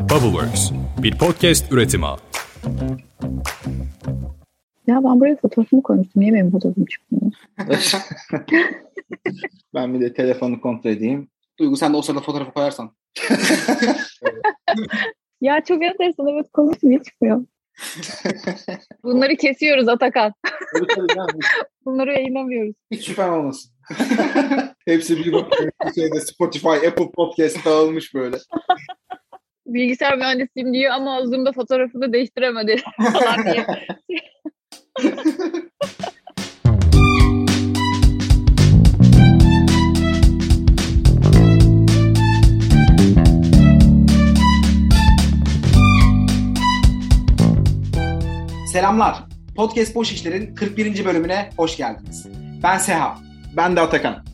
Bubbleworks, 0.00 0.70
bir 1.02 1.18
podcast 1.18 1.72
üretimi. 1.72 2.06
Ya 4.86 5.04
ben 5.04 5.20
buraya 5.20 5.36
fotoğrafımı 5.36 5.82
koymuştum. 5.82 6.22
Niye 6.22 6.32
benim 6.32 6.50
fotoğrafım 6.50 6.84
çıkmıyor? 6.84 7.32
ben 9.74 9.94
bir 9.94 10.00
de 10.00 10.12
telefonu 10.12 10.60
kontrol 10.60 10.90
edeyim. 10.90 11.28
Duygu 11.58 11.76
sen 11.76 11.92
de 11.92 11.96
o 11.96 12.02
sırada 12.02 12.20
fotoğrafı 12.20 12.52
koyarsan. 12.52 12.90
ya 15.40 15.64
çok 15.64 15.84
enteresan 15.84 16.28
evet 16.28 16.46
konuştum 16.52 16.90
niye 16.90 17.02
çıkmıyor? 17.02 17.44
Bunları 19.04 19.36
kesiyoruz 19.36 19.88
Atakan. 19.88 20.32
Bunları 21.84 22.12
yayınlamıyoruz. 22.12 22.74
Hiç 22.90 23.06
şüphem 23.06 23.32
olmasın. 23.32 23.72
Hepsi 24.86 25.16
bir 25.16 25.34
şeyde 25.94 26.20
Spotify, 26.20 26.68
Apple 26.68 27.10
Podcast 27.10 27.64
dağılmış 27.64 28.14
böyle. 28.14 28.36
Bilgisayar 29.74 30.16
mühendisiyim 30.16 30.74
diyor 30.74 30.92
ama 30.92 31.26
Zoom'da 31.26 31.52
fotoğrafını 31.52 32.12
değiştiremedi 32.12 32.76
falan 33.12 33.44
diye. 33.44 33.66
Selamlar. 48.72 49.24
Podcast 49.56 49.94
Boş 49.94 50.12
İşler'in 50.12 50.54
41. 50.54 51.04
bölümüne 51.04 51.50
hoş 51.56 51.76
geldiniz. 51.76 52.26
Ben 52.62 52.78
Seha. 52.78 53.18
Ben 53.56 53.76
de 53.76 53.80
Atakan. 53.80 54.24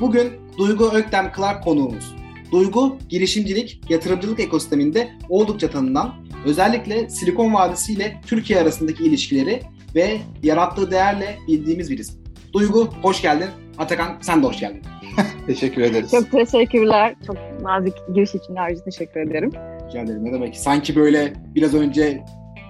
Bugün 0.00 0.32
Duygu 0.58 0.90
Öktem 0.94 1.32
Clark 1.36 1.64
konuğumuz. 1.64 2.14
Duygu, 2.56 2.96
girişimcilik, 3.08 3.80
yatırımcılık 3.88 4.40
ekosisteminde 4.40 5.08
oldukça 5.28 5.70
tanınan, 5.70 6.14
özellikle 6.44 7.08
Silikon 7.10 7.54
Vadisi 7.54 7.92
ile 7.92 8.20
Türkiye 8.26 8.60
arasındaki 8.60 9.04
ilişkileri 9.04 9.60
ve 9.94 10.18
yarattığı 10.42 10.90
değerle 10.90 11.38
bildiğimiz 11.48 11.90
birisi. 11.90 12.12
Duygu, 12.52 12.88
hoş 13.02 13.22
geldin. 13.22 13.46
Atakan, 13.78 14.18
sen 14.20 14.42
de 14.42 14.46
hoş 14.46 14.60
geldin. 14.60 14.82
Teşekkür 15.46 15.82
ederiz. 15.82 16.10
Çok 16.10 16.30
teşekkürler. 16.30 17.14
Çok 17.26 17.36
nazik 17.62 17.94
giriş 18.14 18.34
için 18.34 18.56
ayrıca 18.56 18.84
teşekkür 18.84 19.20
ederim. 19.20 19.50
Rica 19.88 20.00
ederim. 20.00 20.24
Ne 20.24 20.32
demek? 20.32 20.56
Sanki 20.56 20.96
böyle 20.96 21.32
biraz 21.54 21.74
önce 21.74 22.24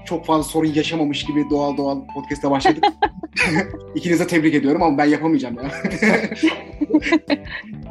çok 0.07 0.27
fazla 0.27 0.43
sorun 0.43 0.73
yaşamamış 0.73 1.25
gibi 1.25 1.45
doğal 1.51 1.77
doğal 1.77 2.01
podcast'a 2.15 2.51
başladık. 2.51 2.85
İkinize 3.95 4.27
tebrik 4.27 4.55
ediyorum 4.55 4.83
ama 4.83 4.99
ben 4.99 5.05
yapamayacağım 5.05 5.57
ya. 5.57 5.71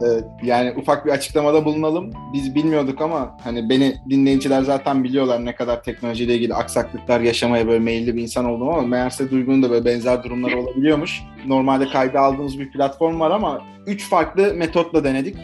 yani 0.43 0.73
ufak 0.77 1.05
bir 1.05 1.11
açıklamada 1.11 1.65
bulunalım. 1.65 2.11
Biz 2.33 2.55
bilmiyorduk 2.55 3.01
ama 3.01 3.37
hani 3.43 3.69
beni 3.69 3.95
dinleyiciler 4.09 4.61
zaten 4.61 5.03
biliyorlar 5.03 5.45
ne 5.45 5.55
kadar 5.55 5.83
teknolojiyle 5.83 6.35
ilgili 6.35 6.53
aksaklıklar 6.53 7.21
yaşamaya 7.21 7.67
böyle 7.67 7.79
meyilli 7.79 8.15
bir 8.15 8.21
insan 8.21 8.45
oldum 8.45 8.69
ama 8.69 8.81
meğerse 8.81 9.31
Duygu'nun 9.31 9.63
da 9.63 9.69
böyle 9.69 9.85
benzer 9.85 10.23
durumları 10.23 10.59
olabiliyormuş. 10.59 11.21
Normalde 11.45 11.89
kayda 11.89 12.19
aldığımız 12.19 12.59
bir 12.59 12.71
platform 12.71 13.19
var 13.19 13.31
ama 13.31 13.61
üç 13.87 14.09
farklı 14.09 14.53
metotla 14.53 15.03
denedik. 15.03 15.35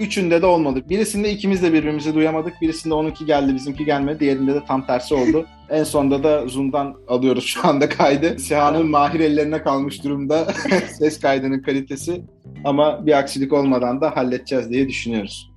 Üçünde 0.00 0.42
de 0.42 0.46
olmadı. 0.46 0.82
Birisinde 0.88 1.30
ikimiz 1.30 1.62
de 1.62 1.72
birbirimizi 1.72 2.14
duyamadık. 2.14 2.60
Birisinde 2.60 2.94
onunki 2.94 3.26
geldi, 3.26 3.54
bizimki 3.54 3.84
gelmedi. 3.84 4.20
Diğerinde 4.20 4.54
de 4.54 4.64
tam 4.64 4.86
tersi 4.86 5.14
oldu. 5.14 5.46
en 5.70 5.84
sonunda 5.84 6.22
da 6.22 6.46
Zoom'dan 6.46 6.94
alıyoruz 7.08 7.44
şu 7.44 7.68
anda 7.68 7.88
kaydı. 7.88 8.38
Siha'nın 8.38 8.90
mahir 8.90 9.20
ellerine 9.20 9.62
kalmış 9.62 10.04
durumda 10.04 10.44
ses 10.98 11.20
kaydının 11.20 11.62
kalitesi. 11.62 12.22
Ama 12.64 13.06
bir 13.06 13.18
aksilik 13.18 13.52
olmadan 13.52 14.00
da 14.00 14.16
halledeceğiz 14.16 14.70
diye 14.70 14.88
düşünüyoruz. 14.88 15.50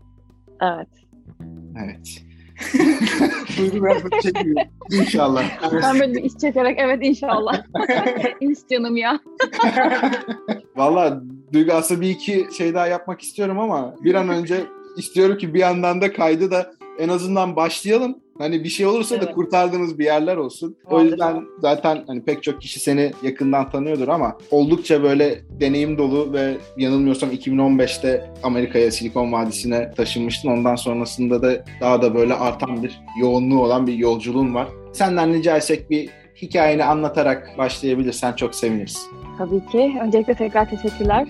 Evet. 0.61 0.87
Evet. 1.85 2.28
Duygu 3.57 3.85
biraz 3.85 4.21
çekiyor. 4.23 4.55
İnşallah. 4.91 5.43
Ben 5.83 5.99
böyle 5.99 6.13
bir 6.13 6.23
iş 6.23 6.33
çekerek 6.37 6.79
evet 6.79 6.99
inşallah. 7.01 7.63
İnş 8.41 8.57
canım 8.71 8.97
ya. 8.97 9.19
Valla 10.75 11.21
Duygu 11.53 11.73
aslında 11.73 12.01
bir 12.01 12.09
iki 12.09 12.47
şey 12.57 12.73
daha 12.73 12.87
yapmak 12.87 13.21
istiyorum 13.21 13.59
ama 13.59 13.95
bir 14.03 14.15
an 14.15 14.29
önce 14.29 14.63
istiyorum 14.97 15.37
ki 15.37 15.53
bir 15.53 15.59
yandan 15.59 16.01
da 16.01 16.13
kaydı 16.13 16.51
da 16.51 16.71
en 16.99 17.09
azından 17.09 17.55
başlayalım. 17.55 18.15
Hani 18.39 18.63
bir 18.63 18.69
şey 18.69 18.85
olursa 18.85 19.15
evet. 19.15 19.27
da 19.27 19.31
kurtardığımız 19.31 19.99
bir 19.99 20.05
yerler 20.05 20.37
olsun. 20.37 20.75
O 20.89 21.01
yüzden 21.01 21.43
zaten 21.59 22.03
hani 22.07 22.23
pek 22.23 22.43
çok 22.43 22.61
kişi 22.61 22.79
seni 22.79 23.11
yakından 23.23 23.69
tanıyordur 23.69 24.07
ama 24.07 24.37
oldukça 24.51 25.03
böyle 25.03 25.41
deneyim 25.59 25.97
dolu 25.97 26.33
ve 26.33 26.57
yanılmıyorsam 26.77 27.31
2015'te 27.31 28.31
Amerika'ya 28.43 28.91
Silikon 28.91 29.31
Vadisi'ne 29.31 29.91
taşınmıştın. 29.91 30.49
Ondan 30.49 30.75
sonrasında 30.75 31.41
da 31.41 31.65
daha 31.81 32.01
da 32.01 32.15
böyle 32.15 32.33
artan 32.33 32.83
bir 32.83 33.01
yoğunluğu 33.19 33.63
olan 33.63 33.87
bir 33.87 33.93
yolculuğun 33.93 34.53
var. 34.53 34.67
Senden 34.93 35.33
rica 35.33 35.57
etsek 35.57 35.89
bir 35.89 36.09
hikayeni 36.41 36.83
anlatarak 36.83 37.57
başlayabilirsen 37.57 38.33
çok 38.33 38.55
seviniriz. 38.55 39.07
Tabii 39.37 39.65
ki. 39.65 39.97
Öncelikle 40.03 40.33
tekrar 40.33 40.69
teşekkürler. 40.69 41.27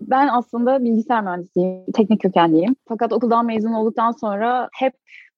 Ben 0.00 0.28
aslında 0.28 0.84
bilgisayar 0.84 1.22
mühendisiyim, 1.22 1.92
teknik 1.94 2.20
kökenliyim. 2.20 2.76
Fakat 2.88 3.12
okuldan 3.12 3.46
mezun 3.46 3.72
olduktan 3.72 4.12
sonra 4.12 4.68
hep 4.78 4.92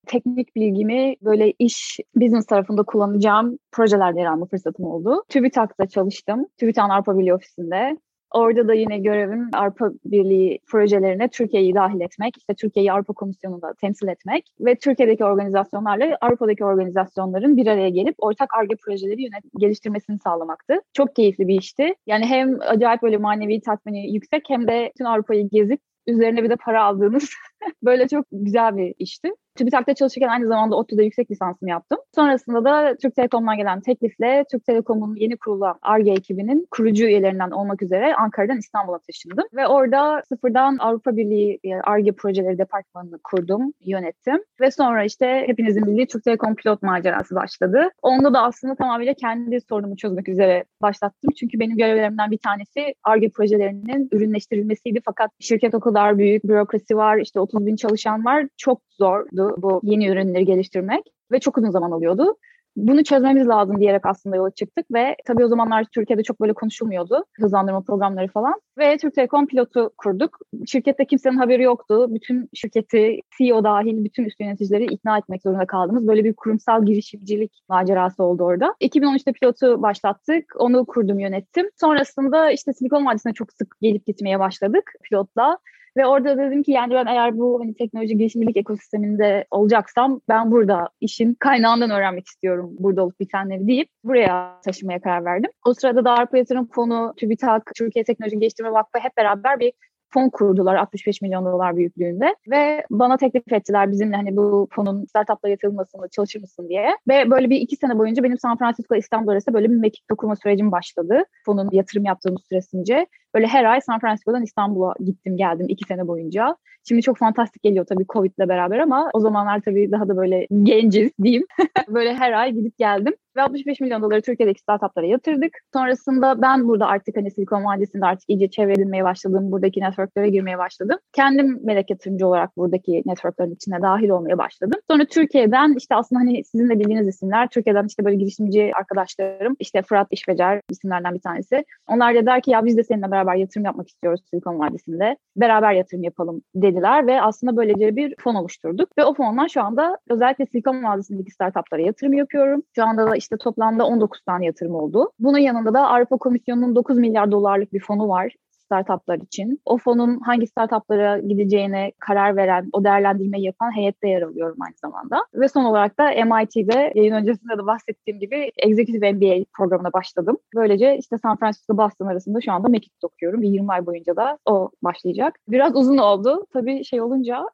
teknik 0.06 0.56
bilgimi 0.56 1.14
böyle 1.22 1.52
iş, 1.58 2.00
business 2.16 2.46
tarafında 2.46 2.82
kullanacağım 2.82 3.58
projelerde 3.72 4.20
yer 4.20 4.26
alma 4.26 4.46
fırsatım 4.46 4.84
oldu. 4.84 5.24
TÜBİTAK'ta 5.28 5.86
çalıştım. 5.86 6.46
TÜBİTAK'ın 6.60 6.90
Avrupa 6.90 7.18
Birliği 7.18 7.34
ofisinde. 7.34 7.98
Orada 8.30 8.68
da 8.68 8.74
yine 8.74 8.98
görevim 8.98 9.50
Avrupa 9.52 9.90
Birliği 10.04 10.58
projelerine 10.66 11.28
Türkiye'yi 11.28 11.74
dahil 11.74 12.00
etmek, 12.00 12.36
işte 12.36 12.54
Türkiye'yi 12.54 12.92
Avrupa 12.92 13.12
Komisyonu'nda 13.12 13.74
temsil 13.80 14.08
etmek 14.08 14.44
ve 14.60 14.74
Türkiye'deki 14.74 15.24
organizasyonlarla 15.24 16.18
Avrupa'daki 16.20 16.64
organizasyonların 16.64 17.56
bir 17.56 17.66
araya 17.66 17.88
gelip 17.88 18.14
ortak 18.18 18.54
ARGE 18.54 18.76
projeleri 18.76 19.22
yönet 19.22 19.44
geliştirmesini 19.58 20.18
sağlamaktı. 20.18 20.80
Çok 20.92 21.16
keyifli 21.16 21.48
bir 21.48 21.58
işti. 21.58 21.94
Yani 22.06 22.26
hem 22.26 22.60
acayip 22.60 23.02
böyle 23.02 23.16
manevi 23.16 23.60
tatmini 23.60 24.14
yüksek 24.14 24.42
hem 24.48 24.68
de 24.68 24.92
tüm 24.98 25.06
Avrupa'yı 25.06 25.48
gezip 25.48 25.80
üzerine 26.06 26.42
bir 26.42 26.50
de 26.50 26.56
para 26.56 26.84
aldığınız 26.84 27.30
böyle 27.82 28.08
çok 28.08 28.26
güzel 28.32 28.76
bir 28.76 28.94
işti. 28.98 29.32
TÜBİTAK'ta 29.58 29.94
çalışırken 29.94 30.28
aynı 30.28 30.48
zamanda 30.48 30.76
ODTÜ'de 30.76 31.04
yüksek 31.04 31.30
lisansımı 31.30 31.70
yaptım. 31.70 31.98
Sonrasında 32.14 32.64
da 32.64 32.96
Türk 33.02 33.16
Telekom'dan 33.16 33.56
gelen 33.56 33.80
teklifle 33.80 34.44
Türk 34.50 34.64
Telekom'un 34.64 35.16
yeni 35.16 35.36
kurulan 35.36 35.78
ARGE 35.82 36.10
ekibinin 36.10 36.66
kurucu 36.70 37.04
üyelerinden 37.04 37.50
olmak 37.50 37.82
üzere 37.82 38.14
Ankara'dan 38.14 38.58
İstanbul'a 38.58 38.98
taşındım. 38.98 39.44
Ve 39.54 39.66
orada 39.66 40.22
sıfırdan 40.28 40.76
Avrupa 40.78 41.16
Birliği 41.16 41.60
ARGE 41.84 42.12
projeleri 42.12 42.58
departmanını 42.58 43.18
kurdum, 43.24 43.72
yönettim. 43.80 44.42
Ve 44.60 44.70
sonra 44.70 45.04
işte 45.04 45.44
hepinizin 45.46 45.86
bildiği 45.86 46.06
Türk 46.06 46.24
Telekom 46.24 46.54
pilot 46.54 46.82
macerası 46.82 47.34
başladı. 47.34 47.90
Onda 48.02 48.34
da 48.34 48.42
aslında 48.42 48.74
tamamıyla 48.74 49.14
kendi 49.14 49.60
sorunumu 49.60 49.96
çözmek 49.96 50.28
üzere 50.28 50.64
başlattım. 50.82 51.30
Çünkü 51.38 51.60
benim 51.60 51.76
görevlerimden 51.76 52.30
bir 52.30 52.38
tanesi 52.38 52.94
ARGE 53.04 53.28
projelerinin 53.28 54.08
ürünleştirilmesiydi. 54.12 55.00
Fakat 55.04 55.30
şirket 55.40 55.74
o 55.74 55.80
kadar 55.80 56.18
büyük, 56.18 56.44
bürokrasi 56.44 56.96
var, 56.96 57.18
işte 57.18 57.40
30 57.54 57.66
bin 57.66 57.76
çalışan 57.76 58.24
var. 58.24 58.46
Çok 58.56 58.80
zordu 58.90 59.54
bu 59.58 59.80
yeni 59.82 60.08
ürünleri 60.08 60.44
geliştirmek 60.44 61.02
ve 61.32 61.40
çok 61.40 61.58
uzun 61.58 61.70
zaman 61.70 61.90
alıyordu. 61.90 62.36
Bunu 62.78 63.04
çözmemiz 63.04 63.48
lazım 63.48 63.80
diyerek 63.80 64.06
aslında 64.06 64.36
yola 64.36 64.50
çıktık 64.50 64.86
ve 64.92 65.16
tabii 65.26 65.44
o 65.44 65.48
zamanlar 65.48 65.84
Türkiye'de 65.94 66.22
çok 66.22 66.40
böyle 66.40 66.52
konuşulmuyordu 66.52 67.24
hızlandırma 67.40 67.82
programları 67.82 68.28
falan 68.28 68.54
ve 68.78 68.96
Türk 68.96 69.14
Telekom 69.14 69.46
pilotu 69.46 69.90
kurduk. 69.96 70.38
Şirkette 70.66 71.06
kimsenin 71.06 71.36
haberi 71.36 71.62
yoktu. 71.62 72.06
Bütün 72.14 72.48
şirketi 72.54 73.20
CEO 73.38 73.64
dahil 73.64 74.04
bütün 74.04 74.24
üst 74.24 74.40
yöneticileri 74.40 74.84
ikna 74.84 75.18
etmek 75.18 75.42
zorunda 75.42 75.66
kaldığımız 75.66 76.08
böyle 76.08 76.24
bir 76.24 76.34
kurumsal 76.34 76.84
girişimcilik 76.84 77.52
macerası 77.68 78.22
oldu 78.22 78.44
orada. 78.44 78.74
2013'te 78.80 79.32
pilotu 79.32 79.82
başlattık. 79.82 80.52
Onu 80.58 80.84
kurdum 80.84 81.18
yönettim. 81.18 81.70
Sonrasında 81.80 82.50
işte 82.50 82.72
Silikon 82.72 83.06
Vadisi'ne 83.06 83.32
çok 83.32 83.52
sık 83.52 83.76
gelip 83.80 84.06
gitmeye 84.06 84.38
başladık 84.38 84.92
pilotla. 85.02 85.58
Ve 85.96 86.06
orada 86.06 86.38
dedim 86.38 86.62
ki 86.62 86.72
yani 86.72 86.94
ben 86.94 87.06
eğer 87.06 87.38
bu 87.38 87.60
hani 87.60 87.74
teknoloji 87.74 88.16
girişimcilik 88.16 88.56
ekosisteminde 88.56 89.44
olacaksam 89.50 90.20
ben 90.28 90.50
burada 90.50 90.88
işin 91.00 91.34
kaynağından 91.34 91.90
öğrenmek 91.90 92.26
istiyorum 92.26 92.76
burada 92.78 93.04
olup 93.04 93.20
bitenleri 93.20 93.66
deyip 93.66 93.88
buraya 94.04 94.60
taşımaya 94.64 95.00
karar 95.00 95.24
verdim. 95.24 95.50
O 95.66 95.74
sırada 95.74 96.04
da 96.04 96.12
Avrupa 96.12 96.38
Yatırım 96.38 96.68
Fonu, 96.72 97.14
TÜBİTAK, 97.16 97.72
Türkiye 97.76 98.04
Teknoloji 98.04 98.38
Geliştirme 98.38 98.72
Vakfı 98.72 98.98
hep 98.98 99.16
beraber 99.16 99.60
bir 99.60 99.72
fon 100.10 100.28
kurdular 100.28 100.74
65 100.74 101.22
milyon 101.22 101.44
dolar 101.44 101.76
büyüklüğünde 101.76 102.34
ve 102.50 102.84
bana 102.90 103.16
teklif 103.16 103.52
ettiler 103.52 103.90
bizimle 103.90 104.16
hani 104.16 104.36
bu 104.36 104.68
fonun 104.70 105.04
startupla 105.04 105.48
yatırılmasını 105.48 106.08
çalışır 106.08 106.40
mısın 106.40 106.68
diye. 106.68 106.96
Ve 107.08 107.30
böyle 107.30 107.50
bir 107.50 107.56
iki 107.56 107.76
sene 107.76 107.98
boyunca 107.98 108.22
benim 108.22 108.38
San 108.38 108.58
Francisco 108.58 108.94
İstanbul 108.94 109.32
arasında 109.32 109.54
böyle 109.54 109.70
bir 109.70 109.76
mekik 109.76 110.10
dokuma 110.10 110.36
sürecim 110.36 110.72
başladı. 110.72 111.24
Fonun 111.44 111.68
yatırım 111.72 112.04
yaptığımız 112.04 112.42
süresince. 112.48 113.06
Böyle 113.34 113.46
her 113.46 113.64
ay 113.64 113.80
San 113.80 114.00
Francisco'dan 114.00 114.42
İstanbul'a 114.42 114.94
gittim 115.04 115.36
geldim 115.36 115.66
iki 115.68 115.84
sene 115.84 116.06
boyunca. 116.08 116.56
Şimdi 116.88 117.02
çok 117.02 117.18
fantastik 117.18 117.62
geliyor 117.62 117.86
tabii 117.86 118.06
Covid'le 118.08 118.48
beraber 118.48 118.78
ama 118.78 119.10
o 119.12 119.20
zamanlar 119.20 119.60
tabii 119.60 119.92
daha 119.92 120.08
da 120.08 120.16
böyle 120.16 120.46
genciz 120.62 121.10
diyeyim. 121.22 121.46
böyle 121.88 122.14
her 122.14 122.32
ay 122.32 122.52
gidip 122.52 122.78
geldim. 122.78 123.14
Ve 123.36 123.42
65 123.42 123.80
milyon 123.80 124.02
doları 124.02 124.22
Türkiye'deki 124.22 124.60
startuplara 124.60 125.06
yatırdık. 125.06 125.58
Sonrasında 125.72 126.42
ben 126.42 126.68
burada 126.68 126.86
artık 126.86 127.16
hani 127.16 127.30
Silikon 127.30 127.64
Vadisi'nde 127.64 128.06
artık 128.06 128.30
iyice 128.30 128.50
çevre 128.50 129.04
başladım. 129.04 129.52
Buradaki 129.52 129.80
networklere 129.80 130.28
girmeye 130.28 130.58
başladım. 130.58 130.98
Kendim 131.12 131.60
melek 131.64 131.90
yatırımcı 131.90 132.26
olarak 132.26 132.56
buradaki 132.56 133.02
networklerin 133.06 133.54
içine 133.54 133.82
dahil 133.82 134.08
olmaya 134.08 134.38
başladım. 134.38 134.80
Sonra 134.90 135.04
Türkiye'den 135.04 135.74
işte 135.78 135.94
aslında 135.94 136.20
hani 136.20 136.44
sizin 136.44 136.70
de 136.70 136.78
bildiğiniz 136.78 137.08
isimler. 137.08 137.48
Türkiye'den 137.48 137.86
işte 137.86 138.04
böyle 138.04 138.16
girişimci 138.16 138.72
arkadaşlarım. 138.74 139.56
işte 139.60 139.82
Fırat 139.82 140.06
İşbecer 140.10 140.60
isimlerden 140.70 141.14
bir 141.14 141.20
tanesi. 141.20 141.64
Onlar 141.86 142.14
da 142.14 142.26
der 142.26 142.42
ki 142.42 142.50
ya 142.50 142.64
biz 142.64 142.76
de 142.76 142.84
seninle 142.84 143.10
beraber 143.10 143.17
yatırım 143.26 143.64
yapmak 143.64 143.88
istiyoruz 143.88 144.20
Silikon 144.30 144.58
Vadisi'nde. 144.58 145.16
Beraber 145.36 145.72
yatırım 145.72 146.02
yapalım 146.02 146.42
dediler 146.54 147.06
ve 147.06 147.22
aslında 147.22 147.56
böylece 147.56 147.96
bir 147.96 148.14
fon 148.18 148.34
oluşturduk. 148.34 148.98
Ve 148.98 149.04
o 149.04 149.14
fondan 149.14 149.46
şu 149.46 149.62
anda 149.62 149.98
özellikle 150.10 150.46
Silikon 150.46 150.84
Vadisi'ndeki 150.84 151.30
startuplara 151.30 151.82
yatırım 151.82 152.12
yapıyorum. 152.12 152.62
Şu 152.74 152.84
anda 152.84 153.10
da 153.10 153.16
işte 153.16 153.36
toplamda 153.36 153.86
19 153.86 154.20
tane 154.20 154.46
yatırım 154.46 154.74
oldu. 154.74 155.10
Bunun 155.18 155.38
yanında 155.38 155.74
da 155.74 155.88
Avrupa 155.88 156.16
Komisyonu'nun 156.16 156.76
9 156.76 156.98
milyar 156.98 157.30
dolarlık 157.30 157.72
bir 157.72 157.80
fonu 157.80 158.08
var 158.08 158.34
startuplar 158.68 159.18
için. 159.18 159.60
O 159.64 159.78
fonun 159.78 160.20
hangi 160.20 160.46
startuplara 160.46 161.18
gideceğine 161.18 161.92
karar 161.98 162.36
veren, 162.36 162.68
o 162.72 162.84
değerlendirmeyi 162.84 163.44
yapan 163.44 163.76
heyette 163.76 164.08
yer 164.08 164.22
alıyorum 164.22 164.56
aynı 164.60 164.76
zamanda. 164.76 165.24
Ve 165.34 165.48
son 165.48 165.64
olarak 165.64 165.98
da 165.98 166.04
MIT'de 166.10 166.92
yayın 166.94 167.14
öncesinde 167.14 167.58
de 167.58 167.66
bahsettiğim 167.66 168.20
gibi 168.20 168.52
Executive 168.56 169.12
MBA 169.12 169.44
programına 169.56 169.92
başladım. 169.92 170.38
Böylece 170.54 170.98
işte 170.98 171.18
San 171.18 171.36
Francisco 171.36 171.76
Boston 171.76 172.06
arasında 172.06 172.40
şu 172.40 172.52
anda 172.52 172.68
mektup 172.68 173.04
okuyorum. 173.04 173.42
Bir 173.42 173.48
20 173.48 173.72
ay 173.72 173.86
boyunca 173.86 174.16
da 174.16 174.38
o 174.46 174.70
başlayacak. 174.82 175.38
Biraz 175.48 175.76
uzun 175.76 175.98
oldu. 175.98 176.46
Tabii 176.52 176.84
şey 176.84 177.00
olunca 177.00 177.44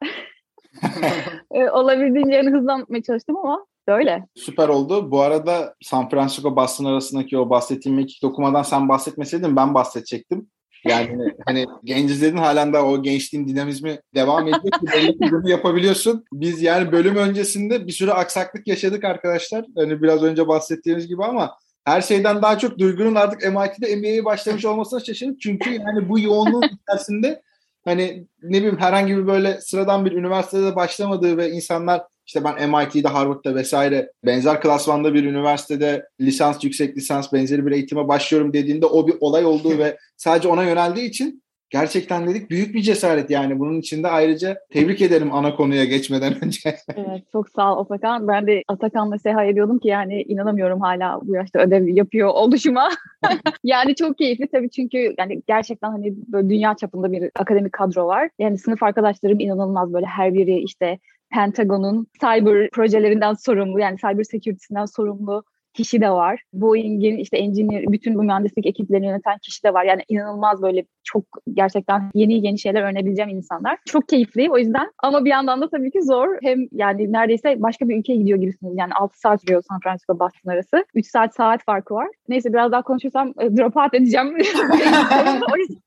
e, 1.51 1.69
olabildiğince 1.69 2.35
en 2.35 2.51
hızlı 2.51 2.73
anlatmaya 2.73 3.03
çalıştım 3.03 3.37
ama 3.37 3.65
Böyle. 3.87 4.27
Süper 4.35 4.69
oldu. 4.69 5.11
Bu 5.11 5.21
arada 5.21 5.75
San 5.81 6.09
Francisco 6.09 6.55
Boston 6.55 6.85
arasındaki 6.85 7.37
o 7.37 7.49
bahsettiğim 7.49 7.95
mekik 7.95 8.23
dokumadan 8.23 8.63
sen 8.63 8.89
bahsetmeseydin 8.89 9.55
ben 9.55 9.73
bahsedecektim. 9.73 10.47
Yani 10.85 11.33
hani 11.45 11.65
genç 11.83 12.11
izledin 12.11 12.37
halen 12.37 12.73
daha 12.73 12.85
o 12.85 13.03
gençliğin 13.03 13.47
dinamizmi 13.47 13.99
devam 14.15 14.47
ediyor 14.47 14.63
belli 14.93 15.51
yapabiliyorsun. 15.51 16.25
Biz 16.33 16.61
yani 16.61 16.91
bölüm 16.91 17.15
öncesinde 17.15 17.87
bir 17.87 17.91
sürü 17.91 18.11
aksaklık 18.11 18.67
yaşadık 18.67 19.03
arkadaşlar. 19.03 19.65
Hani 19.75 20.01
biraz 20.01 20.23
önce 20.23 20.47
bahsettiğimiz 20.47 21.07
gibi 21.07 21.23
ama 21.23 21.57
her 21.85 22.01
şeyden 22.01 22.41
daha 22.41 22.57
çok 22.57 22.79
Duygu'nun 22.79 23.15
artık 23.15 23.41
MIT'de 23.41 23.95
MBA'ye 23.95 24.25
başlamış 24.25 24.65
olmasına 24.65 24.99
şaşırdım. 24.99 25.37
Çünkü 25.37 25.69
yani 25.69 26.09
bu 26.09 26.19
yoğunluğun 26.19 26.69
içerisinde 26.83 27.41
hani 27.85 28.27
ne 28.43 28.57
bileyim 28.57 28.77
herhangi 28.79 29.17
bir 29.17 29.27
böyle 29.27 29.61
sıradan 29.61 30.05
bir 30.05 30.11
üniversitede 30.11 30.75
başlamadığı 30.75 31.37
ve 31.37 31.51
insanlar 31.51 32.01
işte 32.25 32.43
ben 32.43 32.69
MIT'de, 32.69 33.07
Harvard'da 33.07 33.55
vesaire 33.55 34.11
benzer 34.25 34.61
klasmanda 34.61 35.13
bir 35.13 35.23
üniversitede 35.23 36.07
lisans, 36.21 36.63
yüksek 36.63 36.97
lisans 36.97 37.33
benzeri 37.33 37.65
bir 37.65 37.71
eğitime 37.71 38.07
başlıyorum 38.07 38.53
dediğinde 38.53 38.85
o 38.85 39.07
bir 39.07 39.15
olay 39.19 39.45
olduğu 39.45 39.77
ve 39.77 39.97
sadece 40.17 40.47
ona 40.47 40.63
yöneldiği 40.63 41.09
için 41.09 41.43
gerçekten 41.69 42.27
dedik 42.27 42.49
büyük 42.49 42.75
bir 42.75 42.81
cesaret 42.81 43.29
yani. 43.29 43.59
Bunun 43.59 43.79
için 43.79 44.03
de 44.03 44.07
ayrıca 44.07 44.57
tebrik 44.69 45.01
ederim 45.01 45.33
ana 45.33 45.55
konuya 45.55 45.85
geçmeden 45.85 46.33
önce. 46.45 46.75
evet 46.95 47.23
çok 47.31 47.49
sağ 47.49 47.75
ol 47.75 47.81
Atakan. 47.81 48.27
Ben 48.27 48.47
de 48.47 48.63
Atakan'la 48.67 49.19
seha 49.19 49.43
ediyordum 49.43 49.79
ki 49.79 49.87
yani 49.87 50.21
inanamıyorum 50.21 50.81
hala 50.81 51.19
bu 51.23 51.35
yaşta 51.35 51.59
ödev 51.59 51.87
yapıyor 51.87 52.29
oluşuma. 52.29 52.89
yani 53.63 53.95
çok 53.95 54.17
keyifli 54.17 54.47
tabii 54.47 54.69
çünkü 54.69 55.15
yani 55.19 55.41
gerçekten 55.47 55.91
hani 55.91 56.13
böyle 56.27 56.49
dünya 56.49 56.75
çapında 56.75 57.11
bir 57.11 57.31
akademik 57.39 57.73
kadro 57.73 58.07
var. 58.07 58.29
Yani 58.39 58.57
sınıf 58.57 58.83
arkadaşlarım 58.83 59.39
inanılmaz 59.39 59.93
böyle 59.93 60.05
her 60.05 60.33
biri 60.33 60.57
işte 60.57 60.99
Pentagon'un 61.33 62.07
cyber 62.21 62.69
projelerinden 62.69 63.33
sorumlu 63.33 63.79
yani 63.79 63.97
cyber 63.97 64.23
security'sinden 64.23 64.85
sorumlu 64.85 65.43
kişi 65.75 66.01
de 66.01 66.09
var. 66.09 66.41
Boeing'in 66.53 67.17
işte 67.17 67.37
engineer, 67.37 67.83
bütün 67.91 68.15
bu 68.15 68.23
mühendislik 68.23 68.65
ekiplerini 68.65 69.05
yöneten 69.05 69.37
kişi 69.37 69.63
de 69.63 69.73
var. 69.73 69.83
Yani 69.83 70.01
inanılmaz 70.07 70.61
böyle 70.61 70.85
çok 71.03 71.23
gerçekten 71.53 72.11
yeni 72.13 72.45
yeni 72.45 72.59
şeyler 72.59 72.81
öğrenebileceğim 72.81 73.29
insanlar. 73.29 73.77
Çok 73.85 74.09
keyifli 74.09 74.51
o 74.51 74.57
yüzden. 74.57 74.91
Ama 75.03 75.25
bir 75.25 75.29
yandan 75.29 75.61
da 75.61 75.69
tabii 75.69 75.91
ki 75.91 76.03
zor. 76.03 76.27
Hem 76.41 76.67
yani 76.71 77.13
neredeyse 77.13 77.61
başka 77.61 77.89
bir 77.89 77.99
ülkeye 77.99 78.15
gidiyor 78.15 78.39
gibisiniz. 78.39 78.73
Yani 78.77 78.93
6 78.93 79.19
saat 79.19 79.41
sürüyor 79.41 79.63
San 79.69 79.79
Francisco 79.79 80.19
Boston 80.19 80.51
arası. 80.51 80.85
3 80.93 81.07
saat 81.07 81.35
saat 81.35 81.63
farkı 81.65 81.93
var. 81.93 82.07
Neyse 82.29 82.53
biraz 82.53 82.71
daha 82.71 82.81
konuşursam 82.81 83.33
e, 83.39 83.57
drop 83.57 83.77
out 83.77 83.93
edeceğim. 83.93 84.27
o, 85.53 85.57
yüzden, 85.57 85.81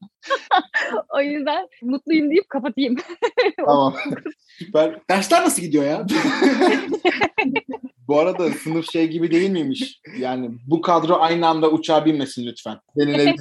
o 1.14 1.20
yüzden 1.20 1.68
mutluyum 1.82 2.30
deyip 2.30 2.48
kapatayım. 2.48 2.96
Tamam. 3.56 3.94
Süper. 4.58 5.00
Dersler 5.10 5.42
nasıl 5.42 5.62
gidiyor 5.62 5.84
ya? 5.84 6.06
Bu 8.08 8.20
arada 8.20 8.50
sınıf 8.50 8.92
şey 8.92 9.08
gibi 9.08 9.30
değil 9.30 9.50
miymiş? 9.50 10.00
Yani 10.18 10.50
bu 10.66 10.80
kadro 10.80 11.16
aynı 11.20 11.46
anda 11.46 11.70
uçağa 11.70 12.04
binmesin 12.04 12.46
lütfen. 12.46 12.76
Seninle 12.98 13.34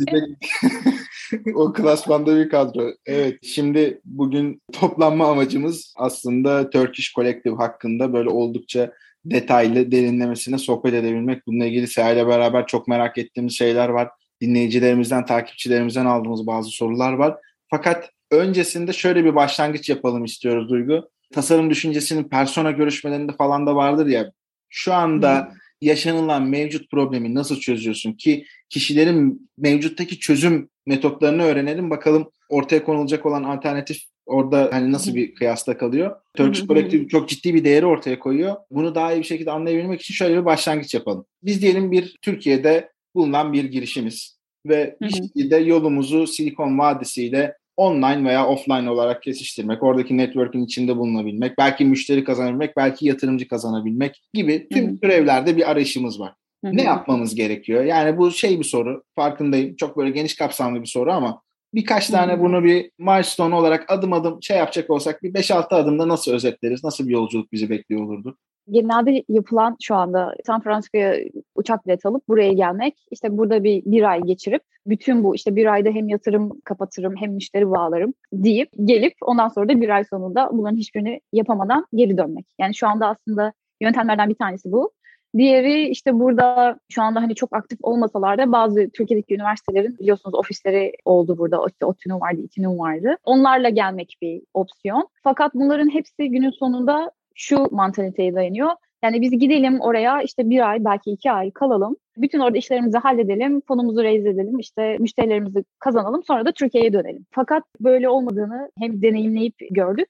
o 1.55 1.73
klasmanda 1.73 2.35
bir 2.35 2.49
kadro. 2.49 2.91
Evet 3.05 3.39
şimdi 3.43 4.01
bugün 4.05 4.61
toplanma 4.71 5.27
amacımız 5.31 5.93
aslında 5.97 6.69
Turkish 6.69 7.13
Collective 7.13 7.55
hakkında 7.55 8.13
böyle 8.13 8.29
oldukça 8.29 8.93
detaylı 9.25 9.91
derinlemesine 9.91 10.57
sohbet 10.57 10.93
edebilmek. 10.93 11.47
Bununla 11.47 11.65
ilgili 11.65 11.87
Seha 11.87 12.11
ile 12.11 12.27
beraber 12.27 12.67
çok 12.67 12.87
merak 12.87 13.17
ettiğimiz 13.17 13.57
şeyler 13.57 13.89
var. 13.89 14.09
Dinleyicilerimizden, 14.41 15.25
takipçilerimizden 15.25 16.05
aldığımız 16.05 16.47
bazı 16.47 16.69
sorular 16.69 17.13
var. 17.13 17.37
Fakat 17.69 18.09
öncesinde 18.31 18.93
şöyle 18.93 19.25
bir 19.25 19.35
başlangıç 19.35 19.89
yapalım 19.89 20.25
istiyoruz 20.25 20.69
Duygu. 20.69 21.09
Tasarım 21.33 21.69
düşüncesinin 21.69 22.23
persona 22.23 22.71
görüşmelerinde 22.71 23.31
falan 23.31 23.67
da 23.67 23.75
vardır 23.75 24.07
ya. 24.07 24.31
Şu 24.69 24.93
anda 24.93 25.45
hmm. 25.45 25.57
yaşanılan 25.81 26.43
mevcut 26.43 26.91
problemi 26.91 27.35
nasıl 27.35 27.59
çözüyorsun 27.59 28.13
ki 28.13 28.45
kişilerin 28.69 29.49
mevcuttaki 29.57 30.19
çözüm 30.19 30.69
metotlarını 30.85 31.43
öğrenelim 31.43 31.89
bakalım 31.89 32.31
ortaya 32.49 32.83
konulacak 32.83 33.25
olan 33.25 33.43
alternatif 33.43 33.97
orada 34.25 34.69
hani 34.71 34.91
nasıl 34.91 35.15
bir 35.15 35.35
kıyasla 35.35 35.77
kalıyor. 35.77 36.15
Turkish 36.37 36.67
Collective 36.67 37.07
çok 37.07 37.29
ciddi 37.29 37.53
bir 37.53 37.63
değeri 37.63 37.85
ortaya 37.85 38.19
koyuyor. 38.19 38.55
Bunu 38.71 38.95
daha 38.95 39.13
iyi 39.13 39.19
bir 39.19 39.23
şekilde 39.23 39.51
anlayabilmek 39.51 40.01
için 40.01 40.13
şöyle 40.13 40.37
bir 40.37 40.45
başlangıç 40.45 40.93
yapalım. 40.93 41.25
Biz 41.43 41.61
diyelim 41.61 41.91
bir 41.91 42.17
Türkiye'de 42.21 42.91
bulunan 43.15 43.53
bir 43.53 43.63
girişimiz 43.63 44.37
ve 44.65 44.97
bir 45.01 45.09
şekilde 45.09 45.57
yolumuzu 45.57 46.27
Silikon 46.27 46.79
Vadisi 46.79 47.25
ile 47.25 47.53
online 47.77 48.29
veya 48.29 48.47
offline 48.47 48.89
olarak 48.89 49.23
kesiştirmek, 49.23 49.83
oradaki 49.83 50.17
network'ün 50.17 50.65
içinde 50.65 50.97
bulunabilmek, 50.97 51.57
belki 51.57 51.85
müşteri 51.85 52.23
kazanabilmek, 52.23 52.77
belki 52.77 53.07
yatırımcı 53.07 53.47
kazanabilmek 53.47 54.23
gibi 54.33 54.67
tüm 54.71 54.87
Hı-hı. 54.87 54.99
görevlerde 55.01 55.57
bir 55.57 55.71
arayışımız 55.71 56.19
var. 56.19 56.33
Hı-hı. 56.65 56.77
Ne 56.77 56.83
yapmamız 56.83 57.35
gerekiyor? 57.35 57.83
Yani 57.83 58.17
bu 58.17 58.31
şey 58.31 58.59
bir 58.59 58.63
soru, 58.63 59.03
farkındayım. 59.15 59.75
Çok 59.75 59.97
böyle 59.97 60.09
geniş 60.09 60.35
kapsamlı 60.35 60.81
bir 60.81 60.87
soru 60.87 61.11
ama 61.11 61.41
birkaç 61.73 62.07
tane 62.07 62.31
Hı-hı. 62.31 62.41
bunu 62.41 62.63
bir 62.63 62.91
milestone 62.99 63.55
olarak 63.55 63.91
adım 63.91 64.13
adım 64.13 64.43
şey 64.43 64.57
yapacak 64.57 64.89
olsak 64.89 65.23
bir 65.23 65.33
5-6 65.33 65.75
adımda 65.75 66.07
nasıl 66.07 66.33
özetleriz? 66.33 66.83
Nasıl 66.83 67.07
bir 67.07 67.13
yolculuk 67.13 67.51
bizi 67.51 67.69
bekliyor 67.69 68.03
olurdu? 68.03 68.37
Genelde 68.69 69.23
yapılan 69.29 69.75
şu 69.81 69.95
anda 69.95 70.35
San 70.45 70.61
Francisco'ya 70.61 71.15
uçak 71.55 71.87
bileti 71.87 72.07
alıp 72.07 72.27
buraya 72.27 72.53
gelmek, 72.53 72.95
işte 73.11 73.37
burada 73.37 73.63
bir, 73.63 73.83
bir 73.85 74.09
ay 74.11 74.21
geçirip 74.21 74.61
bütün 74.85 75.23
bu 75.23 75.35
işte 75.35 75.55
bir 75.55 75.65
ayda 75.73 75.89
hem 75.89 76.09
yatırım 76.09 76.61
kapatırım 76.65 77.15
hem 77.19 77.31
müşteri 77.31 77.71
bağlarım 77.71 78.13
deyip 78.33 78.69
gelip 78.85 79.13
ondan 79.21 79.47
sonra 79.47 79.69
da 79.69 79.81
bir 79.81 79.89
ay 79.89 80.03
sonunda 80.03 80.49
bunların 80.51 80.77
hiçbirini 80.77 81.21
yapamadan 81.33 81.85
geri 81.93 82.17
dönmek. 82.17 82.45
Yani 82.59 82.75
şu 82.75 82.87
anda 82.87 83.07
aslında 83.07 83.53
yöntemlerden 83.81 84.29
bir 84.29 84.35
tanesi 84.35 84.71
bu. 84.71 84.91
Diğeri 85.37 85.89
işte 85.89 86.19
burada 86.19 86.79
şu 86.89 87.01
anda 87.01 87.21
hani 87.21 87.35
çok 87.35 87.55
aktif 87.55 87.79
olmasalar 87.81 88.37
da 88.37 88.51
bazı 88.51 88.89
Türkiye'deki 88.89 89.35
üniversitelerin 89.35 89.97
biliyorsunuz 89.97 90.35
ofisleri 90.35 90.93
oldu 91.05 91.37
burada. 91.37 91.57
İşte 91.67 91.85
ODTÜ'nün 91.85 92.19
vardı, 92.19 92.41
İTÜ'nün 92.41 92.79
vardı. 92.79 93.17
Onlarla 93.23 93.69
gelmek 93.69 94.17
bir 94.21 94.41
opsiyon. 94.53 95.07
Fakat 95.23 95.53
bunların 95.53 95.93
hepsi 95.93 96.29
günün 96.29 96.51
sonunda 96.51 97.11
şu 97.37 97.67
mantaliteye 97.71 98.35
dayanıyor. 98.35 98.69
Yani 99.03 99.21
biz 99.21 99.31
gidelim 99.31 99.81
oraya 99.81 100.21
işte 100.21 100.49
bir 100.49 100.69
ay 100.69 100.85
belki 100.85 101.11
iki 101.11 101.31
ay 101.31 101.51
kalalım. 101.51 101.95
Bütün 102.17 102.39
orada 102.39 102.57
işlerimizi 102.57 102.97
halledelim, 102.97 103.61
fonumuzu 103.67 104.03
raise 104.03 104.29
edelim, 104.29 104.59
işte 104.59 104.97
müşterilerimizi 104.99 105.63
kazanalım 105.79 106.23
sonra 106.23 106.45
da 106.45 106.51
Türkiye'ye 106.51 106.93
dönelim. 106.93 107.25
Fakat 107.31 107.63
böyle 107.79 108.09
olmadığını 108.09 108.71
hem 108.79 109.01
deneyimleyip 109.01 109.55
gördük 109.71 110.07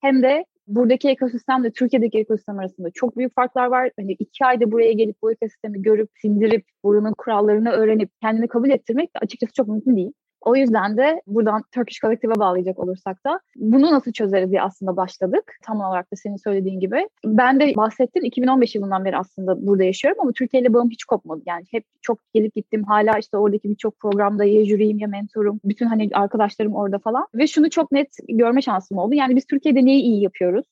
hem 0.00 0.22
de 0.22 0.44
buradaki 0.66 1.08
ekosistemle 1.08 1.70
Türkiye'deki 1.70 2.18
ekosistem 2.18 2.58
arasında 2.58 2.90
çok 2.90 3.16
büyük 3.16 3.34
farklar 3.34 3.66
var. 3.66 3.90
Hani 3.98 4.12
iki 4.12 4.44
ayda 4.44 4.72
buraya 4.72 4.92
gelip 4.92 5.16
bu 5.22 5.32
ekosistemi 5.32 5.82
görüp, 5.82 6.10
sindirip, 6.22 6.64
buranın 6.84 7.14
kurallarını 7.18 7.70
öğrenip 7.70 8.10
kendini 8.22 8.48
kabul 8.48 8.70
ettirmek 8.70 9.10
açıkçası 9.14 9.52
çok 9.52 9.68
mümkün 9.68 9.96
değil. 9.96 10.12
O 10.40 10.56
yüzden 10.56 10.96
de 10.96 11.22
buradan 11.26 11.62
Turkish 11.72 12.00
Collective'e 12.00 12.38
bağlayacak 12.38 12.78
olursak 12.78 13.24
da 13.24 13.40
bunu 13.56 13.92
nasıl 13.92 14.12
çözeriz 14.12 14.50
diye 14.50 14.62
aslında 14.62 14.96
başladık. 14.96 15.56
Tam 15.62 15.80
olarak 15.80 16.12
da 16.12 16.16
senin 16.16 16.36
söylediğin 16.36 16.80
gibi. 16.80 17.08
Ben 17.24 17.60
de 17.60 17.76
bahsettim 17.76 18.24
2015 18.24 18.74
yılından 18.74 19.04
beri 19.04 19.16
aslında 19.16 19.66
burada 19.66 19.84
yaşıyorum 19.84 20.20
ama 20.20 20.32
Türkiye 20.32 20.62
ile 20.62 20.72
bağım 20.72 20.90
hiç 20.90 21.04
kopmadı. 21.04 21.42
Yani 21.46 21.64
hep 21.70 21.84
çok 22.02 22.18
gelip 22.34 22.54
gittim. 22.54 22.84
Hala 22.84 23.18
işte 23.18 23.36
oradaki 23.36 23.70
birçok 23.70 23.98
programda 23.98 24.44
ya 24.44 24.64
jüriyim 24.64 24.98
ya 24.98 25.08
mentorum. 25.08 25.60
Bütün 25.64 25.86
hani 25.86 26.10
arkadaşlarım 26.12 26.74
orada 26.74 26.98
falan. 26.98 27.26
Ve 27.34 27.46
şunu 27.46 27.70
çok 27.70 27.92
net 27.92 28.16
görme 28.28 28.62
şansım 28.62 28.98
oldu. 28.98 29.14
Yani 29.14 29.36
biz 29.36 29.46
Türkiye'de 29.46 29.84
neyi 29.84 30.02
iyi 30.02 30.22
yapıyoruz? 30.22 30.64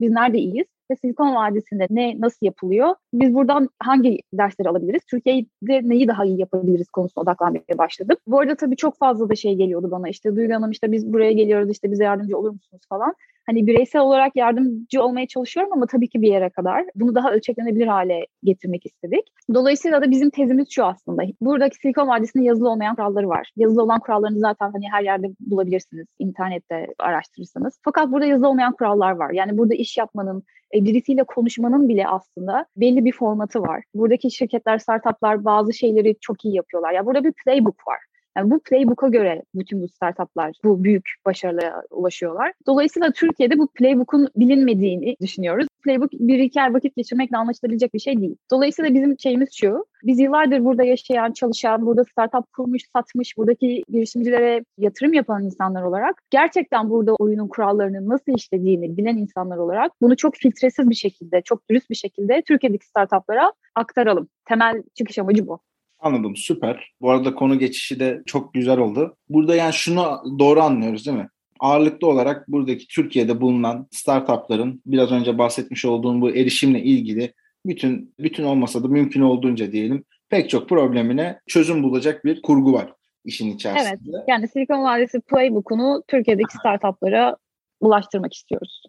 Biz 0.00 0.10
nerede 0.10 0.38
iyiyiz? 0.38 0.66
Ve 0.90 0.96
Silikon 0.96 1.34
Vadisi'nde 1.34 1.86
ne 1.90 2.20
nasıl 2.20 2.46
yapılıyor? 2.46 2.94
Biz 3.12 3.34
buradan 3.34 3.68
hangi 3.78 4.18
dersleri 4.32 4.68
alabiliriz? 4.68 5.02
Türkiye'de 5.10 5.88
neyi 5.88 6.08
daha 6.08 6.24
iyi 6.24 6.40
yapabiliriz 6.40 6.88
konusuna 6.88 7.22
odaklanmaya 7.22 7.78
başladım. 7.78 8.16
Bu 8.26 8.40
arada 8.40 8.56
tabii 8.56 8.76
çok 8.76 8.98
fazla 8.98 9.28
da 9.28 9.34
şey 9.34 9.54
geliyordu 9.54 9.90
bana. 9.90 10.08
İşte 10.08 10.36
Duygu 10.36 10.54
Hanım 10.54 10.70
işte 10.70 10.92
biz 10.92 11.12
buraya 11.12 11.32
geliyoruz 11.32 11.70
işte 11.70 11.90
bize 11.92 12.04
yardımcı 12.04 12.38
olur 12.38 12.50
musunuz 12.50 12.82
falan 12.88 13.14
hani 13.46 13.66
bireysel 13.66 14.02
olarak 14.02 14.36
yardımcı 14.36 15.02
olmaya 15.02 15.26
çalışıyorum 15.26 15.72
ama 15.72 15.86
tabii 15.86 16.08
ki 16.08 16.22
bir 16.22 16.28
yere 16.28 16.50
kadar. 16.50 16.84
Bunu 16.94 17.14
daha 17.14 17.32
ölçeklenebilir 17.32 17.86
hale 17.86 18.26
getirmek 18.42 18.86
istedik. 18.86 19.24
Dolayısıyla 19.54 20.02
da 20.02 20.10
bizim 20.10 20.30
tezimiz 20.30 20.70
şu 20.70 20.84
aslında. 20.84 21.22
Buradaki 21.40 21.76
Silikon 21.76 22.08
Vadisi'nde 22.08 22.44
yazılı 22.44 22.70
olmayan 22.70 22.96
kuralları 22.96 23.28
var. 23.28 23.50
Yazılı 23.56 23.82
olan 23.82 24.00
kurallarını 24.00 24.38
zaten 24.38 24.70
hani 24.72 24.84
her 24.92 25.02
yerde 25.02 25.26
bulabilirsiniz. 25.40 26.06
internette 26.18 26.86
araştırırsanız. 26.98 27.78
Fakat 27.82 28.12
burada 28.12 28.26
yazılı 28.26 28.48
olmayan 28.48 28.72
kurallar 28.72 29.12
var. 29.12 29.30
Yani 29.30 29.58
burada 29.58 29.74
iş 29.74 29.98
yapmanın, 29.98 30.42
e, 30.74 30.84
birisiyle 30.84 31.24
konuşmanın 31.24 31.88
bile 31.88 32.08
aslında 32.08 32.66
belli 32.76 33.04
bir 33.04 33.12
formatı 33.12 33.60
var. 33.62 33.84
Buradaki 33.94 34.30
şirketler, 34.30 34.78
startuplar 34.78 35.44
bazı 35.44 35.72
şeyleri 35.72 36.16
çok 36.20 36.44
iyi 36.44 36.54
yapıyorlar. 36.54 36.90
Ya 36.90 36.96
yani 36.96 37.06
burada 37.06 37.24
bir 37.24 37.32
playbook 37.44 37.88
var. 37.88 37.98
Yani 38.36 38.50
bu 38.50 38.60
playbook'a 38.60 39.08
göre 39.08 39.42
bütün 39.54 39.82
bu 39.82 39.88
startuplar 39.88 40.52
bu 40.64 40.84
büyük 40.84 41.04
başarıya 41.26 41.82
ulaşıyorlar. 41.90 42.52
Dolayısıyla 42.66 43.10
Türkiye'de 43.12 43.58
bu 43.58 43.68
playbook'un 43.74 44.28
bilinmediğini 44.36 45.16
düşünüyoruz. 45.20 45.66
Playbook 45.84 46.12
bir 46.12 46.38
iki 46.38 46.62
ay 46.62 46.74
vakit 46.74 46.96
geçirmekle 46.96 47.36
anlaşılabilecek 47.36 47.94
bir 47.94 47.98
şey 47.98 48.20
değil. 48.20 48.36
Dolayısıyla 48.50 48.94
bizim 48.94 49.18
şeyimiz 49.18 49.48
şu. 49.54 49.84
Biz 50.02 50.20
yıllardır 50.20 50.64
burada 50.64 50.84
yaşayan, 50.84 51.32
çalışan, 51.32 51.86
burada 51.86 52.04
startup 52.04 52.52
kurmuş, 52.52 52.82
satmış, 52.92 53.36
buradaki 53.36 53.82
girişimcilere 53.88 54.64
yatırım 54.78 55.12
yapan 55.12 55.44
insanlar 55.44 55.82
olarak 55.82 56.22
gerçekten 56.30 56.90
burada 56.90 57.14
oyunun 57.14 57.48
kurallarını 57.48 58.08
nasıl 58.08 58.32
işlediğini 58.36 58.96
bilen 58.96 59.16
insanlar 59.16 59.56
olarak 59.56 59.92
bunu 60.02 60.16
çok 60.16 60.34
filtresiz 60.34 60.90
bir 60.90 60.94
şekilde, 60.94 61.42
çok 61.42 61.70
dürüst 61.70 61.90
bir 61.90 61.94
şekilde 61.94 62.42
Türkiye'deki 62.46 62.86
startuplara 62.86 63.52
aktaralım. 63.74 64.28
Temel 64.44 64.82
çıkış 64.94 65.18
amacı 65.18 65.46
bu. 65.46 65.60
Anladım 66.04 66.36
süper. 66.36 66.92
Bu 67.00 67.10
arada 67.10 67.34
konu 67.34 67.58
geçişi 67.58 68.00
de 68.00 68.22
çok 68.26 68.54
güzel 68.54 68.78
oldu. 68.78 69.16
Burada 69.28 69.54
yani 69.56 69.72
şunu 69.72 70.22
doğru 70.38 70.60
anlıyoruz 70.60 71.06
değil 71.06 71.16
mi? 71.16 71.28
Ağırlıklı 71.60 72.08
olarak 72.08 72.48
buradaki 72.48 72.88
Türkiye'de 72.88 73.40
bulunan 73.40 73.88
startupların 73.90 74.82
biraz 74.86 75.12
önce 75.12 75.38
bahsetmiş 75.38 75.84
olduğum 75.84 76.20
bu 76.20 76.30
erişimle 76.30 76.82
ilgili 76.82 77.34
bütün 77.66 78.14
bütün 78.18 78.44
olmasa 78.44 78.82
da 78.82 78.88
mümkün 78.88 79.20
olduğunca 79.20 79.72
diyelim 79.72 80.04
pek 80.28 80.50
çok 80.50 80.68
problemine 80.68 81.40
çözüm 81.46 81.82
bulacak 81.82 82.24
bir 82.24 82.42
kurgu 82.42 82.72
var 82.72 82.92
işin 83.24 83.50
içerisinde. 83.50 84.10
Evet. 84.16 84.24
Yani 84.28 84.48
Silikon 84.48 84.84
Vadisi 84.84 85.20
Playbook'unu 85.20 86.02
Türkiye'deki 86.08 86.56
startuplara 86.56 87.36
ulaştırmak 87.80 88.34
istiyoruz. 88.34 88.82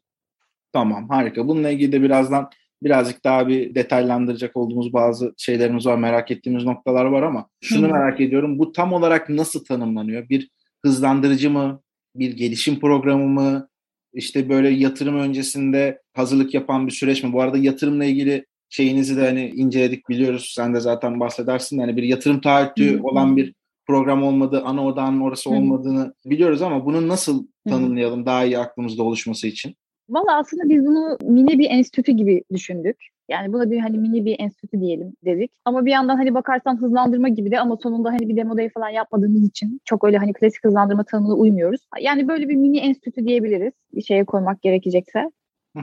Tamam 0.73 1.09
harika. 1.09 1.47
Bununla 1.47 1.69
ilgili 1.69 1.91
de 1.91 2.01
birazdan 2.01 2.49
birazcık 2.83 3.23
daha 3.23 3.47
bir 3.47 3.75
detaylandıracak 3.75 4.57
olduğumuz 4.57 4.93
bazı 4.93 5.33
şeylerimiz 5.37 5.85
var, 5.85 5.97
merak 5.97 6.31
ettiğimiz 6.31 6.63
noktalar 6.63 7.05
var 7.05 7.23
ama 7.23 7.47
şunu 7.61 7.87
merak 7.87 8.21
ediyorum. 8.21 8.59
Bu 8.59 8.71
tam 8.71 8.93
olarak 8.93 9.29
nasıl 9.29 9.65
tanımlanıyor? 9.65 10.29
Bir 10.29 10.49
hızlandırıcı 10.85 11.49
mı? 11.49 11.81
Bir 12.15 12.37
gelişim 12.37 12.79
programı 12.79 13.27
mı? 13.27 13.67
İşte 14.13 14.49
böyle 14.49 14.69
yatırım 14.69 15.19
öncesinde 15.19 16.01
hazırlık 16.13 16.53
yapan 16.53 16.87
bir 16.87 16.91
süreç 16.91 17.23
mi? 17.23 17.33
Bu 17.33 17.41
arada 17.41 17.57
yatırımla 17.57 18.05
ilgili 18.05 18.45
şeyinizi 18.69 19.17
de 19.17 19.25
hani 19.25 19.49
inceledik 19.49 20.09
biliyoruz. 20.09 20.53
Sen 20.55 20.73
de 20.73 20.79
zaten 20.79 21.19
bahsedersin. 21.19 21.79
Hani 21.79 21.97
bir 21.97 22.03
yatırım 22.03 22.41
taahhütü 22.41 22.99
olan 23.03 23.37
bir 23.37 23.53
program 23.87 24.23
olmadığı, 24.23 24.61
ana 24.61 24.85
odağının 24.85 25.21
orası 25.21 25.49
olmadığını 25.49 26.13
biliyoruz 26.25 26.61
ama 26.61 26.85
bunu 26.85 27.07
nasıl 27.07 27.47
tanımlayalım 27.69 28.25
daha 28.25 28.45
iyi 28.45 28.59
aklımızda 28.59 29.03
oluşması 29.03 29.47
için? 29.47 29.75
Valla 30.09 30.37
aslında 30.37 30.69
biz 30.69 30.85
bunu 30.85 31.17
mini 31.21 31.59
bir 31.59 31.69
enstitü 31.69 32.11
gibi 32.11 32.43
düşündük. 32.53 32.97
Yani 33.29 33.53
buna 33.53 33.71
bir 33.71 33.79
hani 33.79 33.97
mini 33.97 34.25
bir 34.25 34.39
enstitü 34.39 34.81
diyelim 34.81 35.13
dedik. 35.25 35.51
Ama 35.65 35.85
bir 35.85 35.91
yandan 35.91 36.15
hani 36.15 36.33
bakarsan 36.33 36.81
hızlandırma 36.81 37.29
gibi 37.29 37.51
de 37.51 37.59
ama 37.59 37.77
sonunda 37.83 38.09
hani 38.09 38.29
bir 38.29 38.35
demo 38.35 38.57
day 38.57 38.69
falan 38.69 38.89
yapmadığımız 38.89 39.47
için 39.47 39.81
çok 39.85 40.03
öyle 40.03 40.17
hani 40.17 40.33
klasik 40.33 40.63
hızlandırma 40.63 41.03
tanımına 41.03 41.33
uymuyoruz. 41.33 41.81
Yani 42.01 42.27
böyle 42.27 42.49
bir 42.49 42.55
mini 42.55 42.77
enstitü 42.77 43.25
diyebiliriz. 43.25 43.73
Bir 43.93 44.01
şeye 44.01 44.25
koymak 44.25 44.61
gerekecekse. 44.61 45.31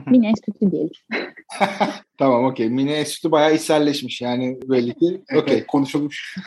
mini 0.07 0.27
enstitü 0.27 0.71
diyelim. 0.71 0.91
tamam 2.23 2.45
okey. 2.45 2.69
Mini 2.69 2.91
enstitü 2.91 3.31
bayağı 3.31 3.55
içselleşmiş 3.55 4.21
yani 4.21 4.57
belli 4.69 4.93
ki. 4.93 5.21
Okey 5.35 5.65
konuşulmuş. 5.65 6.35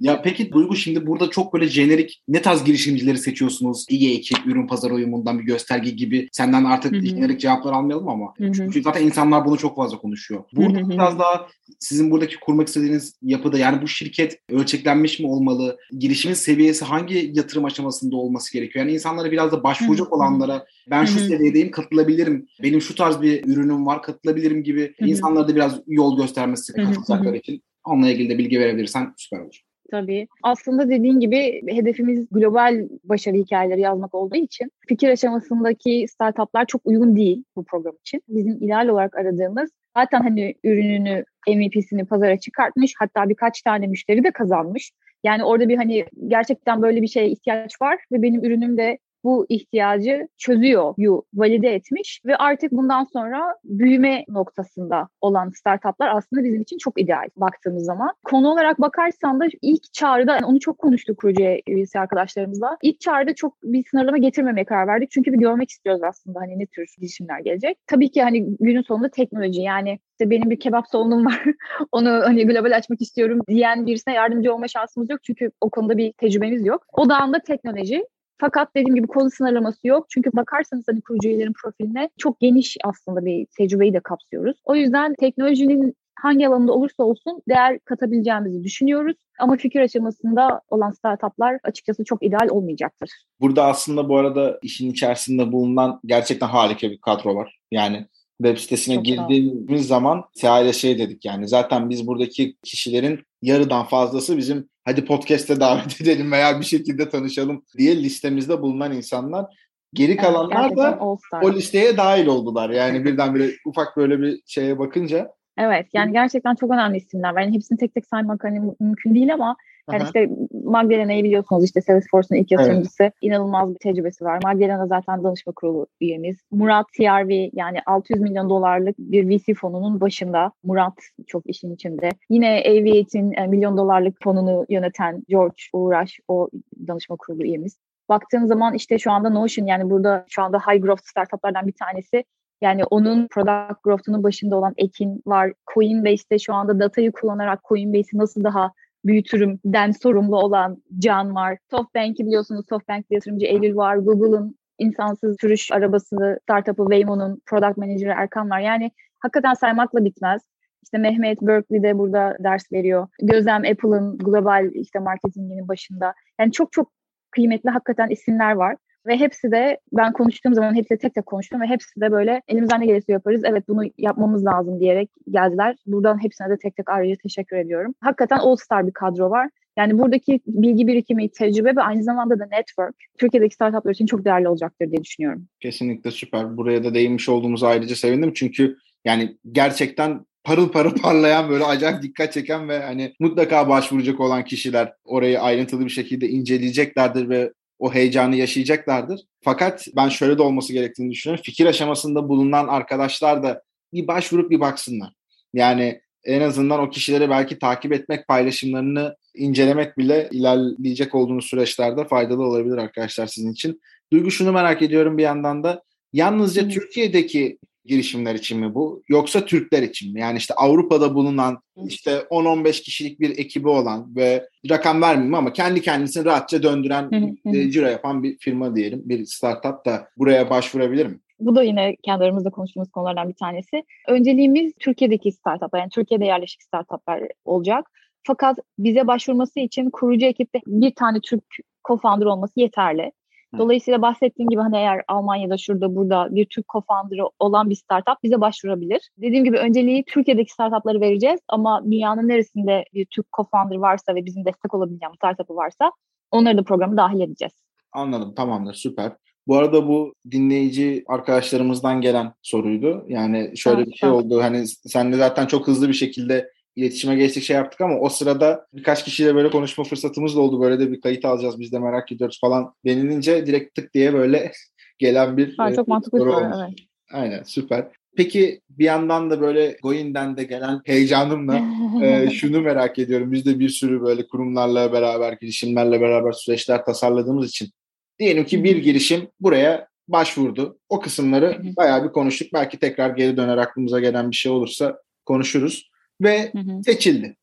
Ya 0.00 0.22
peki 0.22 0.52
Duygu 0.52 0.76
şimdi 0.76 1.06
burada 1.06 1.30
çok 1.30 1.54
böyle 1.54 1.68
jenerik 1.68 2.22
ne 2.28 2.42
tarz 2.42 2.64
girişimcileri 2.64 3.18
seçiyorsunuz? 3.18 3.86
İyi 3.88 4.18
ekip, 4.18 4.46
ürün 4.46 4.66
pazar 4.66 4.90
uyumundan 4.90 5.38
bir 5.38 5.44
gösterge 5.44 5.90
gibi. 5.90 6.28
Senden 6.32 6.64
artık 6.64 6.92
Hı-hı. 6.92 7.06
jenerik 7.06 7.40
cevaplar 7.40 7.72
almayalım 7.72 8.08
ama. 8.08 8.34
Hı-hı. 8.38 8.52
Çünkü 8.52 8.82
zaten 8.82 9.02
insanlar 9.02 9.44
bunu 9.44 9.58
çok 9.58 9.76
fazla 9.76 9.98
konuşuyor. 9.98 10.44
Burada 10.52 10.78
Hı-hı. 10.78 10.90
biraz 10.90 11.18
daha 11.18 11.46
sizin 11.78 12.10
buradaki 12.10 12.40
kurmak 12.40 12.68
istediğiniz 12.68 13.14
yapıda 13.22 13.58
yani 13.58 13.82
bu 13.82 13.88
şirket 13.88 14.38
ölçeklenmiş 14.50 15.20
mi 15.20 15.26
olmalı? 15.26 15.76
Girişimin 15.98 16.34
seviyesi 16.34 16.84
hangi 16.84 17.30
yatırım 17.34 17.64
aşamasında 17.64 18.16
olması 18.16 18.52
gerekiyor? 18.52 18.84
Yani 18.84 18.94
insanlara 18.94 19.32
biraz 19.32 19.52
da 19.52 19.64
başvuracak 19.64 20.06
Hı-hı. 20.06 20.14
olanlara 20.14 20.66
ben 20.90 21.04
şu 21.04 21.16
Hı-hı. 21.16 21.28
seviyedeyim 21.28 21.70
katılabilirim. 21.70 22.46
Benim 22.62 22.80
şu 22.80 22.94
tarz 22.94 23.22
bir 23.22 23.44
ürünüm 23.46 23.86
var 23.86 24.02
katılabilirim 24.02 24.43
gibi 24.52 24.94
Hı-hı. 24.98 25.08
insanlara 25.08 25.48
da 25.48 25.54
biraz 25.54 25.80
yol 25.86 26.16
göstermesi 26.16 26.72
katılacaklar 26.72 27.34
için. 27.34 27.62
Onunla 27.84 28.10
ilgili 28.10 28.30
de 28.30 28.38
bilgi 28.38 28.60
verebilirsen 28.60 29.14
süper 29.16 29.40
olur. 29.40 29.60
Tabii. 29.90 30.28
Aslında 30.42 30.88
dediğin 30.88 31.20
gibi 31.20 31.62
hedefimiz 31.68 32.26
global 32.30 32.88
başarı 33.04 33.36
hikayeleri 33.36 33.80
yazmak 33.80 34.14
olduğu 34.14 34.36
için 34.36 34.70
fikir 34.88 35.08
aşamasındaki 35.08 36.06
startuplar 36.08 36.66
çok 36.66 36.80
uygun 36.84 37.16
değil 37.16 37.44
bu 37.56 37.64
program 37.64 37.94
için. 38.00 38.22
Bizim 38.28 38.56
ideal 38.62 38.88
olarak 38.88 39.16
aradığımız 39.16 39.70
zaten 39.96 40.20
hani 40.20 40.54
ürününü 40.64 41.24
MVP'sini 41.48 42.04
pazara 42.04 42.38
çıkartmış 42.38 42.94
hatta 42.98 43.28
birkaç 43.28 43.62
tane 43.62 43.86
müşteri 43.86 44.24
de 44.24 44.30
kazanmış. 44.30 44.92
Yani 45.24 45.44
orada 45.44 45.68
bir 45.68 45.76
hani 45.76 46.04
gerçekten 46.28 46.82
böyle 46.82 47.02
bir 47.02 47.08
şeye 47.08 47.28
ihtiyaç 47.28 47.82
var 47.82 47.98
ve 48.12 48.22
benim 48.22 48.44
ürünüm 48.44 48.76
de 48.76 48.98
bu 49.24 49.46
ihtiyacı 49.48 50.28
çözüyor, 50.38 50.94
yu 50.96 51.22
valide 51.34 51.74
etmiş 51.74 52.20
ve 52.26 52.36
artık 52.36 52.72
bundan 52.72 53.04
sonra 53.04 53.56
büyüme 53.64 54.24
noktasında 54.28 55.08
olan 55.20 55.50
startuplar 55.50 56.16
aslında 56.16 56.44
bizim 56.44 56.62
için 56.62 56.78
çok 56.78 57.00
ideal 57.00 57.28
baktığımız 57.36 57.84
zaman. 57.84 58.10
Konu 58.24 58.48
olarak 58.48 58.80
bakarsan 58.80 59.40
da 59.40 59.44
ilk 59.62 59.92
çağrıda 59.92 60.32
yani 60.32 60.46
onu 60.46 60.60
çok 60.60 60.78
konuştuk 60.78 61.18
proje 61.18 61.62
üyesi 61.68 61.98
arkadaşlarımızla. 61.98 62.76
İlk 62.82 63.00
çağrıda 63.00 63.34
çok 63.34 63.62
bir 63.62 63.84
sınırlama 63.90 64.18
getirmemeye 64.18 64.64
karar 64.64 64.86
verdik. 64.86 65.10
Çünkü 65.10 65.32
bir 65.32 65.38
görmek 65.38 65.70
istiyoruz 65.70 66.02
aslında 66.02 66.40
hani 66.40 66.58
ne 66.58 66.66
tür 66.66 66.86
girişimler 66.98 67.40
gelecek. 67.40 67.78
Tabii 67.86 68.10
ki 68.10 68.22
hani 68.22 68.56
günün 68.60 68.82
sonunda 68.82 69.08
teknoloji 69.08 69.60
yani 69.60 69.98
işte 70.10 70.30
benim 70.30 70.50
bir 70.50 70.60
kebap 70.60 70.88
salonum 70.88 71.26
var. 71.26 71.44
Onu 71.92 72.10
hani 72.10 72.46
global 72.46 72.76
açmak 72.76 73.00
istiyorum 73.00 73.40
diyen 73.48 73.86
birisine 73.86 74.14
yardımcı 74.14 74.54
olma 74.54 74.68
şansımız 74.68 75.10
yok. 75.10 75.22
Çünkü 75.22 75.50
o 75.60 75.70
konuda 75.70 75.96
bir 75.96 76.12
tecrübemiz 76.12 76.66
yok. 76.66 76.86
O 76.92 77.08
da 77.08 77.18
teknoloji 77.46 78.04
fakat 78.38 78.74
dediğim 78.76 78.94
gibi 78.94 79.06
konu 79.06 79.30
sınırlaması 79.30 79.88
yok. 79.88 80.06
Çünkü 80.10 80.30
bakarsanız 80.32 80.84
hani 80.88 81.00
kurucu 81.00 81.28
üyelerin 81.28 81.54
profiline 81.62 82.10
çok 82.18 82.40
geniş 82.40 82.76
aslında 82.84 83.24
bir 83.24 83.46
tecrübeyi 83.58 83.94
de 83.94 84.00
kapsıyoruz. 84.00 84.56
O 84.64 84.74
yüzden 84.74 85.14
teknolojinin 85.20 85.94
hangi 86.24 86.48
alanda 86.48 86.72
olursa 86.72 87.02
olsun 87.02 87.42
değer 87.48 87.78
katabileceğimizi 87.78 88.64
düşünüyoruz. 88.64 89.16
Ama 89.38 89.56
fikir 89.56 89.80
aşamasında 89.80 90.60
olan 90.68 90.90
startuplar 90.90 91.58
açıkçası 91.64 92.04
çok 92.04 92.22
ideal 92.22 92.48
olmayacaktır. 92.48 93.10
Burada 93.40 93.64
aslında 93.64 94.08
bu 94.08 94.16
arada 94.16 94.58
işin 94.62 94.90
içerisinde 94.90 95.52
bulunan 95.52 96.00
gerçekten 96.04 96.46
harika 96.46 96.90
bir 96.90 96.98
kadro 96.98 97.34
var. 97.34 97.58
Yani 97.70 98.06
web 98.42 98.58
sitesine 98.58 98.94
Çok 98.94 99.04
girdiğimiz 99.04 99.86
zaman 99.86 100.24
Seha 100.34 100.72
şey 100.72 100.98
dedik 100.98 101.24
yani 101.24 101.48
zaten 101.48 101.90
biz 101.90 102.06
buradaki 102.06 102.56
kişilerin 102.62 103.20
yarıdan 103.42 103.84
fazlası 103.84 104.36
bizim 104.38 104.68
hadi 104.84 105.04
podcast'e 105.04 105.60
davet 105.60 106.00
edelim 106.00 106.32
veya 106.32 106.60
bir 106.60 106.64
şekilde 106.64 107.08
tanışalım 107.08 107.64
diye 107.78 108.02
listemizde 108.02 108.62
bulunan 108.62 108.92
insanlar. 108.92 109.46
Geri 109.94 110.16
kalanlar 110.16 110.66
evet, 110.66 110.76
da 110.76 110.98
o 111.42 111.52
listeye 111.52 111.96
dahil 111.96 112.26
oldular. 112.26 112.70
Yani 112.70 113.04
birdenbire 113.04 113.50
ufak 113.66 113.96
böyle 113.96 114.20
bir 114.20 114.40
şeye 114.46 114.78
bakınca 114.78 115.34
Evet 115.58 115.86
yani 115.92 116.12
gerçekten 116.12 116.54
çok 116.54 116.70
önemli 116.70 116.96
isimler 116.96 117.34
var. 117.34 117.40
Yani 117.40 117.54
hepsini 117.54 117.78
tek 117.78 117.94
tek 117.94 118.06
saymak 118.06 118.44
hani 118.44 118.60
mümkün 118.80 119.14
değil 119.14 119.34
ama 119.34 119.56
yani 119.92 120.02
Aha. 120.02 120.06
işte 120.06 120.28
Magdalena'yı 120.64 121.24
biliyorsunuz 121.24 121.64
işte 121.64 121.80
Salesforce'un 121.80 122.38
ilk 122.38 122.50
yatırımcısı. 122.50 123.02
Evet. 123.02 123.12
inanılmaz 123.20 123.74
bir 123.74 123.78
tecrübesi 123.78 124.24
var. 124.24 124.40
Magdalena 124.44 124.86
zaten 124.86 125.24
danışma 125.24 125.52
kurulu 125.52 125.86
üyemiz. 126.00 126.36
Murat 126.50 126.86
TRV 126.98 127.48
yani 127.52 127.78
600 127.86 128.20
milyon 128.20 128.50
dolarlık 128.50 128.98
bir 128.98 129.28
VC 129.28 129.54
fonunun 129.54 130.00
başında. 130.00 130.52
Murat 130.62 130.94
çok 131.26 131.46
işin 131.46 131.74
içinde. 131.74 132.08
Yine 132.30 132.62
Aviate'in 132.66 133.32
e, 133.32 133.46
milyon 133.46 133.76
dolarlık 133.76 134.24
fonunu 134.24 134.66
yöneten 134.68 135.22
George 135.28 135.62
Uğraş 135.72 136.20
o 136.28 136.48
danışma 136.88 137.16
kurulu 137.16 137.44
üyemiz. 137.44 137.78
Baktığın 138.08 138.46
zaman 138.46 138.74
işte 138.74 138.98
şu 138.98 139.12
anda 139.12 139.30
Notion 139.30 139.66
yani 139.66 139.90
burada 139.90 140.24
şu 140.28 140.42
anda 140.42 140.58
high 140.58 140.82
growth 140.82 141.02
startuplardan 141.04 141.66
bir 141.66 141.72
tanesi 141.72 142.24
yani 142.62 142.84
onun 142.84 143.28
product 143.28 143.82
growth'unun 143.82 144.22
başında 144.22 144.56
olan 144.56 144.74
Ekin 144.76 145.22
var. 145.26 145.52
Coinbase'de 145.74 146.38
şu 146.38 146.54
anda 146.54 146.80
datayı 146.80 147.12
kullanarak 147.12 147.60
Coinbase'i 147.68 148.18
nasıl 148.18 148.44
daha 148.44 148.72
büyütürüm 149.04 149.60
den 149.64 149.90
sorumlu 149.90 150.36
olan 150.36 150.82
Can 150.98 151.34
var. 151.34 151.58
SoftBank'i 151.70 152.26
biliyorsunuz 152.26 152.66
SoftBank 152.68 153.06
yatırımcı 153.10 153.46
Eylül 153.46 153.76
var. 153.76 153.96
Google'ın 153.96 154.56
insansız 154.78 155.36
sürüş 155.40 155.72
arabası 155.72 156.38
startup'ı 156.42 156.82
Waymo'nun 156.82 157.42
product 157.46 157.76
manager'ı 157.76 158.14
Erkan 158.16 158.50
var. 158.50 158.60
Yani 158.60 158.90
hakikaten 159.20 159.54
saymakla 159.54 160.04
bitmez. 160.04 160.42
İşte 160.82 160.98
Mehmet 160.98 161.42
Berkeley'de 161.42 161.98
burada 161.98 162.36
ders 162.40 162.72
veriyor. 162.72 163.08
Gözlem 163.22 163.62
Apple'ın 163.64 164.18
global 164.18 164.70
işte 164.74 164.98
marketinginin 164.98 165.68
başında. 165.68 166.14
Yani 166.40 166.52
çok 166.52 166.72
çok 166.72 166.92
kıymetli 167.30 167.70
hakikaten 167.70 168.08
isimler 168.08 168.52
var. 168.52 168.76
Ve 169.06 169.16
hepsi 169.16 169.50
de 169.50 169.80
ben 169.92 170.12
konuştuğum 170.12 170.54
zaman 170.54 170.74
hepsi 170.74 170.98
tek 170.98 171.14
tek 171.14 171.26
konuştum 171.26 171.60
ve 171.60 171.66
hepsi 171.66 172.00
de 172.00 172.12
böyle 172.12 172.42
elimizden 172.48 172.80
ne 172.80 172.86
gelirse 172.86 173.12
yaparız. 173.12 173.42
Evet 173.44 173.68
bunu 173.68 173.82
yapmamız 173.98 174.44
lazım 174.44 174.80
diyerek 174.80 175.10
geldiler. 175.30 175.76
Buradan 175.86 176.22
hepsine 176.22 176.50
de 176.50 176.56
tek 176.56 176.76
tek 176.76 176.90
ayrıca 176.90 177.16
teşekkür 177.22 177.56
ediyorum. 177.56 177.94
Hakikaten 178.00 178.38
all 178.38 178.56
star 178.56 178.86
bir 178.86 178.92
kadro 178.92 179.30
var. 179.30 179.50
Yani 179.76 179.98
buradaki 179.98 180.40
bilgi 180.46 180.86
birikimi, 180.86 181.28
tecrübe 181.28 181.76
ve 181.76 181.82
aynı 181.82 182.02
zamanda 182.02 182.38
da 182.38 182.46
network 182.46 182.94
Türkiye'deki 183.18 183.54
startuplar 183.54 183.92
için 183.92 184.06
çok 184.06 184.24
değerli 184.24 184.48
olacaktır 184.48 184.90
diye 184.90 185.04
düşünüyorum. 185.04 185.46
Kesinlikle 185.60 186.10
süper. 186.10 186.56
Buraya 186.56 186.84
da 186.84 186.94
değinmiş 186.94 187.28
olduğumuz 187.28 187.62
ayrıca 187.62 187.96
sevindim. 187.96 188.32
Çünkü 188.34 188.76
yani 189.04 189.36
gerçekten 189.52 190.26
parıl 190.44 190.68
parıl 190.68 190.94
parlayan 191.02 191.50
böyle 191.50 191.64
acayip 191.64 192.02
dikkat 192.02 192.32
çeken 192.32 192.68
ve 192.68 192.82
hani 192.82 193.14
mutlaka 193.20 193.68
başvuracak 193.68 194.20
olan 194.20 194.44
kişiler 194.44 194.92
orayı 195.04 195.40
ayrıntılı 195.40 195.84
bir 195.84 195.90
şekilde 195.90 196.28
inceleyeceklerdir 196.28 197.28
ve 197.28 197.52
o 197.78 197.94
heyecanı 197.94 198.36
yaşayacaklardır. 198.36 199.20
Fakat 199.40 199.86
ben 199.96 200.08
şöyle 200.08 200.38
de 200.38 200.42
olması 200.42 200.72
gerektiğini 200.72 201.10
düşünüyorum. 201.10 201.42
Fikir 201.44 201.66
aşamasında 201.66 202.28
bulunan 202.28 202.68
arkadaşlar 202.68 203.42
da 203.42 203.62
bir 203.92 204.06
başvurup 204.06 204.50
bir 204.50 204.60
baksınlar. 204.60 205.12
Yani 205.54 206.00
en 206.24 206.40
azından 206.40 206.80
o 206.80 206.90
kişileri 206.90 207.30
belki 207.30 207.58
takip 207.58 207.92
etmek, 207.92 208.28
paylaşımlarını 208.28 209.16
incelemek 209.34 209.98
bile 209.98 210.28
ilerleyecek 210.32 211.14
olduğunuz 211.14 211.44
süreçlerde 211.44 212.04
faydalı 212.04 212.42
olabilir 212.42 212.78
arkadaşlar 212.78 213.26
sizin 213.26 213.52
için. 213.52 213.80
Duygu 214.12 214.30
şunu 214.30 214.52
merak 214.52 214.82
ediyorum 214.82 215.18
bir 215.18 215.22
yandan 215.22 215.64
da 215.64 215.82
yalnızca 216.12 216.68
Türkiye'deki 216.68 217.58
girişimler 217.84 218.34
için 218.34 218.60
mi 218.60 218.74
bu 218.74 219.02
yoksa 219.08 219.44
Türkler 219.44 219.82
için 219.82 220.12
mi? 220.12 220.20
Yani 220.20 220.38
işte 220.38 220.54
Avrupa'da 220.54 221.14
bulunan 221.14 221.58
işte 221.86 222.10
10-15 222.30 222.82
kişilik 222.82 223.20
bir 223.20 223.38
ekibi 223.38 223.68
olan 223.68 224.16
ve 224.16 224.48
rakam 224.70 225.02
vermeyeyim 225.02 225.34
ama 225.34 225.52
kendi 225.52 225.82
kendisini 225.82 226.24
rahatça 226.24 226.62
döndüren 226.62 227.10
e, 227.44 227.70
ciro 227.70 227.86
yapan 227.86 228.22
bir 228.22 228.38
firma 228.38 228.76
diyelim 228.76 229.02
bir 229.04 229.24
startup 229.24 229.86
da 229.86 230.08
buraya 230.18 230.50
başvurabilir 230.50 231.06
mi? 231.06 231.18
Bu 231.40 231.56
da 231.56 231.62
yine 231.62 231.96
kendi 232.02 232.24
aramızda 232.24 232.50
konuştuğumuz 232.50 232.90
konulardan 232.90 233.28
bir 233.28 233.34
tanesi. 233.34 233.82
Önceliğimiz 234.08 234.72
Türkiye'deki 234.80 235.32
startuplar 235.32 235.80
yani 235.80 235.90
Türkiye'de 235.90 236.24
yerleşik 236.24 236.62
startuplar 236.62 237.22
olacak. 237.44 237.90
Fakat 238.26 238.58
bize 238.78 239.06
başvurması 239.06 239.60
için 239.60 239.90
kurucu 239.90 240.26
ekipte 240.26 240.60
bir 240.66 240.94
tane 240.94 241.20
Türk 241.20 241.44
co-founder 241.84 242.26
olması 242.26 242.60
yeterli. 242.60 243.12
Dolayısıyla 243.58 244.02
bahsettiğim 244.02 244.50
gibi 244.50 244.60
hani 244.60 244.76
eğer 244.76 245.02
Almanya'da 245.08 245.56
şurada 245.56 245.96
burada 245.96 246.28
bir 246.30 246.46
Türk 246.46 246.66
co-founder'ı 246.66 247.30
olan 247.38 247.70
bir 247.70 247.74
startup 247.74 248.22
bize 248.22 248.40
başvurabilir. 248.40 249.10
Dediğim 249.18 249.44
gibi 249.44 249.58
önceliği 249.58 250.04
Türkiye'deki 250.04 250.52
startupları 250.52 251.00
vereceğiz 251.00 251.40
ama 251.48 251.84
dünyanın 251.84 252.28
neresinde 252.28 252.84
bir 252.94 253.06
Türk 253.06 253.26
co-founder 253.26 253.80
varsa 253.80 254.14
ve 254.14 254.24
bizim 254.24 254.44
destek 254.44 254.74
olabileceğimiz 254.74 255.16
startup'ı 255.16 255.56
varsa 255.56 255.92
onları 256.30 256.58
da 256.58 256.62
programa 256.62 256.96
dahil 256.96 257.20
edeceğiz. 257.20 257.52
Anladım 257.92 258.34
tamamdır 258.34 258.74
süper. 258.74 259.12
Bu 259.46 259.56
arada 259.56 259.88
bu 259.88 260.14
dinleyici 260.30 261.04
arkadaşlarımızdan 261.08 262.00
gelen 262.00 262.32
soruydu. 262.42 263.04
Yani 263.08 263.52
şöyle 263.56 263.76
evet, 263.76 263.88
bir 263.88 263.96
şey 263.96 264.08
oldu. 264.08 264.42
Hani 264.42 264.66
sen 264.66 265.12
de 265.12 265.16
zaten 265.16 265.46
çok 265.46 265.66
hızlı 265.66 265.88
bir 265.88 265.94
şekilde 265.94 266.50
iletişime 266.76 267.16
geçtik 267.16 267.42
şey 267.42 267.56
yaptık 267.56 267.80
ama 267.80 267.98
o 267.98 268.08
sırada 268.08 268.66
birkaç 268.72 269.04
kişiyle 269.04 269.34
böyle 269.34 269.50
konuşma 269.50 269.84
fırsatımız 269.84 270.36
da 270.36 270.40
oldu. 270.40 270.60
Böyle 270.60 270.80
de 270.80 270.92
bir 270.92 271.00
kayıt 271.00 271.24
alacağız 271.24 271.60
biz 271.60 271.72
de 271.72 271.78
merak 271.78 272.12
ediyoruz 272.12 272.38
falan 272.40 272.74
denilince 272.86 273.46
direkt 273.46 273.74
tık 273.74 273.94
diye 273.94 274.14
böyle 274.14 274.52
gelen 274.98 275.36
bir 275.36 275.56
ha, 275.56 275.74
çok 275.74 275.88
mantıklı 275.88 276.18
soru 276.18 276.36
olmuş. 276.36 276.56
Evet. 276.58 276.78
Aynen 277.12 277.42
süper. 277.42 277.88
Peki 278.16 278.60
bir 278.70 278.84
yandan 278.84 279.30
da 279.30 279.40
böyle 279.40 279.76
Goin'den 279.82 280.36
de 280.36 280.44
gelen 280.44 280.80
heyecanımla 280.84 281.62
e, 282.02 282.30
şunu 282.32 282.60
merak 282.60 282.98
ediyorum. 282.98 283.32
Biz 283.32 283.46
de 283.46 283.58
bir 283.58 283.68
sürü 283.68 284.02
böyle 284.02 284.26
kurumlarla 284.26 284.92
beraber, 284.92 285.32
girişimlerle 285.32 286.00
beraber 286.00 286.32
süreçler 286.32 286.84
tasarladığımız 286.84 287.48
için 287.48 287.70
diyelim 288.18 288.44
ki 288.44 288.64
bir 288.64 288.76
girişim 288.76 289.28
buraya 289.40 289.88
başvurdu. 290.08 290.78
O 290.88 291.00
kısımları 291.00 291.62
bayağı 291.76 292.04
bir 292.04 292.12
konuştuk. 292.12 292.48
Belki 292.52 292.78
tekrar 292.78 293.10
geri 293.10 293.36
döner 293.36 293.58
aklımıza 293.58 294.00
gelen 294.00 294.30
bir 294.30 294.36
şey 294.36 294.52
olursa 294.52 294.98
konuşuruz 295.26 295.90
ve 296.24 296.52
hı 296.52 296.58
hı. 296.58 296.82
seçildi. 296.84 297.36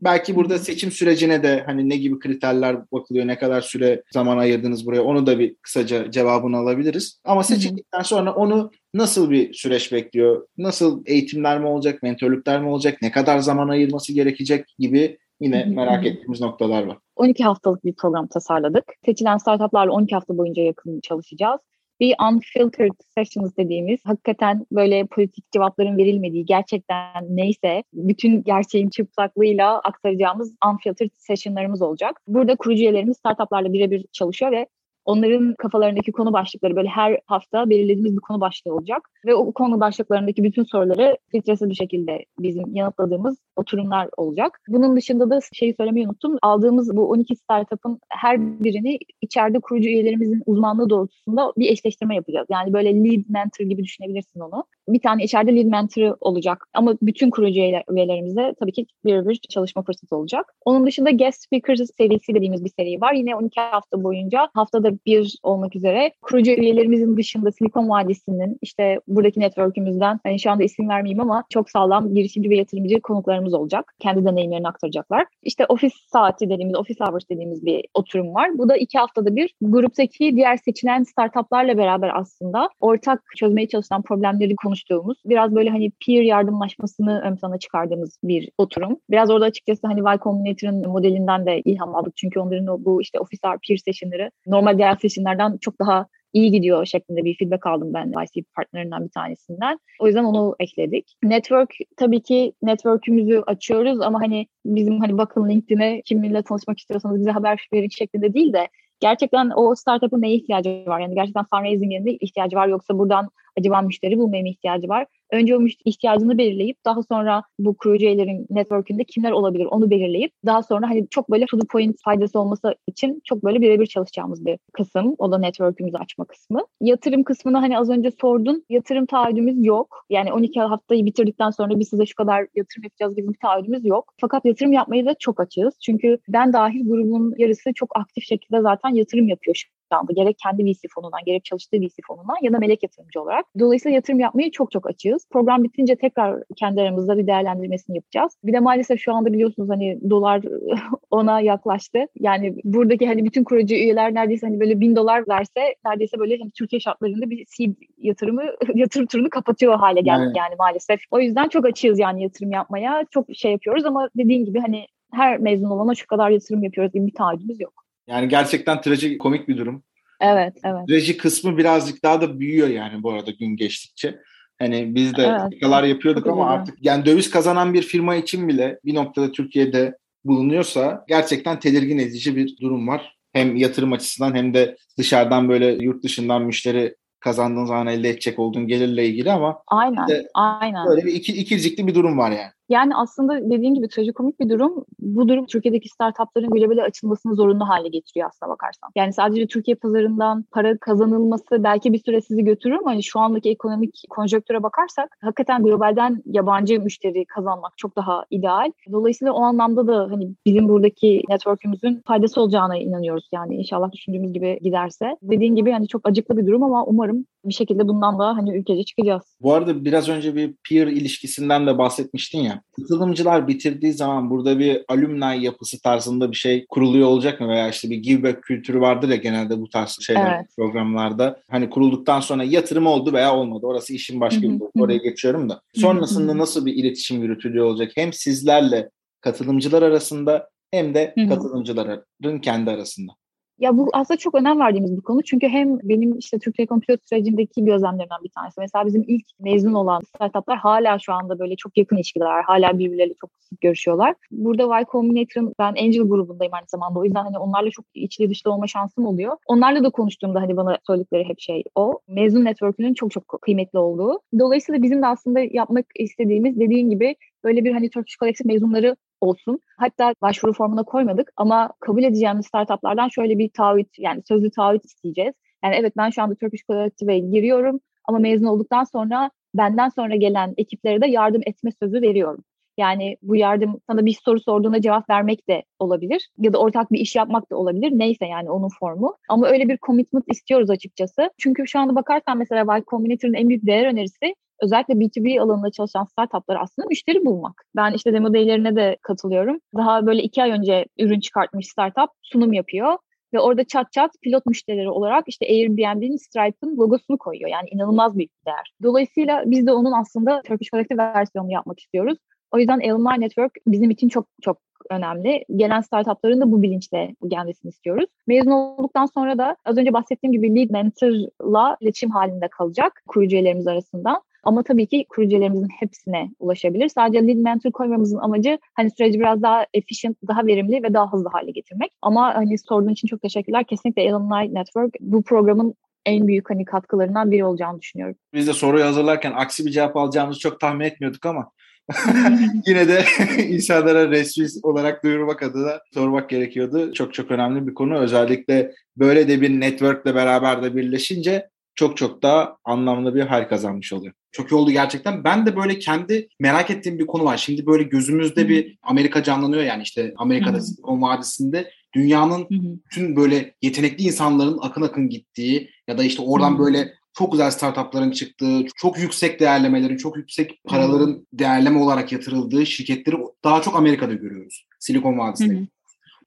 Belki 0.00 0.36
burada 0.36 0.58
seçim 0.58 0.90
sürecine 0.90 1.42
de 1.42 1.62
hani 1.66 1.88
ne 1.88 1.96
gibi 1.96 2.18
kriterler 2.18 2.90
bakılıyor, 2.92 3.26
ne 3.26 3.38
kadar 3.38 3.60
süre 3.60 4.02
zaman 4.12 4.38
ayırdınız 4.38 4.86
buraya 4.86 5.02
onu 5.02 5.26
da 5.26 5.38
bir 5.38 5.54
kısaca 5.54 6.10
cevabını 6.10 6.56
alabiliriz. 6.56 7.20
Ama 7.24 7.42
seçildikten 7.42 8.02
sonra 8.02 8.34
onu 8.34 8.70
nasıl 8.94 9.30
bir 9.30 9.54
süreç 9.54 9.92
bekliyor? 9.92 10.46
Nasıl 10.58 11.02
eğitimler 11.06 11.60
mi 11.60 11.66
olacak, 11.66 12.02
mentörlükler 12.02 12.62
mi 12.62 12.68
olacak, 12.68 12.98
ne 13.02 13.10
kadar 13.10 13.38
zaman 13.38 13.68
ayırması 13.68 14.12
gerekecek 14.12 14.74
gibi 14.78 15.18
yine 15.40 15.64
merak 15.64 16.06
ettiğimiz 16.06 16.40
noktalar 16.40 16.82
var. 16.82 16.98
12 17.16 17.44
haftalık 17.44 17.84
bir 17.84 17.94
program 17.94 18.26
tasarladık. 18.26 18.84
Seçilen 19.04 19.36
startuplarla 19.36 19.92
12 19.92 20.14
hafta 20.14 20.38
boyunca 20.38 20.62
yakın 20.62 21.00
çalışacağız 21.00 21.60
bir 22.00 22.14
unfiltered 22.30 22.92
sessions 23.18 23.56
dediğimiz 23.56 24.00
hakikaten 24.04 24.66
böyle 24.72 25.06
politik 25.06 25.52
cevapların 25.52 25.98
verilmediği 25.98 26.44
gerçekten 26.44 27.24
neyse 27.28 27.82
bütün 27.92 28.42
gerçeğin 28.42 28.88
çıplaklığıyla 28.88 29.78
aktaracağımız 29.78 30.54
unfiltered 30.72 31.10
sessionlarımız 31.16 31.82
olacak. 31.82 32.20
Burada 32.28 32.56
kurucu 32.56 32.82
üyelerimiz 32.82 33.16
startuplarla 33.16 33.72
birebir 33.72 34.04
çalışıyor 34.12 34.52
ve 34.52 34.66
Onların 35.06 35.54
kafalarındaki 35.54 36.12
konu 36.12 36.32
başlıkları 36.32 36.76
böyle 36.76 36.88
her 36.88 37.18
hafta 37.26 37.70
belirlediğimiz 37.70 38.16
bir 38.16 38.20
konu 38.20 38.40
başlığı 38.40 38.74
olacak. 38.74 39.10
Ve 39.26 39.34
o 39.34 39.52
konu 39.52 39.80
başlıklarındaki 39.80 40.44
bütün 40.44 40.64
soruları 40.64 41.18
filtresiz 41.28 41.70
bir 41.70 41.74
şekilde 41.74 42.24
bizim 42.38 42.76
yanıtladığımız 42.76 43.38
oturumlar 43.56 44.08
olacak. 44.16 44.60
Bunun 44.68 44.96
dışında 44.96 45.30
da 45.30 45.40
şeyi 45.52 45.74
söylemeyi 45.74 46.06
unuttum. 46.06 46.38
Aldığımız 46.42 46.96
bu 46.96 47.10
12 47.10 47.36
startup'ın 47.36 48.00
her 48.08 48.60
birini 48.64 48.98
içeride 49.20 49.60
kurucu 49.60 49.88
üyelerimizin 49.88 50.42
uzmanlığı 50.46 50.90
doğrultusunda 50.90 51.52
bir 51.56 51.70
eşleştirme 51.70 52.14
yapacağız. 52.14 52.46
Yani 52.50 52.72
böyle 52.72 53.04
lead 53.04 53.24
mentor 53.28 53.64
gibi 53.64 53.84
düşünebilirsin 53.84 54.40
onu. 54.40 54.64
Bir 54.88 55.00
tane 55.00 55.24
içeride 55.24 55.56
lead 55.56 55.66
mentor 55.66 56.16
olacak. 56.20 56.68
Ama 56.74 56.94
bütün 57.02 57.30
kurucu 57.30 57.60
üyelerimize 57.60 58.54
tabii 58.60 58.72
ki 58.72 58.86
bir 59.04 59.26
bir 59.28 59.40
çalışma 59.50 59.82
fırsatı 59.82 60.16
olacak. 60.16 60.54
Onun 60.64 60.86
dışında 60.86 61.10
guest 61.10 61.42
speakers 61.42 61.80
serisi 61.98 62.34
dediğimiz 62.34 62.64
bir 62.64 62.70
seri 62.78 63.00
var. 63.00 63.12
Yine 63.12 63.36
12 63.36 63.60
hafta 63.60 64.04
boyunca 64.04 64.48
haftada 64.54 64.92
bir 65.06 65.38
olmak 65.42 65.76
üzere 65.76 66.12
kurucu 66.22 66.50
üyelerimizin 66.50 67.16
dışında 67.16 67.52
Silikon 67.52 67.88
Vadisi'nin 67.88 68.58
işte 68.62 69.00
buradaki 69.06 69.40
network'ümüzden 69.40 70.20
hani 70.22 70.40
şu 70.40 70.50
anda 70.50 70.64
isim 70.64 70.88
vermeyeyim 70.88 71.20
ama 71.20 71.44
çok 71.50 71.70
sağlam 71.70 72.14
girişimci 72.14 72.50
ve 72.50 72.56
yatırımcı 72.56 73.00
konuklarımız 73.00 73.54
olacak. 73.54 73.94
Kendi 73.98 74.24
deneyimlerini 74.24 74.68
aktaracaklar. 74.68 75.26
İşte 75.42 75.66
ofis 75.68 75.92
saati 76.12 76.50
dediğimiz, 76.50 76.74
ofis 76.76 77.00
hours 77.00 77.24
dediğimiz 77.30 77.66
bir 77.66 77.84
oturum 77.94 78.34
var. 78.34 78.58
Bu 78.58 78.68
da 78.68 78.76
iki 78.76 78.98
haftada 78.98 79.36
bir 79.36 79.54
gruptaki 79.60 80.36
diğer 80.36 80.56
seçilen 80.56 81.02
startuplarla 81.02 81.78
beraber 81.78 82.10
aslında 82.14 82.70
ortak 82.80 83.22
çözmeye 83.36 83.68
çalışılan 83.68 84.02
problemleri 84.02 84.56
konuştuğumuz, 84.76 85.18
biraz 85.24 85.54
böyle 85.54 85.70
hani 85.70 85.92
peer 86.06 86.22
yardımlaşmasını 86.22 87.20
ön 87.24 87.36
plana 87.36 87.58
çıkardığımız 87.58 88.18
bir 88.24 88.50
oturum. 88.58 88.96
Biraz 89.10 89.30
orada 89.30 89.44
açıkçası 89.44 89.86
hani 89.86 90.00
Y 90.00 90.18
Combinator'ın 90.22 90.88
modelinden 90.88 91.46
de 91.46 91.60
ilham 91.64 91.94
aldık. 91.94 92.16
Çünkü 92.16 92.40
onların 92.40 92.84
bu 92.84 93.02
işte 93.02 93.20
ofis 93.20 93.40
hour 93.44 93.58
peer 93.68 93.76
session'ları 93.76 94.30
normal 94.46 94.78
diğer 94.78 94.96
session'lerden 94.96 95.58
çok 95.60 95.80
daha 95.80 96.06
iyi 96.32 96.50
gidiyor 96.50 96.86
şeklinde 96.86 97.24
bir 97.24 97.36
feedback 97.38 97.66
aldım 97.66 97.94
ben 97.94 98.06
YC 98.06 98.44
partnerinden 98.56 99.04
bir 99.04 99.10
tanesinden. 99.10 99.78
O 100.00 100.06
yüzden 100.06 100.24
onu 100.24 100.56
ekledik. 100.60 101.16
Network 101.22 101.70
tabii 101.96 102.22
ki 102.22 102.52
network'ümüzü 102.62 103.42
açıyoruz 103.46 104.00
ama 104.00 104.20
hani 104.20 104.46
bizim 104.64 105.00
hani 105.00 105.18
bakın 105.18 105.48
LinkedIn'e 105.48 106.02
kiminle 106.02 106.42
tanışmak 106.42 106.78
istiyorsanız 106.78 107.20
bize 107.20 107.30
haber 107.30 107.68
verin 107.72 107.88
şeklinde 107.88 108.34
değil 108.34 108.52
de 108.52 108.68
gerçekten 109.00 109.52
o 109.56 109.74
startup'ın 109.74 110.22
neye 110.22 110.34
ihtiyacı 110.36 110.84
var? 110.86 111.00
Yani 111.00 111.14
gerçekten 111.14 111.44
fundraising'e 111.44 112.12
ihtiyacı 112.20 112.56
var 112.56 112.68
yoksa 112.68 112.98
buradan 112.98 113.28
acaba 113.58 113.82
müşteri 113.82 114.18
bulmaya 114.18 114.42
mı 114.42 114.48
ihtiyacı 114.48 114.88
var? 114.88 115.06
Önce 115.30 115.56
o 115.56 115.60
müşteri 115.60 115.88
ihtiyacını 115.88 116.38
belirleyip 116.38 116.84
daha 116.84 117.02
sonra 117.02 117.42
bu 117.58 117.76
kurucu 117.76 118.06
üyelerin 118.06 118.46
network'ünde 118.50 119.04
kimler 119.04 119.30
olabilir 119.30 119.64
onu 119.64 119.90
belirleyip 119.90 120.32
daha 120.46 120.62
sonra 120.62 120.88
hani 120.88 121.06
çok 121.10 121.30
böyle 121.30 121.46
to 121.46 121.58
the 121.58 121.66
point 121.66 121.96
faydası 122.04 122.40
olması 122.40 122.74
için 122.86 123.20
çok 123.24 123.44
böyle 123.44 123.60
birebir 123.60 123.86
çalışacağımız 123.86 124.46
bir 124.46 124.58
kısım. 124.72 125.14
O 125.18 125.32
da 125.32 125.38
network'ümüzü 125.38 125.96
açma 125.96 126.24
kısmı. 126.24 126.60
Yatırım 126.80 127.24
kısmını 127.24 127.58
hani 127.58 127.78
az 127.78 127.90
önce 127.90 128.10
sordun. 128.20 128.64
Yatırım 128.68 129.06
taahhüdümüz 129.06 129.66
yok. 129.66 130.04
Yani 130.10 130.32
12 130.32 130.60
haftayı 130.60 131.06
bitirdikten 131.06 131.50
sonra 131.50 131.78
biz 131.78 131.88
size 131.88 132.06
şu 132.06 132.14
kadar 132.14 132.46
yatırım 132.54 132.82
yapacağız 132.84 133.16
bizim 133.16 133.32
bir 133.32 133.38
taahhüdümüz 133.38 133.84
yok. 133.84 134.14
Fakat 134.20 134.44
yatırım 134.44 134.72
yapmayı 134.72 135.06
da 135.06 135.14
çok 135.18 135.40
açığız. 135.40 135.78
Çünkü 135.80 136.18
ben 136.28 136.52
dahil 136.52 136.88
grubun 136.88 137.34
yarısı 137.38 137.72
çok 137.74 137.96
aktif 137.96 138.24
şekilde 138.24 138.60
zaten 138.60 138.88
yatırım 138.88 139.28
yapıyor 139.28 139.56
anda 139.90 140.12
gerek 140.12 140.36
kendi 140.42 140.64
VC 140.64 140.88
fonundan 140.94 141.20
gerek 141.26 141.44
çalıştığı 141.44 141.76
VC 141.76 141.94
fonundan 142.06 142.36
ya 142.42 142.52
da 142.52 142.58
melek 142.58 142.82
yatırımcı 142.82 143.22
olarak. 143.22 143.46
Dolayısıyla 143.58 143.94
yatırım 143.94 144.20
yapmayı 144.20 144.50
çok 144.50 144.70
çok 144.70 144.86
açığız. 144.86 145.26
Program 145.30 145.64
bitince 145.64 145.96
tekrar 145.96 146.42
kendi 146.56 146.80
aramızda 146.80 147.18
bir 147.18 147.26
değerlendirmesini 147.26 147.96
yapacağız. 147.96 148.36
Bir 148.44 148.52
de 148.52 148.60
maalesef 148.60 149.00
şu 149.00 149.14
anda 149.14 149.32
biliyorsunuz 149.32 149.70
hani 149.70 149.98
dolar 150.10 150.42
ona 151.10 151.40
yaklaştı. 151.40 151.98
Yani 152.20 152.56
buradaki 152.64 153.06
hani 153.06 153.24
bütün 153.24 153.44
kurucu 153.44 153.74
üyeler 153.74 154.14
neredeyse 154.14 154.46
hani 154.46 154.60
böyle 154.60 154.80
bin 154.80 154.96
dolar 154.96 155.28
verse 155.28 155.74
neredeyse 155.86 156.18
böyle 156.18 156.38
hani 156.38 156.50
Türkiye 156.50 156.80
şartlarında 156.80 157.30
bir 157.30 157.46
seed 157.48 157.74
yatırımı 157.98 158.42
yatırım 158.74 159.06
turunu 159.06 159.30
kapatıyor 159.30 159.78
hale 159.78 160.00
geldik 160.00 160.36
yani. 160.36 160.38
yani 160.38 160.54
maalesef. 160.58 161.00
O 161.10 161.20
yüzden 161.20 161.48
çok 161.48 161.66
açığız 161.66 161.98
yani 161.98 162.22
yatırım 162.22 162.50
yapmaya. 162.50 163.04
Çok 163.10 163.26
şey 163.34 163.52
yapıyoruz 163.52 163.84
ama 163.84 164.08
dediğin 164.16 164.44
gibi 164.44 164.60
hani 164.60 164.86
her 165.12 165.38
mezun 165.38 165.70
olana 165.70 165.94
şu 165.94 166.06
kadar 166.06 166.30
yatırım 166.30 166.62
yapıyoruz 166.62 166.92
gibi 166.92 167.06
bir 167.06 167.14
taahhüdümüz 167.14 167.60
yok. 167.60 167.85
Yani 168.06 168.28
gerçekten 168.28 168.80
trajik 168.80 169.20
komik 169.20 169.48
bir 169.48 169.56
durum. 169.56 169.82
Evet, 170.20 170.54
evet. 170.64 170.88
Trajik 170.88 171.20
kısmı 171.20 171.58
birazcık 171.58 172.02
daha 172.02 172.20
da 172.20 172.40
büyüyor 172.40 172.68
yani 172.68 173.02
bu 173.02 173.12
arada 173.12 173.30
gün 173.30 173.56
geçtikçe. 173.56 174.18
Hani 174.58 174.94
biz 174.94 175.16
de 175.16 175.22
evet. 175.22 175.88
yapıyorduk 175.88 176.24
Çok 176.24 176.32
ama 176.32 176.50
artık 176.50 176.74
yani 176.80 177.06
döviz 177.06 177.30
kazanan 177.30 177.74
bir 177.74 177.82
firma 177.82 178.16
için 178.16 178.48
bile 178.48 178.78
bir 178.84 178.94
noktada 178.94 179.32
Türkiye'de 179.32 179.96
bulunuyorsa 180.24 181.04
gerçekten 181.08 181.60
tedirgin 181.60 181.98
edici 181.98 182.36
bir 182.36 182.56
durum 182.60 182.88
var. 182.88 183.16
Hem 183.32 183.56
yatırım 183.56 183.92
açısından 183.92 184.34
hem 184.34 184.54
de 184.54 184.76
dışarıdan 184.98 185.48
böyle 185.48 185.66
yurt 185.84 186.04
dışından 186.04 186.42
müşteri 186.42 186.94
kazandığın 187.20 187.64
zaman 187.64 187.86
elde 187.86 188.08
edecek 188.08 188.38
olduğun 188.38 188.66
gelirle 188.66 189.06
ilgili 189.06 189.32
ama 189.32 189.62
aynen, 189.66 190.06
aynen. 190.34 190.86
böyle 190.86 191.04
bir 191.04 191.12
iki, 191.12 191.32
ikircikli 191.32 191.86
bir 191.86 191.94
durum 191.94 192.18
var 192.18 192.30
yani. 192.30 192.50
Yani 192.68 192.96
aslında 192.96 193.50
dediğin 193.50 193.74
gibi 193.74 193.88
trajikomik 193.88 194.40
bir 194.40 194.48
durum. 194.48 194.84
Bu 194.98 195.28
durum 195.28 195.46
Türkiye'deki 195.46 195.88
startupların 195.88 196.50
globale 196.50 196.82
açılmasını 196.82 197.34
zorunlu 197.34 197.68
hale 197.68 197.88
getiriyor 197.88 198.28
aslına 198.28 198.50
bakarsan. 198.50 198.90
Yani 198.96 199.12
sadece 199.12 199.46
Türkiye 199.46 199.74
pazarından 199.74 200.44
para 200.50 200.78
kazanılması 200.78 201.64
belki 201.64 201.92
bir 201.92 201.98
süre 201.98 202.20
sizi 202.20 202.44
götürür 202.44 202.74
ama 202.74 202.90
hani 202.90 203.02
şu 203.02 203.20
andaki 203.20 203.50
ekonomik 203.50 204.02
konjöktüre 204.10 204.62
bakarsak 204.62 205.16
hakikaten 205.20 205.62
globalden 205.62 206.22
yabancı 206.26 206.80
müşteri 206.80 207.24
kazanmak 207.24 207.78
çok 207.78 207.96
daha 207.96 208.24
ideal. 208.30 208.72
Dolayısıyla 208.92 209.32
o 209.32 209.42
anlamda 209.42 209.86
da 209.86 210.08
hani 210.10 210.34
bizim 210.46 210.68
buradaki 210.68 211.22
network'ümüzün 211.28 212.02
faydası 212.06 212.40
olacağına 212.40 212.76
inanıyoruz. 212.76 213.28
Yani 213.32 213.56
inşallah 213.56 213.92
düşündüğümüz 213.92 214.32
gibi 214.32 214.58
giderse. 214.62 215.16
Dediğin 215.22 215.56
gibi 215.56 215.72
hani 215.72 215.88
çok 215.88 216.08
acıklı 216.08 216.36
bir 216.36 216.46
durum 216.46 216.62
ama 216.62 216.84
umarım 216.84 217.26
bir 217.44 217.54
şekilde 217.54 217.88
bundan 217.88 218.18
da 218.18 218.26
hani 218.36 218.56
ülkece 218.56 218.84
çıkacağız. 218.84 219.36
Bu 219.40 219.54
arada 219.54 219.84
biraz 219.84 220.08
önce 220.08 220.34
bir 220.34 220.54
peer 220.68 220.86
ilişkisinden 220.86 221.66
de 221.66 221.78
bahsetmiştin 221.78 222.38
ya. 222.38 222.55
Katılımcılar 222.76 223.48
bitirdiği 223.48 223.92
zaman 223.92 224.30
burada 224.30 224.58
bir 224.58 224.84
alumni 224.88 225.44
yapısı 225.44 225.80
tarzında 225.80 226.30
bir 226.30 226.36
şey 226.36 226.66
kuruluyor 226.68 227.08
olacak 227.08 227.40
mı? 227.40 227.48
Veya 227.48 227.68
işte 227.68 227.90
bir 227.90 227.96
give 227.96 228.22
back 228.22 228.42
kültürü 228.42 228.80
vardır 228.80 229.08
ya 229.08 229.16
genelde 229.16 229.60
bu 229.60 229.68
tarz 229.68 229.98
şeyler 230.00 230.36
evet. 230.36 230.46
programlarda. 230.56 231.40
Hani 231.50 231.70
kurulduktan 231.70 232.20
sonra 232.20 232.44
yatırım 232.44 232.86
oldu 232.86 233.12
veya 233.12 233.36
olmadı. 233.36 233.66
Orası 233.66 233.92
işin 233.92 234.20
başka 234.20 234.42
bir 234.42 234.60
Oraya 234.78 234.98
geçiyorum 234.98 235.48
da. 235.48 235.60
Sonrasında 235.74 236.38
nasıl 236.38 236.66
bir 236.66 236.74
iletişim 236.74 237.22
yürütülüyor 237.22 237.66
olacak? 237.66 237.92
Hem 237.94 238.12
sizlerle 238.12 238.90
katılımcılar 239.20 239.82
arasında 239.82 240.48
hem 240.70 240.94
de 240.94 241.14
katılımcıların 241.28 242.40
kendi 242.40 242.70
arasında. 242.70 243.12
Ya 243.58 243.76
bu 243.76 243.88
aslında 243.92 244.18
çok 244.18 244.34
önem 244.34 244.60
verdiğimiz 244.60 244.96
bir 244.96 245.02
konu. 245.02 245.22
Çünkü 245.22 245.48
hem 245.48 245.78
benim 245.82 246.18
işte 246.18 246.38
Türkiye 246.38 246.66
komplo 246.66 246.96
sürecindeki 247.04 247.64
gözlemlerimden 247.64 248.24
bir 248.24 248.28
tanesi. 248.28 248.60
Mesela 248.60 248.86
bizim 248.86 249.04
ilk 249.06 249.24
mezun 249.40 249.74
olan 249.74 250.00
startuplar 250.00 250.58
hala 250.58 250.98
şu 250.98 251.12
anda 251.12 251.38
böyle 251.38 251.56
çok 251.56 251.78
yakın 251.78 251.96
ilişkiler. 251.96 252.42
Hala 252.42 252.78
birbirleriyle 252.78 253.14
çok 253.20 253.30
sık 253.40 253.60
görüşüyorlar. 253.60 254.14
Burada 254.30 254.78
Y 254.78 254.84
Combinator'ın 254.92 255.54
ben 255.58 255.68
Angel 255.68 256.02
grubundayım 256.02 256.54
aynı 256.54 256.66
zamanda. 256.68 256.98
O 256.98 257.04
yüzden 257.04 257.24
hani 257.24 257.38
onlarla 257.38 257.70
çok 257.70 257.84
içli 257.94 258.30
dışlı 258.30 258.52
olma 258.52 258.66
şansım 258.66 259.06
oluyor. 259.06 259.36
Onlarla 259.46 259.84
da 259.84 259.90
konuştuğumda 259.90 260.40
hani 260.40 260.56
bana 260.56 260.78
söyledikleri 260.86 261.24
hep 261.28 261.40
şey 261.40 261.62
o. 261.74 261.98
Mezun 262.08 262.44
network'ünün 262.44 262.94
çok 262.94 263.10
çok 263.10 263.38
kıymetli 263.42 263.78
olduğu. 263.78 264.20
Dolayısıyla 264.38 264.82
bizim 264.82 265.02
de 265.02 265.06
aslında 265.06 265.40
yapmak 265.40 265.86
istediğimiz 265.98 266.60
dediğin 266.60 266.90
gibi 266.90 267.16
böyle 267.44 267.64
bir 267.64 267.72
hani 267.72 267.90
Turkish 267.90 268.18
Collective 268.18 268.52
mezunları 268.52 268.96
olsun. 269.20 269.60
Hatta 269.78 270.14
başvuru 270.22 270.52
formuna 270.52 270.82
koymadık 270.82 271.32
ama 271.36 271.72
kabul 271.80 272.02
edeceğimiz 272.02 272.46
startuplardan 272.46 273.08
şöyle 273.08 273.38
bir 273.38 273.50
taahhüt 273.50 273.98
yani 273.98 274.22
sözlü 274.28 274.50
taahhüt 274.50 274.84
isteyeceğiz. 274.84 275.34
Yani 275.64 275.74
evet 275.74 275.92
ben 275.96 276.10
şu 276.10 276.22
anda 276.22 276.34
Turkish 276.34 276.66
Collective'e 276.66 277.18
giriyorum 277.18 277.80
ama 278.04 278.18
mezun 278.18 278.46
olduktan 278.46 278.84
sonra 278.84 279.30
benden 279.54 279.88
sonra 279.88 280.16
gelen 280.16 280.54
ekiplere 280.56 281.00
de 281.00 281.06
yardım 281.06 281.42
etme 281.46 281.70
sözü 281.82 282.02
veriyorum. 282.02 282.44
Yani 282.78 283.16
bu 283.22 283.36
yardım 283.36 283.80
sana 283.86 284.06
bir 284.06 284.18
soru 284.24 284.40
sorduğunda 284.40 284.80
cevap 284.80 285.10
vermek 285.10 285.48
de 285.48 285.62
olabilir 285.78 286.30
ya 286.38 286.52
da 286.52 286.58
ortak 286.58 286.92
bir 286.92 286.98
iş 287.00 287.16
yapmak 287.16 287.50
da 287.50 287.56
olabilir. 287.56 287.90
Neyse 287.94 288.26
yani 288.26 288.50
onun 288.50 288.68
formu. 288.80 289.16
Ama 289.28 289.48
öyle 289.48 289.68
bir 289.68 289.78
commitment 289.86 290.24
istiyoruz 290.28 290.70
açıkçası. 290.70 291.30
Çünkü 291.38 291.66
şu 291.66 291.78
anda 291.78 291.94
bakarsan 291.94 292.38
mesela 292.38 292.76
Y 292.76 292.82
Combinator'ın 292.90 293.34
en 293.34 293.48
büyük 293.48 293.66
değer 293.66 293.86
önerisi 293.86 294.34
özellikle 294.62 294.94
B2B 294.94 295.40
alanında 295.40 295.70
çalışan 295.70 296.04
startuplara 296.04 296.60
aslında 296.60 296.88
müşteri 296.88 297.24
bulmak. 297.24 297.64
Ben 297.76 297.92
işte 297.92 298.12
demo 298.12 298.34
day'lerine 298.34 298.76
de 298.76 298.96
katılıyorum. 299.02 299.60
Daha 299.76 300.06
böyle 300.06 300.22
iki 300.22 300.42
ay 300.42 300.50
önce 300.50 300.86
ürün 300.98 301.20
çıkartmış 301.20 301.66
startup 301.66 302.10
sunum 302.22 302.52
yapıyor 302.52 302.98
ve 303.34 303.40
orada 303.40 303.64
çat 303.64 303.92
çat 303.92 304.10
pilot 304.22 304.46
müşterileri 304.46 304.90
olarak 304.90 305.24
işte 305.26 305.46
Airbnb'nin 305.46 306.16
Stripe'ın 306.16 306.76
logosunu 306.76 307.18
koyuyor. 307.18 307.50
Yani 307.50 307.68
inanılmaz 307.70 308.18
büyük 308.18 308.30
bir 308.30 308.46
değer. 308.46 308.72
Dolayısıyla 308.82 309.42
biz 309.46 309.66
de 309.66 309.72
onun 309.72 309.92
aslında 309.92 310.42
Turkish 310.42 310.70
Collective 310.70 310.98
versiyonunu 310.98 311.52
yapmak 311.52 311.80
istiyoruz. 311.80 312.18
O 312.50 312.58
yüzden 312.58 312.80
Alumni 312.80 313.20
Network 313.20 313.52
bizim 313.66 313.90
için 313.90 314.08
çok 314.08 314.26
çok 314.42 314.58
önemli. 314.90 315.44
Gelen 315.56 315.80
startupların 315.80 316.40
da 316.40 316.52
bu 316.52 316.62
bilinçle 316.62 317.14
gelmesini 317.28 317.68
istiyoruz. 317.68 318.06
Mezun 318.26 318.50
olduktan 318.50 319.06
sonra 319.06 319.38
da 319.38 319.56
az 319.64 319.78
önce 319.78 319.92
bahsettiğim 319.92 320.32
gibi 320.32 320.56
lead 320.56 320.70
mentor'la 320.70 321.76
iletişim 321.80 322.10
halinde 322.10 322.48
kalacak 322.48 323.02
kurucu 323.06 323.36
üyelerimiz 323.36 323.66
arasında. 323.66 324.22
Ama 324.46 324.62
tabii 324.62 324.86
ki 324.86 325.06
kurucularımızın 325.08 325.68
hepsine 325.80 326.30
ulaşabilir. 326.38 326.88
Sadece 326.88 327.26
lead 327.26 327.36
mentor 327.36 327.72
koymamızın 327.72 328.18
amacı 328.18 328.58
hani 328.74 328.90
süreci 328.90 329.20
biraz 329.20 329.42
daha 329.42 329.66
efficient, 329.74 330.16
daha 330.28 330.46
verimli 330.46 330.82
ve 330.82 330.94
daha 330.94 331.12
hızlı 331.12 331.28
hale 331.28 331.50
getirmek. 331.50 331.92
Ama 332.02 332.34
hani 332.34 332.58
sorduğun 332.58 332.92
için 332.92 333.08
çok 333.08 333.22
teşekkürler. 333.22 333.64
Kesinlikle 333.64 334.14
Alumni 334.14 334.54
Network 334.54 334.94
bu 335.00 335.22
programın 335.22 335.74
en 336.06 336.26
büyük 336.26 336.50
hani 336.50 336.64
katkılarından 336.64 337.30
biri 337.30 337.44
olacağını 337.44 337.80
düşünüyorum. 337.80 338.16
Biz 338.34 338.46
de 338.46 338.52
soruyu 338.52 338.84
hazırlarken 338.84 339.32
aksi 339.32 339.66
bir 339.66 339.70
cevap 339.70 339.96
alacağımızı 339.96 340.40
çok 340.40 340.60
tahmin 340.60 340.84
etmiyorduk 340.84 341.26
ama 341.26 341.50
yine 342.66 342.88
de 342.88 343.04
insanlara 343.48 344.10
resmi 344.10 344.46
olarak 344.62 345.04
duyurmak 345.04 345.42
adına 345.42 345.80
sormak 345.94 346.30
gerekiyordu. 346.30 346.92
Çok 346.92 347.14
çok 347.14 347.30
önemli 347.30 347.66
bir 347.66 347.74
konu. 347.74 347.98
Özellikle 347.98 348.72
böyle 348.96 349.28
de 349.28 349.40
bir 349.40 349.60
networkle 349.60 350.14
beraber 350.14 350.62
de 350.62 350.76
birleşince 350.76 351.48
çok 351.76 351.96
çok 351.96 352.22
daha 352.22 352.56
anlamlı 352.64 353.14
bir 353.14 353.20
hal 353.20 353.48
kazanmış 353.48 353.92
oluyor. 353.92 354.14
Çok 354.32 354.52
iyi 354.52 354.54
oldu 354.54 354.70
gerçekten. 354.70 355.24
Ben 355.24 355.46
de 355.46 355.56
böyle 355.56 355.78
kendi 355.78 356.28
merak 356.40 356.70
ettiğim 356.70 356.98
bir 356.98 357.06
konu 357.06 357.24
var. 357.24 357.36
Şimdi 357.36 357.66
böyle 357.66 357.82
gözümüzde 357.82 358.40
Hı-hı. 358.40 358.48
bir 358.48 358.78
Amerika 358.82 359.22
canlanıyor 359.22 359.62
yani 359.62 359.82
işte 359.82 360.14
Amerika'da 360.16 360.60
Silikon 360.60 361.02
Vadisi'nde 361.02 361.70
dünyanın 361.94 362.38
Hı-hı. 362.38 362.78
bütün 362.86 363.16
böyle 363.16 363.54
yetenekli 363.62 364.04
insanların 364.04 364.58
akın 364.62 364.82
akın 364.82 365.08
gittiği 365.08 365.70
ya 365.88 365.98
da 365.98 366.04
işte 366.04 366.22
oradan 366.22 366.50
Hı-hı. 366.50 366.58
böyle 366.58 366.92
çok 367.18 367.32
güzel 367.32 367.50
startupların 367.50 368.10
çıktığı, 368.10 368.66
çok 368.76 368.98
yüksek 368.98 369.40
değerlemelerin, 369.40 369.96
çok 369.96 370.16
yüksek 370.16 370.64
paraların 370.64 371.26
değerleme 371.32 371.78
olarak 371.78 372.12
yatırıldığı 372.12 372.66
şirketleri 372.66 373.16
daha 373.44 373.62
çok 373.62 373.76
Amerika'da 373.76 374.14
görüyoruz. 374.14 374.66
Silikon 374.78 375.18
Vadisi'nde. 375.18 375.54
Hı-hı. 375.54 375.66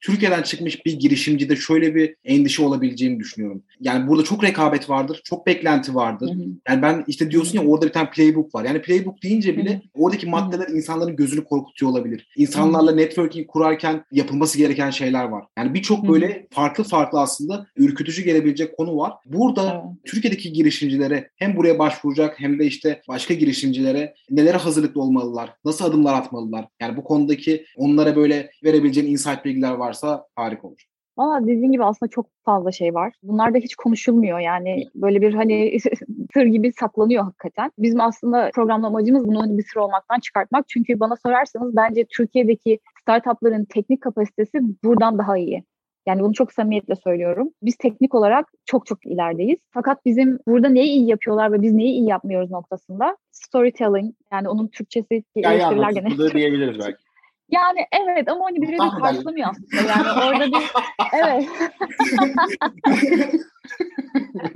Türkiye'den 0.01 0.41
çıkmış 0.41 0.85
bir 0.85 0.99
girişimcide 0.99 1.55
şöyle 1.55 1.95
bir 1.95 2.15
endişe 2.23 2.63
olabileceğini 2.63 3.19
düşünüyorum. 3.19 3.63
Yani 3.79 4.07
burada 4.07 4.23
çok 4.23 4.43
rekabet 4.43 4.89
vardır, 4.89 5.21
çok 5.23 5.47
beklenti 5.47 5.95
vardır. 5.95 6.29
Hı 6.29 6.33
hı. 6.33 6.43
Yani 6.67 6.81
ben 6.81 7.03
işte 7.07 7.31
diyorsun 7.31 7.59
ya 7.59 7.65
orada 7.65 7.85
bir 7.85 7.91
tane 7.91 8.09
playbook 8.09 8.55
var. 8.55 8.65
Yani 8.65 8.81
playbook 8.81 9.23
deyince 9.23 9.57
bile 9.57 9.75
hı 9.75 9.79
oradaki 9.93 10.27
maddeler 10.27 10.67
insanların 10.67 11.15
gözünü 11.15 11.43
korkutuyor 11.43 11.91
olabilir. 11.91 12.27
İnsanlarla 12.37 12.91
networking 12.91 13.47
kurarken 13.47 14.05
yapılması 14.11 14.57
gereken 14.57 14.89
şeyler 14.89 15.23
var. 15.23 15.45
Yani 15.57 15.73
birçok 15.73 16.07
böyle 16.07 16.47
farklı 16.51 16.83
farklı 16.83 17.19
aslında 17.19 17.67
ürkütücü 17.77 18.23
gelebilecek 18.23 18.77
konu 18.77 18.97
var. 18.97 19.13
Burada. 19.25 19.83
Türkiye'deki 20.05 20.53
girişimcilere 20.53 21.29
hem 21.35 21.55
buraya 21.55 21.79
başvuracak 21.79 22.39
hem 22.39 22.59
de 22.59 22.65
işte 22.65 23.01
başka 23.07 23.33
girişimcilere 23.33 24.13
nelere 24.29 24.57
hazırlıklı 24.57 25.01
olmalılar? 25.01 25.53
Nasıl 25.65 25.85
adımlar 25.85 26.13
atmalılar? 26.13 26.67
Yani 26.81 26.97
bu 26.97 27.03
konudaki 27.03 27.65
onlara 27.75 28.15
böyle 28.15 28.51
verebileceğin 28.63 29.07
insight 29.07 29.45
bilgiler 29.45 29.71
var 29.71 29.88
varsa 29.89 30.25
harika 30.35 30.67
olur. 30.67 30.85
Valla 31.17 31.43
dediğin 31.43 31.71
gibi 31.71 31.83
aslında 31.83 32.09
çok 32.09 32.25
fazla 32.45 32.71
şey 32.71 32.93
var. 32.93 33.13
Bunlar 33.23 33.53
da 33.53 33.57
hiç 33.57 33.75
konuşulmuyor 33.75 34.39
yani 34.39 34.85
böyle 34.95 35.21
bir 35.21 35.33
hani 35.33 35.77
sır 36.33 36.45
gibi 36.45 36.73
saklanıyor 36.73 37.23
hakikaten. 37.23 37.71
Bizim 37.77 38.01
aslında 38.01 38.49
programda 38.53 38.87
amacımız 38.87 39.27
bunu 39.27 39.41
hani 39.41 39.57
bir 39.57 39.63
sır 39.63 39.79
olmaktan 39.79 40.19
çıkartmak. 40.19 40.69
Çünkü 40.69 40.99
bana 40.99 41.15
sorarsanız 41.15 41.75
bence 41.75 42.05
Türkiye'deki 42.17 42.79
startupların 43.01 43.65
teknik 43.65 44.01
kapasitesi 44.01 44.59
buradan 44.83 45.17
daha 45.17 45.37
iyi. 45.37 45.63
Yani 46.07 46.21
bunu 46.21 46.33
çok 46.33 46.53
samimiyetle 46.53 46.95
söylüyorum. 46.95 47.49
Biz 47.61 47.75
teknik 47.75 48.15
olarak 48.15 48.47
çok 48.65 48.85
çok 48.85 49.05
ilerideyiz. 49.05 49.59
Fakat 49.71 50.05
bizim 50.05 50.39
burada 50.47 50.69
neyi 50.69 50.89
iyi 50.89 51.07
yapıyorlar 51.07 51.51
ve 51.51 51.61
biz 51.61 51.73
neyi 51.73 51.91
iyi 51.91 52.09
yapmıyoruz 52.09 52.51
noktasında 52.51 53.17
storytelling 53.31 54.15
yani 54.31 54.49
onun 54.49 54.67
Türkçesi 54.67 55.23
eleştiriler 55.35 55.91
gene. 55.91 56.33
diyebiliriz 56.33 56.79
belki. 56.79 57.08
Yani 57.51 57.85
evet 57.91 58.29
ama 58.29 58.45
hani 58.45 58.61
birbirini 58.61 59.01
karşılamıyor 59.01 59.49
aslında. 59.49 59.91
Yani 59.91 60.11
orada 60.27 60.47
bir 60.47 60.71
evet. 61.13 61.47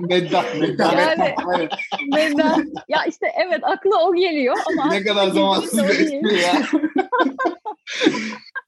meddah, 0.00 0.44
meddah. 0.60 0.98
Yani, 0.98 1.34
meddah. 2.14 2.58
Ya 2.88 3.04
işte 3.08 3.26
evet 3.46 3.60
aklı 3.62 3.98
o 4.06 4.14
geliyor 4.14 4.56
ama 4.66 4.92
ne 4.92 5.02
kadar 5.02 5.28
zamansız 5.28 5.78
bir 5.78 5.88
espri 5.88 6.42
ya. 6.42 6.52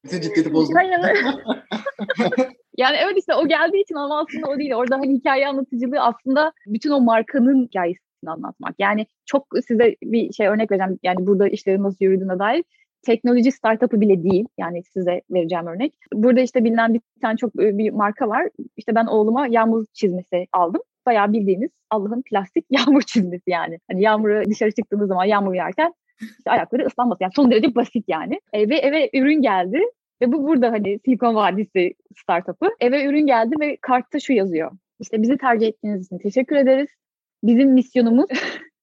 Bütün 0.05 0.21
ciddiyeti 0.21 0.53
bozdu. 0.53 0.73
yani 2.77 2.97
evet 2.97 3.19
işte 3.19 3.35
o 3.35 3.49
geldiği 3.49 3.83
için 3.83 3.95
ama 3.95 4.21
aslında 4.21 4.47
o 4.47 4.59
değil. 4.59 4.75
Orada 4.75 4.97
hani 4.97 5.15
hikaye 5.15 5.49
anlatıcılığı 5.49 6.01
aslında 6.01 6.53
bütün 6.67 6.91
o 6.91 7.01
markanın 7.01 7.65
hikayesini 7.67 8.31
anlatmak. 8.31 8.75
Yani 8.79 9.07
çok 9.27 9.47
size 9.69 9.97
bir 10.03 10.33
şey 10.33 10.47
örnek 10.47 10.71
vereceğim. 10.71 10.99
Yani 11.03 11.27
burada 11.27 11.49
işlerin 11.49 11.83
nasıl 11.83 11.97
yürüdüğüne 12.01 12.39
dair 12.39 12.65
teknoloji 13.07 13.53
startup'ı 13.53 14.01
bile 14.01 14.23
değil. 14.23 14.45
Yani 14.59 14.83
size 14.83 15.21
vereceğim 15.31 15.67
örnek. 15.67 15.93
Burada 16.13 16.41
işte 16.41 16.65
bilinen 16.65 16.95
bir 16.95 17.01
tane 17.23 17.37
çok 17.37 17.55
bir 17.55 17.91
marka 17.91 18.29
var. 18.29 18.49
İşte 18.77 18.95
ben 18.95 19.07
oğluma 19.07 19.47
yağmur 19.47 19.85
çizmesi 19.93 20.47
aldım. 20.53 20.81
Bayağı 21.07 21.33
bildiğiniz 21.33 21.71
Allah'ın 21.91 22.23
plastik 22.23 22.65
yağmur 22.71 23.03
çizmesi 23.03 23.51
yani. 23.51 23.79
Hani 23.91 24.03
yağmuru 24.03 24.45
dışarı 24.51 24.73
çıktığınız 24.73 25.09
zaman 25.09 25.25
yağmur 25.25 25.55
yağarken 25.55 25.95
işte 26.39 26.51
ayakları 26.51 26.87
ıslanması. 26.87 27.23
Yani 27.23 27.33
son 27.37 27.51
derece 27.51 27.75
basit 27.75 28.05
yani. 28.09 28.41
E, 28.53 28.69
ve 28.69 28.77
eve 28.77 29.11
ürün 29.15 29.43
geldi. 29.43 29.81
Ve 30.23 30.33
bu 30.33 30.47
burada 30.49 30.73
hani 30.73 30.99
Silikon 31.05 31.35
Vadisi 31.35 31.95
startup'ı. 32.17 32.71
Eve 32.81 33.05
ürün 33.05 33.27
geldi 33.27 33.55
ve 33.61 33.77
kartta 33.81 34.21
şu 34.21 34.33
yazıyor. 34.33 34.73
İşte 35.01 35.23
bizi 35.23 35.37
tercih 35.37 35.67
ettiğiniz 35.67 36.07
için 36.07 36.19
teşekkür 36.19 36.57
ederiz. 36.57 36.89
Bizim 37.43 37.73
misyonumuz 37.73 38.27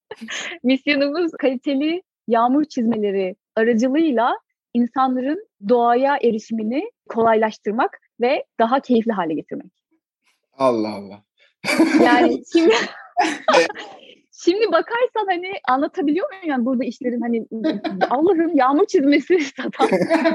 misyonumuz 0.64 1.32
kaliteli 1.32 2.02
yağmur 2.28 2.64
çizmeleri 2.64 3.36
aracılığıyla 3.56 4.38
insanların 4.74 5.48
doğaya 5.70 6.18
erişimini 6.22 6.92
kolaylaştırmak 7.10 8.00
ve 8.22 8.46
daha 8.60 8.80
keyifli 8.80 9.12
hale 9.12 9.34
getirmek. 9.34 9.72
Allah 10.58 10.94
Allah. 10.94 11.24
Yani 12.04 12.42
şimdi 12.54 12.76
Şimdi 14.44 14.72
bakarsan 14.72 15.26
hani 15.26 15.52
anlatabiliyor 15.70 16.30
muyum 16.30 16.50
yani 16.50 16.66
burada 16.66 16.84
işlerin 16.84 17.22
hani 17.22 17.48
Allah'ım 18.10 18.58
yağmur 18.58 18.86
çizmesi 18.86 19.40
satan 19.40 19.88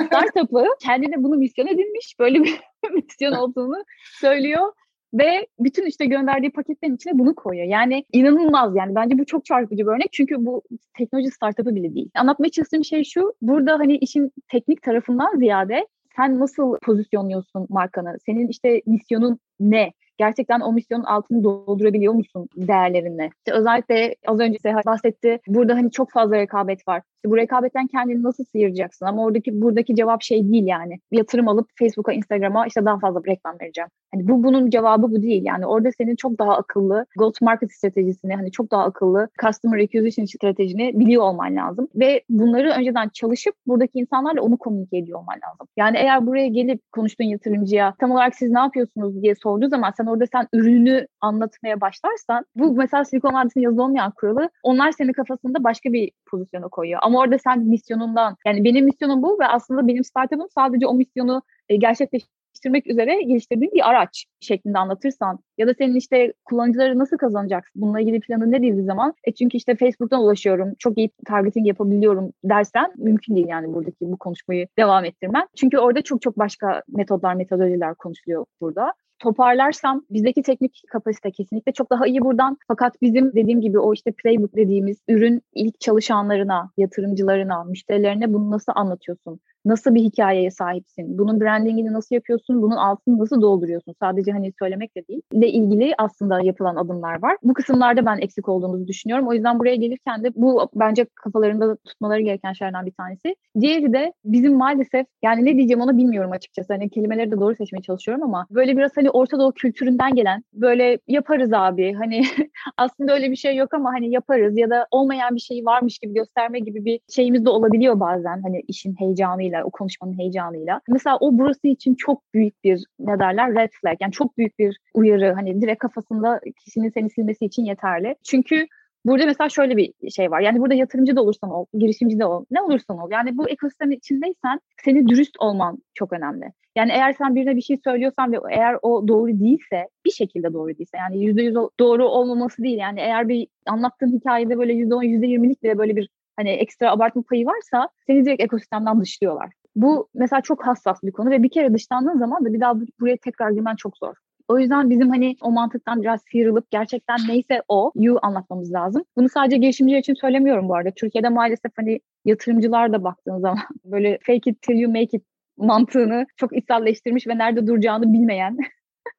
startup'ı 0.07 0.65
kendine 0.81 1.23
bunu 1.23 1.37
misyon 1.37 1.67
edinmiş. 1.67 2.19
Böyle 2.19 2.43
bir 2.43 2.61
misyon 2.93 3.33
olduğunu 3.33 3.85
söylüyor 4.21 4.73
ve 5.15 5.47
bütün 5.59 5.87
işte 5.87 6.07
gönderdiği 6.07 6.51
paketlerin 6.51 6.95
içine 6.97 7.19
bunu 7.19 7.35
koyuyor. 7.35 7.67
Yani 7.67 8.05
inanılmaz 8.13 8.77
yani 8.77 8.95
bence 8.95 9.19
bu 9.19 9.25
çok 9.25 9.45
çarpıcı 9.45 9.87
bir 9.87 9.93
örnek 9.93 10.09
çünkü 10.13 10.47
bu 10.47 10.63
teknoloji 10.99 11.31
startup'ı 11.31 11.75
bile 11.75 11.95
değil. 11.95 12.11
Anlatmaya 12.15 12.51
çalıştığım 12.51 12.85
şey 12.85 13.05
şu 13.05 13.35
burada 13.43 13.79
hani 13.79 13.97
işin 13.97 14.33
teknik 14.49 14.83
tarafından 14.83 15.39
ziyade 15.39 15.87
sen 16.17 16.39
nasıl 16.39 16.79
pozisyonluyorsun 16.83 17.67
markanı? 17.69 18.17
Senin 18.27 18.49
işte 18.49 18.83
misyonun 18.87 19.39
ne? 19.61 19.93
Gerçekten 20.19 20.61
o 20.61 20.73
misyonun 20.73 21.05
altını 21.05 21.45
doldurabiliyor 21.45 22.13
musun 22.13 22.49
değerlerinle? 22.57 23.31
İşte 23.39 23.53
özellikle 23.53 24.15
az 24.27 24.41
önce 24.41 24.59
Seha 24.59 24.81
bahsetti. 24.87 25.39
Burada 25.49 25.75
hani 25.75 25.91
çok 25.91 26.11
fazla 26.11 26.37
rekabet 26.37 26.89
var. 26.89 27.03
İşte 27.19 27.31
bu 27.31 27.37
rekabetten 27.37 27.87
kendini 27.87 28.23
nasıl 28.23 28.45
sıyıracaksın? 28.45 29.07
Ama 29.07 29.25
oradaki 29.25 29.61
buradaki 29.61 29.95
cevap 29.95 30.23
şey 30.23 30.53
değil 30.53 30.67
yani. 30.67 30.99
Yatırım 31.13 31.49
alıp 31.49 31.69
Facebook'a, 31.79 32.13
Instagram'a 32.13 32.67
işte 32.67 32.85
daha 32.85 32.99
fazla 32.99 33.21
reklam 33.27 33.57
vereceğim. 33.61 33.89
Hani 34.15 34.29
bu 34.29 34.45
bunun 34.45 34.71
cevabı 34.71 35.03
bu 35.11 35.23
değil. 35.23 35.43
Yani 35.45 35.67
orada 35.67 35.93
senin 35.99 36.17
çok 36.17 36.39
daha 36.39 36.57
akıllı 36.57 37.07
go 37.19 37.33
to 37.33 37.45
market 37.45 37.73
stratejisini, 37.73 38.35
hani 38.35 38.51
çok 38.51 38.71
daha 38.71 38.85
akıllı 38.85 39.29
customer 39.43 39.79
acquisition 39.79 40.27
stratejini 40.27 41.01
biliyor 41.01 41.23
olman 41.23 41.57
lazım. 41.57 41.89
Ve 41.95 42.23
bunları 42.29 42.71
önceden 42.71 43.09
çalışıp 43.09 43.55
buradaki 43.67 43.99
insanlarla 43.99 44.43
onu 44.43 44.57
komünike 44.57 44.99
ediyor 44.99 45.19
olman 45.19 45.37
lazım. 45.47 45.67
Yani 45.77 45.97
eğer 45.97 46.27
buraya 46.27 46.49
gelip 46.49 46.93
konuştuğun 46.93 47.25
yatırımcıya 47.25 47.95
tam 48.01 48.11
olarak 48.11 48.35
siz 48.35 48.51
ne 48.51 48.59
yapıyorsunuz 48.59 49.23
diye 49.23 49.35
sorduğu 49.35 49.69
zaman 49.69 49.93
sen 49.97 50.07
orada 50.09 50.27
sen 50.27 50.49
ürünü 50.53 51.07
anlatmaya 51.21 51.81
başlarsan 51.81 52.45
bu 52.55 52.75
mesela 52.75 53.05
Silikon 53.05 53.35
Vadisi'nin 53.35 53.65
yazılı 53.65 53.83
olmayan 53.83 54.11
kuralı 54.11 54.51
onlar 54.63 54.93
senin 54.93 55.13
kafasında 55.13 55.65
başka 55.65 55.93
bir 55.93 56.11
pozisyona 56.27 56.69
koyuyor. 56.69 57.01
Ama 57.03 57.19
orada 57.19 57.39
sen 57.39 57.59
misyonundan 57.61 58.37
yani 58.47 58.65
benim 58.65 58.85
misyonum 58.85 59.23
bu 59.23 59.39
ve 59.41 59.47
aslında 59.47 59.87
benim 59.89 60.05
startup'ım 60.05 60.49
sadece 60.55 60.87
o 60.87 60.95
misyonu 60.95 61.43
e, 61.69 61.77
gerçekleştirmek 61.77 62.87
üzere 62.87 63.23
geliştirdiğim 63.23 63.73
bir 63.73 63.89
araç 63.91 64.27
şeklinde 64.41 64.79
anlatırsan 64.79 65.39
ya 65.59 65.67
da 65.67 65.75
senin 65.75 65.95
işte 65.95 66.33
kullanıcıları 66.45 66.99
nasıl 66.99 67.17
kazanacaksın 67.17 67.83
bununla 67.83 68.01
ilgili 68.01 68.21
planın 68.21 68.53
ne 68.53 68.63
dediği 68.63 68.85
zaman 68.85 69.15
e 69.25 69.33
çünkü 69.33 69.57
işte 69.57 69.77
Facebook'tan 69.77 70.23
ulaşıyorum 70.23 70.75
çok 70.79 70.99
iyi 70.99 71.11
targeting 71.27 71.67
yapabiliyorum 71.67 72.33
dersen 72.45 72.93
mümkün 72.97 73.37
değil 73.37 73.49
yani 73.49 73.75
buradaki 73.75 73.97
bu 74.01 74.17
konuşmayı 74.17 74.69
devam 74.79 75.05
ettirmen. 75.05 75.49
Çünkü 75.57 75.79
orada 75.79 76.03
çok 76.03 76.23
çok 76.23 76.39
başka 76.39 76.83
metodlar 76.89 77.35
metodolojiler 77.35 77.95
konuşuluyor 77.95 78.47
burada 78.61 78.93
toparlarsam 79.19 80.05
bizdeki 80.11 80.43
teknik 80.43 80.83
kapasite 80.93 81.31
kesinlikle 81.31 81.73
çok 81.73 81.91
daha 81.91 82.07
iyi 82.07 82.21
buradan. 82.21 82.59
Fakat 82.69 83.03
bizim 83.03 83.33
dediğim 83.35 83.61
gibi 83.61 83.79
o 83.79 83.95
işte 83.95 84.13
playbook 84.13 84.57
dediğimiz 84.57 84.99
ürün 85.09 85.43
ilk 85.55 85.81
çalışanlarına, 85.81 86.71
yatırımcılarına, 86.77 87.65
müşterilerine 87.65 88.33
bunu 88.35 88.51
nasıl 88.51 88.73
anlatıyorsun? 88.77 89.41
Nasıl 89.65 89.95
bir 89.95 90.01
hikayeye 90.01 90.51
sahipsin? 90.51 91.19
Bunun 91.19 91.41
brandingini 91.41 91.93
nasıl 91.93 92.15
yapıyorsun? 92.15 92.63
Bunun 92.63 92.77
altını 92.77 93.19
nasıl 93.19 93.43
dolduruyorsun? 93.43 93.95
Sadece 94.03 94.33
hani 94.33 94.53
söylemek 94.59 94.97
de 94.97 95.09
değil. 95.09 95.23
ile 95.33 95.49
ilgili 95.49 95.95
aslında 95.99 96.41
yapılan 96.41 96.77
adımlar 96.77 97.23
var. 97.23 97.37
Bu 97.43 97.55
kısımlarda 97.55 98.07
ben 98.07 98.19
eksik 98.19 98.49
olduğumuzu 98.49 98.87
düşünüyorum. 98.87 99.29
O 99.29 99.33
yüzden 99.33 99.59
buraya 99.59 99.77
gelirken 99.77 100.25
de 100.25 100.31
bu 100.35 100.69
bence 100.75 101.07
kafalarında 101.15 101.77
tutmaları 101.77 102.21
gereken 102.21 102.53
şeylerden 102.53 102.87
bir 102.87 102.93
tanesi. 102.93 103.37
Diğeri 103.61 103.93
de 103.93 104.13
bizim 104.25 104.55
maalesef 104.57 105.07
yani 105.23 105.45
ne 105.45 105.57
diyeceğim 105.57 105.81
onu 105.81 105.99
bilmiyorum 105.99 106.33
açıkçası. 106.33 106.73
Hani 106.73 106.91
kelimeleri 106.91 107.31
de 107.31 107.41
doğru 107.41 107.55
seçmeye 107.55 107.83
çalışıyorum 107.83 108.23
ama 108.23 108.47
böyle 108.51 108.77
biraz 108.77 108.97
hani 108.97 109.11
Orta 109.11 109.39
Doğu 109.39 109.53
kültüründen 109.53 110.15
gelen 110.15 110.45
böyle 110.53 110.99
yaparız 111.09 111.53
abi. 111.53 111.93
Hani 111.93 112.23
aslında 112.77 113.15
öyle 113.15 113.31
bir 113.31 113.37
şey 113.37 113.57
yok 113.57 113.75
ama 113.75 113.93
hani 113.93 114.11
yaparız 114.11 114.59
ya 114.59 114.71
da 114.71 114.87
olmayan 114.91 115.35
bir 115.35 115.41
şey 115.41 115.65
varmış 115.65 115.99
gibi 115.99 116.15
gösterme 116.15 116.59
gibi 116.59 116.85
bir 116.85 117.01
şeyimiz 117.09 117.45
de 117.45 117.51
olabiliyor 117.51 118.01
bazen. 118.01 118.43
Hani 118.43 118.63
işin 118.69 118.95
heyecanıyla 118.99 119.48
heyecanıyla, 119.49 119.65
o 119.65 119.71
konuşmanın 119.71 120.19
heyecanıyla. 120.19 120.81
Mesela 120.89 121.17
o 121.21 121.39
burası 121.39 121.69
için 121.69 121.95
çok 121.95 122.23
büyük 122.35 122.65
bir 122.65 122.85
ne 122.99 123.19
derler 123.19 123.55
red 123.55 123.71
flag. 123.81 123.97
Yani 124.01 124.13
çok 124.13 124.39
büyük 124.39 124.59
bir 124.59 124.77
uyarı. 124.95 125.33
Hani 125.33 125.61
direkt 125.63 125.79
kafasında 125.79 126.41
kişinin 126.65 126.91
seni 126.91 127.11
silmesi 127.11 127.45
için 127.45 127.65
yeterli. 127.65 128.15
Çünkü 128.25 128.67
Burada 129.07 129.27
mesela 129.27 129.49
şöyle 129.49 129.77
bir 129.77 130.11
şey 130.11 130.31
var. 130.31 130.41
Yani 130.41 130.61
burada 130.61 130.75
yatırımcı 130.75 131.17
da 131.17 131.23
olursan 131.23 131.51
ol, 131.51 131.67
girişimci 131.73 132.19
de 132.19 132.25
ol, 132.25 132.45
ne 132.51 132.63
olursan 132.63 132.99
ol. 132.99 133.09
Yani 133.11 133.39
bu 133.39 133.49
ekosistemin 133.49 133.97
içindeysen 133.97 134.61
seni 134.85 135.09
dürüst 135.09 135.37
olman 135.39 135.79
çok 135.95 136.13
önemli. 136.13 136.53
Yani 136.77 136.93
eğer 136.93 137.13
sen 137.13 137.35
birine 137.35 137.57
bir 137.57 137.61
şey 137.63 137.77
söylüyorsan 137.85 138.33
ve 138.33 138.37
eğer 138.51 138.77
o 138.83 139.09
doğru 139.09 139.41
değilse, 139.41 139.89
bir 140.05 140.11
şekilde 140.11 140.53
doğru 140.53 140.79
değilse 140.79 140.97
yani 140.99 141.25
yüzde 141.25 141.43
yüz 141.43 141.55
doğru 141.81 142.09
olmaması 142.09 142.63
değil. 142.63 142.79
Yani 142.79 143.01
eğer 143.01 143.29
bir 143.29 143.47
anlattığın 143.67 144.13
hikayede 144.13 144.59
böyle 144.59 144.73
yüzde 144.73 144.95
on, 144.95 145.03
yüzde 145.03 145.27
yirmilik 145.27 145.63
bile 145.63 145.79
böyle 145.79 145.97
bir 145.97 146.09
hani 146.39 146.51
ekstra 146.51 146.91
abartma 146.91 147.23
payı 147.23 147.47
varsa 147.47 147.89
seni 148.07 148.25
direkt 148.25 148.43
ekosistemden 148.43 149.01
dışlıyorlar. 149.01 149.53
Bu 149.77 150.09
mesela 150.15 150.43
çok 150.43 150.67
hassas 150.67 151.03
bir 151.03 151.13
konu 151.13 151.31
ve 151.31 151.43
bir 151.43 151.51
kere 151.51 151.75
dışlandığın 151.75 152.19
zaman 152.19 152.45
da 152.45 152.53
bir 152.53 152.61
daha 152.61 152.75
buraya 153.01 153.17
tekrar 153.17 153.51
girmen 153.51 153.77
çok 153.77 153.99
zor. 153.99 154.15
O 154.49 154.59
yüzden 154.59 154.91
bizim 154.91 155.09
hani 155.11 155.37
o 155.43 155.51
mantıktan 155.51 156.03
biraz 156.03 156.21
sıyrılıp 156.33 156.71
gerçekten 156.71 157.19
neyse 157.29 157.63
o 157.69 157.93
you 157.95 158.19
anlatmamız 158.23 158.73
lazım. 158.73 159.05
Bunu 159.17 159.29
sadece 159.29 159.57
girişimciler 159.57 159.99
için 159.99 160.15
söylemiyorum 160.15 160.69
bu 160.69 160.75
arada. 160.75 160.91
Türkiye'de 160.91 161.29
maalesef 161.29 161.73
hani 161.77 162.01
yatırımcılar 162.25 162.93
da 162.93 163.05
baktığın 163.05 163.39
zaman 163.39 163.59
böyle 163.85 164.19
fake 164.23 164.51
it 164.51 164.63
till 164.63 164.75
you 164.75 164.93
make 164.93 165.17
it 165.17 165.25
mantığını 165.57 166.27
çok 166.37 166.57
içselleştirmiş 166.57 167.27
ve 167.27 167.39
nerede 167.39 167.67
duracağını 167.67 168.13
bilmeyen 168.13 168.59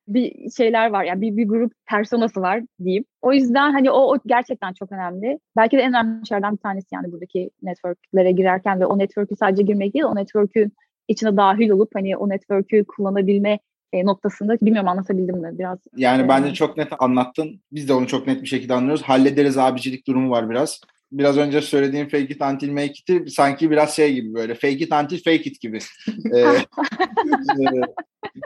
bir 0.07 0.51
şeyler 0.57 0.89
var. 0.89 1.03
Yani 1.03 1.21
bir, 1.21 1.37
bir 1.37 1.47
grup 1.47 1.73
personası 1.89 2.41
var 2.41 2.63
diyeyim. 2.83 3.05
O 3.21 3.33
yüzden 3.33 3.71
hani 3.71 3.91
o, 3.91 4.13
o 4.13 4.17
gerçekten 4.25 4.73
çok 4.73 4.91
önemli. 4.91 5.39
Belki 5.57 5.77
de 5.77 5.81
en 5.81 5.89
önemli 5.89 6.27
şeylerden 6.27 6.53
bir 6.53 6.61
tanesi 6.61 6.87
yani 6.93 7.11
buradaki 7.11 7.49
networklere 7.63 8.31
girerken 8.31 8.79
ve 8.79 8.85
o 8.85 8.99
network'ü 8.99 9.35
sadece 9.35 9.63
girmek 9.63 9.93
değil, 9.93 10.05
o 10.05 10.15
network'ün 10.15 10.73
içine 11.07 11.37
dahil 11.37 11.69
olup 11.69 11.89
hani 11.95 12.17
o 12.17 12.29
network'ü 12.29 12.85
kullanabilme 12.85 13.59
e, 13.93 14.05
noktasında 14.05 14.57
bilmiyorum 14.61 14.89
anlatabildim 14.89 15.37
mi 15.37 15.59
biraz? 15.59 15.79
Yani 15.95 16.23
e, 16.23 16.27
bence 16.27 16.53
çok 16.53 16.77
net 16.77 16.87
anlattın. 16.99 17.61
Biz 17.71 17.89
de 17.89 17.93
onu 17.93 18.07
çok 18.07 18.27
net 18.27 18.41
bir 18.41 18.47
şekilde 18.47 18.73
anlıyoruz. 18.73 19.01
Hallederiz 19.01 19.57
abicilik 19.57 20.07
durumu 20.07 20.29
var 20.29 20.49
biraz. 20.49 20.81
Biraz 21.11 21.37
önce 21.37 21.61
söylediğim 21.61 22.09
fake 22.09 22.23
it 22.23 22.41
until 22.41 22.71
make 22.71 22.85
it'i 22.85 23.29
sanki 23.29 23.71
biraz 23.71 23.95
şey 23.95 24.13
gibi 24.13 24.33
böyle 24.33 24.53
fake 24.53 24.71
it 24.71 24.93
until 24.93 25.17
fake 25.17 25.49
it 25.49 25.61
gibi. 25.61 25.79
ee, 26.33 26.39
e, 26.39 26.65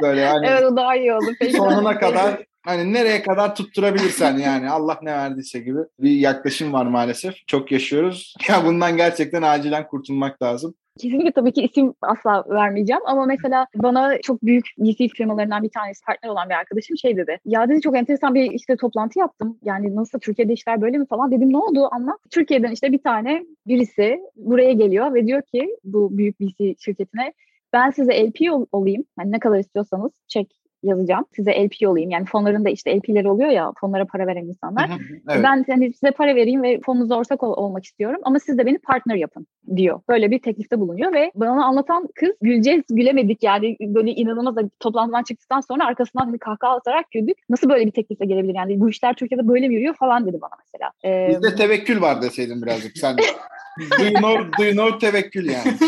Böyle 0.02 0.26
hani 0.26 0.45
evet 0.47 0.63
o 0.63 0.76
daha 0.76 0.95
iyi 0.95 1.13
oldu. 1.13 1.26
Peki. 1.39 1.58
sonuna 1.58 1.99
kadar 1.99 2.43
hani 2.65 2.93
nereye 2.93 3.21
kadar 3.21 3.56
tutturabilirsen 3.56 4.38
yani 4.38 4.69
Allah 4.69 4.99
ne 5.02 5.13
verdiyse 5.13 5.60
gibi 5.60 5.80
bir 5.99 6.12
yaklaşım 6.12 6.73
var 6.73 6.86
maalesef. 6.86 7.36
Çok 7.47 7.71
yaşıyoruz. 7.71 8.36
Ya 8.49 8.65
bundan 8.65 8.97
gerçekten 8.97 9.41
acilen 9.41 9.88
kurtulmak 9.88 10.41
lazım. 10.41 10.76
Kesinlikle 10.99 11.32
tabii 11.32 11.51
ki 11.53 11.62
isim 11.62 11.93
asla 12.01 12.45
vermeyeceğim 12.49 13.01
ama 13.06 13.25
mesela 13.25 13.67
bana 13.75 14.21
çok 14.21 14.43
büyük 14.43 14.65
VC 14.79 15.08
firmalarından 15.08 15.63
bir 15.63 15.69
tanesi 15.69 16.06
partner 16.06 16.29
olan 16.29 16.49
bir 16.49 16.53
arkadaşım 16.53 16.97
şey 16.97 17.17
dedi. 17.17 17.39
Ya 17.45 17.69
dedi 17.69 17.82
çok 17.82 17.97
enteresan 17.97 18.36
bir 18.36 18.51
işte 18.51 18.75
toplantı 18.77 19.19
yaptım. 19.19 19.60
Yani 19.63 19.95
nasıl 19.95 20.19
Türkiye'de 20.19 20.53
işler 20.53 20.82
böyle 20.82 20.97
mi 20.97 21.06
falan 21.08 21.32
dedim 21.32 21.53
ne 21.53 21.58
oldu 21.58 21.89
anlat. 21.91 22.17
Türkiye'den 22.32 22.71
işte 22.71 22.91
bir 22.91 23.01
tane 23.03 23.45
birisi 23.67 24.19
buraya 24.36 24.71
geliyor 24.73 25.13
ve 25.13 25.27
diyor 25.27 25.41
ki 25.41 25.77
bu 25.84 26.17
büyük 26.17 26.41
VC 26.41 26.75
şirketine 26.79 27.34
ben 27.73 27.89
size 27.89 28.27
LP 28.27 28.51
ol- 28.51 28.65
olayım. 28.71 29.03
Yani 29.19 29.32
ne 29.32 29.39
kadar 29.39 29.60
istiyorsanız 29.60 30.12
çek 30.27 30.62
yazacağım. 30.84 31.26
Size 31.36 31.52
LP 31.52 31.88
olayım. 31.89 32.10
Yani 32.10 32.26
fonların 32.26 32.65
da 32.65 32.69
işte 32.69 32.98
LP'leri 32.98 33.30
oluyor 33.30 33.50
ya 33.50 33.72
fonlara 33.82 34.06
para 34.06 34.28
veren 34.28 34.46
insanlar. 34.46 34.89
Evet. 35.30 35.43
Ben 35.43 35.65
hani 35.67 35.93
size 35.93 36.12
para 36.12 36.36
vereyim 36.36 36.63
ve 36.63 36.80
fonunuza 36.86 37.15
ortak 37.15 37.43
ol- 37.43 37.58
olmak 37.58 37.86
istiyorum 37.86 38.22
ama 38.24 38.39
siz 38.39 38.58
de 38.58 38.65
beni 38.65 38.78
partner 38.78 39.15
yapın 39.15 39.48
diyor. 39.76 40.02
Böyle 40.10 40.32
bir 40.32 40.39
teklifte 40.39 40.80
bulunuyor 40.80 41.13
ve 41.13 41.32
bana 41.36 41.65
anlatan 41.65 42.08
kız 42.15 42.30
güleceğiz 42.41 42.84
gülemedik 42.89 43.43
yani 43.43 43.78
böyle 43.80 44.12
inanılmaz 44.12 44.56
toplantıdan 44.80 45.24
çıktıktan 45.24 45.62
sonra 45.62 45.86
arkasından 45.86 46.26
hani 46.26 46.38
kahkaha 46.38 46.76
atarak 46.76 47.12
güldük. 47.12 47.38
Nasıl 47.50 47.69
böyle 47.69 47.86
bir 47.86 47.91
teklifle 47.91 48.26
gelebilir 48.26 48.56
yani 48.56 48.80
bu 48.80 48.89
işler 48.89 49.13
Türkiye'de 49.13 49.48
böyle 49.48 49.67
mi 49.67 49.74
yürüyor 49.76 49.93
falan 49.93 50.28
dedi 50.28 50.38
bana 50.41 50.52
mesela. 50.60 50.91
Ee, 51.06 51.30
Bizde 51.30 51.56
tevekkül 51.56 52.02
var 52.02 52.22
deseydin 52.22 52.62
birazcık 52.62 52.98
sen. 52.98 53.17
do, 54.00 54.04
you 54.04 54.13
know, 54.13 54.39
do 54.60 54.63
you 54.63 54.74
know 54.74 54.98
tevekkül 55.12 55.50
yani. 55.50 55.78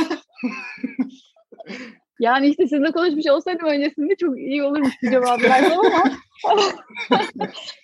yani 2.19 2.47
işte 2.47 2.63
sizinle 2.63 2.91
konuşmuş 2.91 3.27
olsaydım 3.27 3.67
öncesinde 3.67 4.15
çok 4.15 4.39
iyi 4.39 4.63
olurmuş 4.63 4.93
bir 5.03 5.11
cevabı 5.11 5.43
versem 5.43 5.79
ama 5.79 6.61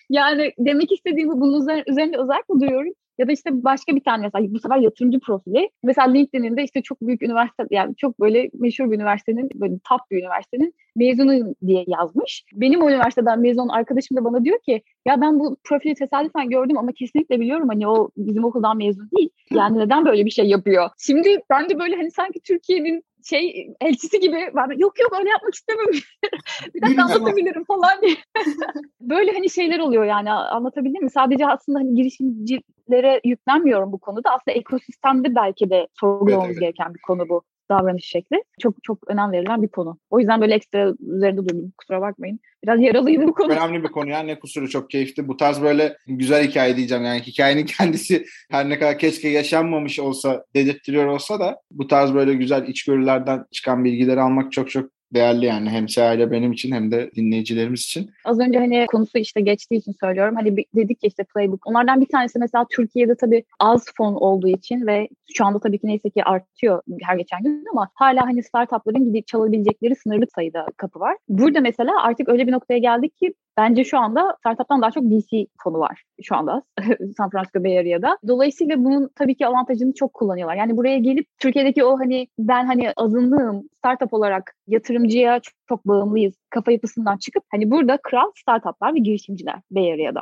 yani 0.09 0.51
demek 0.59 0.91
istediğim 0.91 1.29
bu 1.29 1.41
bunun 1.41 1.61
üzerinde 1.87 2.17
özellikle 2.17 2.59
duyuyorum. 2.59 2.93
Ya 3.17 3.27
da 3.27 3.31
işte 3.31 3.63
başka 3.63 3.95
bir 3.95 4.03
tane 4.03 4.23
mesela 4.23 4.53
bu 4.53 4.59
sefer 4.59 4.77
yatırımcı 4.77 5.19
profili. 5.19 5.69
Mesela 5.83 6.07
LinkedIn'in 6.07 6.57
de 6.57 6.63
işte 6.63 6.81
çok 6.81 7.01
büyük 7.01 7.23
üniversite 7.23 7.63
yani 7.71 7.95
çok 7.95 8.19
böyle 8.19 8.49
meşhur 8.53 8.91
bir 8.91 8.95
üniversitenin 8.95 9.49
böyle 9.55 9.73
top 9.89 9.99
bir 10.11 10.21
üniversitenin 10.21 10.73
mezunu 10.95 11.55
diye 11.67 11.85
yazmış. 11.87 12.45
Benim 12.53 12.81
o 12.81 12.89
üniversiteden 12.89 13.39
mezun 13.39 13.69
arkadaşım 13.69 14.17
da 14.17 14.23
bana 14.23 14.45
diyor 14.45 14.59
ki 14.61 14.81
ya 15.05 15.21
ben 15.21 15.39
bu 15.39 15.57
profili 15.63 15.95
tesadüfen 15.95 16.49
gördüm 16.49 16.77
ama 16.77 16.91
kesinlikle 16.91 17.39
biliyorum 17.39 17.67
hani 17.69 17.87
o 17.87 18.09
bizim 18.17 18.45
okuldan 18.45 18.77
mezun 18.77 19.09
değil. 19.17 19.29
Yani 19.51 19.79
neden 19.79 20.05
böyle 20.05 20.25
bir 20.25 20.31
şey 20.31 20.45
yapıyor? 20.45 20.89
Şimdi 20.97 21.37
ben 21.49 21.69
de 21.69 21.79
böyle 21.79 21.95
hani 21.95 22.11
sanki 22.11 22.39
Türkiye'nin 22.39 23.03
şey 23.23 23.73
elçisi 23.81 24.19
gibi 24.19 24.51
ben 24.55 24.77
yok 24.77 24.99
yok 24.99 25.19
öyle 25.19 25.29
yapmak 25.29 25.53
istemiyorum. 25.53 25.95
bir 26.75 26.81
dakika 26.81 27.03
anlatabilirim 27.03 27.63
falan 27.63 28.01
diye. 28.01 28.15
böyle 29.01 29.31
hani 29.31 29.49
şeyler 29.49 29.79
oluyor 29.79 30.05
yani 30.05 30.31
anlatabildim 30.31 31.03
mi? 31.03 31.10
Sadece 31.10 31.47
aslında 31.47 31.79
hani 31.79 31.95
girişimcilere 31.95 33.21
yüklenmiyorum 33.23 33.91
bu 33.91 33.99
konuda. 33.99 34.29
Aslında 34.29 34.57
ekosistemde 34.57 35.36
belki 35.36 35.69
de 35.69 35.88
sorgulamamız 35.99 36.45
Evet, 36.45 36.57
evet. 36.63 36.75
gereken 36.77 36.93
bir 36.93 37.01
konu 37.01 37.29
bu 37.29 37.41
davranış 37.71 38.05
şekli. 38.05 38.43
Çok 38.60 38.84
çok 38.84 39.10
önem 39.10 39.31
verilen 39.31 39.62
bir 39.62 39.67
konu. 39.67 39.97
O 40.10 40.19
yüzden 40.19 40.41
böyle 40.41 40.53
ekstra 40.53 40.93
üzerinde 40.99 41.41
durdum. 41.41 41.73
Kusura 41.77 42.01
bakmayın. 42.01 42.39
Biraz 42.63 42.81
yaralıyım 42.81 43.27
bu 43.27 43.34
konu. 43.34 43.53
Önemli 43.53 43.84
bir 43.84 43.88
konu 43.88 44.10
ya 44.10 44.19
ne 44.19 44.39
kusuru 44.39 44.69
çok 44.69 44.89
keyifli. 44.89 45.27
Bu 45.27 45.38
tarz 45.38 45.62
böyle 45.62 45.97
güzel 46.07 46.47
hikaye 46.47 46.77
diyeceğim 46.77 47.05
yani 47.05 47.19
hikayenin 47.19 47.65
kendisi 47.77 48.25
her 48.51 48.69
ne 48.69 48.79
kadar 48.79 48.97
keşke 48.97 49.29
yaşanmamış 49.29 49.99
olsa 49.99 50.45
dedirttiriyor 50.55 51.05
olsa 51.05 51.39
da 51.39 51.62
bu 51.71 51.88
tarz 51.88 52.13
böyle 52.13 52.34
güzel 52.34 52.67
içgörülerden 52.67 53.45
çıkan 53.51 53.86
bilgileri 53.86 54.21
almak 54.21 54.51
çok 54.51 54.69
çok 54.69 54.89
değerli 55.13 55.45
yani 55.45 55.69
hem 55.69 55.89
Seha 55.89 56.13
ile 56.13 56.31
benim 56.31 56.51
için 56.51 56.71
hem 56.71 56.91
de 56.91 57.12
dinleyicilerimiz 57.15 57.81
için. 57.81 58.12
Az 58.25 58.39
önce 58.39 58.60
hani 58.60 58.86
konusu 58.88 59.17
işte 59.17 59.41
geçtiği 59.41 59.75
için 59.75 59.95
söylüyorum. 59.99 60.36
Hani 60.36 60.57
dedik 60.75 61.03
ya 61.03 61.07
işte 61.07 61.23
playbook. 61.23 61.67
Onlardan 61.67 62.01
bir 62.01 62.05
tanesi 62.05 62.39
mesela 62.39 62.65
Türkiye'de 62.75 63.15
tabii 63.15 63.43
az 63.60 63.86
fon 63.97 64.13
olduğu 64.13 64.47
için 64.47 64.88
ve 64.88 65.10
şu 65.37 65.45
anda 65.45 65.59
tabii 65.59 65.79
ki 65.79 65.87
neyse 65.87 66.09
ki 66.09 66.23
artıyor 66.23 66.81
her 67.01 67.15
geçen 67.15 67.43
gün 67.43 67.65
ama 67.71 67.89
hala 67.95 68.21
hani 68.21 68.43
startupların 68.43 69.05
gidip 69.05 69.27
çalabilecekleri 69.27 69.95
sınırlı 69.95 70.25
sayıda 70.35 70.65
kapı 70.77 70.99
var. 70.99 71.17
Burada 71.29 71.61
mesela 71.61 72.03
artık 72.03 72.29
öyle 72.29 72.47
bir 72.47 72.51
noktaya 72.51 72.77
geldik 72.77 73.17
ki 73.17 73.33
bence 73.57 73.83
şu 73.83 73.99
anda 73.99 74.35
startuptan 74.39 74.81
daha 74.81 74.91
çok 74.91 75.03
VC 75.03 75.47
fonu 75.63 75.79
var 75.79 76.03
şu 76.23 76.35
anda 76.35 76.63
San 77.17 77.29
Francisco 77.29 77.63
Bay 77.63 77.79
Area'da. 77.79 78.17
Dolayısıyla 78.27 78.83
bunun 78.83 79.09
tabii 79.15 79.35
ki 79.35 79.47
avantajını 79.47 79.93
çok 79.93 80.13
kullanıyorlar. 80.13 80.55
Yani 80.55 80.77
buraya 80.77 80.97
gelip 80.97 81.27
Türkiye'deki 81.39 81.83
o 81.83 81.99
hani 81.99 82.27
ben 82.39 82.65
hani 82.65 82.93
azınlığım 82.97 83.63
startup 83.77 84.13
olarak 84.13 84.55
yatırımcıya 84.67 85.39
çok, 85.39 85.53
çok 85.69 85.87
bağımlıyız 85.87 86.33
kafa 86.49 86.71
yapısından 86.71 87.17
çıkıp 87.17 87.43
hani 87.51 87.71
burada 87.71 87.97
kral 88.03 88.31
startuplar 88.35 88.95
ve 88.95 88.99
girişimciler 88.99 89.55
Bay 89.71 89.93
Area'da. 89.93 90.21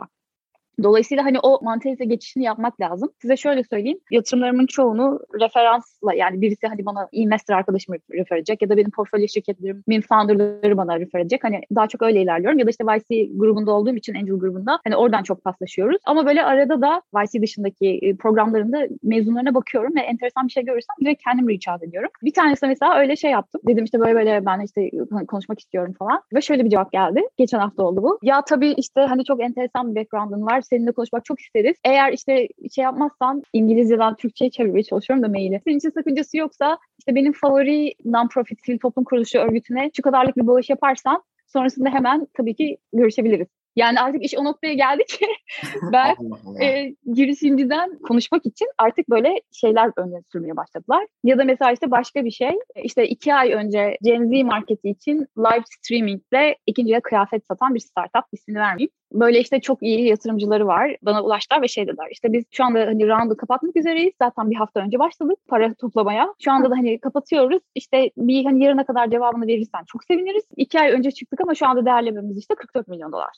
Dolayısıyla 0.83 1.25
hani 1.25 1.39
o 1.39 1.59
mantalite 1.63 2.05
geçişini 2.05 2.43
yapmak 2.43 2.81
lazım. 2.81 3.09
Size 3.21 3.37
şöyle 3.37 3.63
söyleyeyim. 3.63 3.99
Yatırımlarımın 4.11 4.65
çoğunu 4.65 5.19
referansla 5.39 6.13
yani 6.13 6.41
birisi 6.41 6.67
hani 6.67 6.85
bana 6.85 7.07
investor 7.11 7.53
arkadaşım 7.53 7.95
refer 8.11 8.37
edecek 8.37 8.61
ya 8.61 8.69
da 8.69 8.77
benim 8.77 8.91
portfolyo 8.91 9.27
şirketlerimin 9.27 10.01
founderları 10.01 10.77
bana 10.77 10.99
refer 10.99 11.19
edecek. 11.19 11.43
Hani 11.43 11.61
daha 11.75 11.87
çok 11.87 12.01
öyle 12.01 12.21
ilerliyorum. 12.21 12.59
Ya 12.59 12.65
da 12.65 12.69
işte 12.69 12.83
YC 12.83 13.29
grubunda 13.35 13.71
olduğum 13.71 13.95
için 13.95 14.15
Angel 14.15 14.35
grubunda 14.35 14.79
hani 14.83 14.95
oradan 14.95 15.23
çok 15.23 15.43
paslaşıyoruz. 15.43 15.97
Ama 16.05 16.25
böyle 16.25 16.43
arada 16.43 16.81
da 16.81 17.01
YC 17.23 17.41
dışındaki 17.41 17.99
e, 18.01 18.15
programlarında 18.15 18.87
mezunlarına 19.03 19.55
bakıyorum 19.55 19.95
ve 19.95 19.99
enteresan 19.99 20.47
bir 20.47 20.51
şey 20.51 20.65
görürsem 20.65 20.95
direkt 21.01 21.23
kendim 21.23 21.49
reach 21.49 21.67
out 21.73 21.83
ediyorum. 21.83 22.09
Bir 22.23 22.33
tanesi 22.33 22.67
mesela 22.67 22.99
öyle 22.99 23.15
şey 23.15 23.31
yaptım. 23.31 23.61
Dedim 23.67 23.83
işte 23.83 23.99
böyle 23.99 24.15
böyle 24.15 24.45
ben 24.45 24.59
işte 24.59 24.89
konuşmak 25.27 25.59
istiyorum 25.59 25.93
falan. 25.99 26.21
Ve 26.33 26.41
şöyle 26.41 26.65
bir 26.65 26.69
cevap 26.69 26.91
geldi. 26.91 27.21
Geçen 27.37 27.59
hafta 27.59 27.83
oldu 27.83 28.03
bu. 28.03 28.19
Ya 28.23 28.41
tabii 28.41 28.71
işte 28.71 29.01
hani 29.01 29.25
çok 29.25 29.41
enteresan 29.41 29.95
bir 29.95 29.99
background'ın 29.99 30.45
var. 30.45 30.61
Seninle 30.69 30.91
konuşmak 30.91 31.25
çok 31.25 31.39
isteriz. 31.41 31.77
Eğer 31.83 32.13
işte 32.13 32.47
şey 32.75 32.83
yapmazsan 32.83 33.43
İngilizceden 33.53 34.15
Türkçe'ye 34.15 34.51
çevirmeye 34.51 34.83
çalışıyorum 34.83 35.23
da 35.23 35.27
maili. 35.27 35.61
Senin 35.63 35.77
için 35.77 35.89
sakıncası 35.89 36.37
yoksa 36.37 36.77
işte 36.99 37.15
benim 37.15 37.33
favori 37.33 37.93
non-profit 38.05 38.65
sivil 38.65 38.79
toplum 38.79 39.03
kuruluşu 39.03 39.39
örgütüne 39.39 39.91
şu 39.97 40.01
kadarlık 40.01 40.37
bir 40.37 40.47
bağış 40.47 40.69
yaparsan 40.69 41.23
sonrasında 41.47 41.89
hemen 41.89 42.27
tabii 42.33 42.55
ki 42.55 42.77
görüşebiliriz. 42.93 43.47
Yani 43.75 44.01
artık 44.01 44.23
iş 44.23 44.35
o 44.37 44.43
noktaya 44.43 44.73
geldi 44.73 45.05
ki 45.05 45.25
ben 45.93 46.15
Allah 46.19 46.39
Allah. 46.45 46.63
e, 46.63 46.95
girişimciden 47.13 47.99
konuşmak 47.99 48.45
için 48.45 48.67
artık 48.77 49.09
böyle 49.09 49.41
şeyler 49.51 49.91
öne 49.97 50.21
sürmeye 50.31 50.57
başladılar. 50.57 51.07
Ya 51.23 51.37
da 51.37 51.43
mesela 51.43 51.71
işte 51.71 51.91
başka 51.91 52.25
bir 52.25 52.31
şey. 52.31 52.51
İşte 52.83 53.07
iki 53.07 53.33
ay 53.33 53.53
önce 53.53 53.97
Gen 54.01 54.25
Z 54.25 54.45
marketi 54.45 54.89
için 54.89 55.27
live 55.37 55.63
streamingle 55.65 56.55
ikinci 56.65 56.99
kıyafet 57.01 57.45
satan 57.45 57.75
bir 57.75 57.79
startup 57.79 58.23
ismini 58.33 58.57
vermeyeyim. 58.59 58.91
Böyle 59.13 59.39
işte 59.39 59.61
çok 59.61 59.83
iyi 59.83 60.07
yatırımcıları 60.07 60.67
var. 60.67 60.95
Bana 61.01 61.23
ulaştılar 61.23 61.61
ve 61.61 61.67
şey 61.67 61.87
dediler. 61.87 62.07
İşte 62.11 62.33
biz 62.33 62.43
şu 62.51 62.63
anda 62.63 62.79
hani 62.79 63.07
round'u 63.07 63.37
kapatmak 63.37 63.75
üzereyiz. 63.75 64.13
Zaten 64.21 64.49
bir 64.51 64.55
hafta 64.55 64.79
önce 64.79 64.99
başladık 64.99 65.39
para 65.47 65.73
toplamaya. 65.73 66.33
Şu 66.39 66.51
anda 66.51 66.71
da 66.71 66.75
hani 66.75 66.99
kapatıyoruz. 66.99 67.61
İşte 67.75 68.11
bir 68.17 68.45
hani 68.45 68.63
yarına 68.63 68.85
kadar 68.85 69.09
cevabını 69.09 69.47
verirsen 69.47 69.83
çok 69.87 70.03
seviniriz. 70.03 70.43
İki 70.57 70.79
ay 70.79 70.91
önce 70.91 71.11
çıktık 71.11 71.41
ama 71.41 71.55
şu 71.55 71.67
anda 71.67 71.85
değerlememiz 71.85 72.37
işte 72.37 72.55
44 72.55 72.87
milyon 72.87 73.11
dolar. 73.11 73.31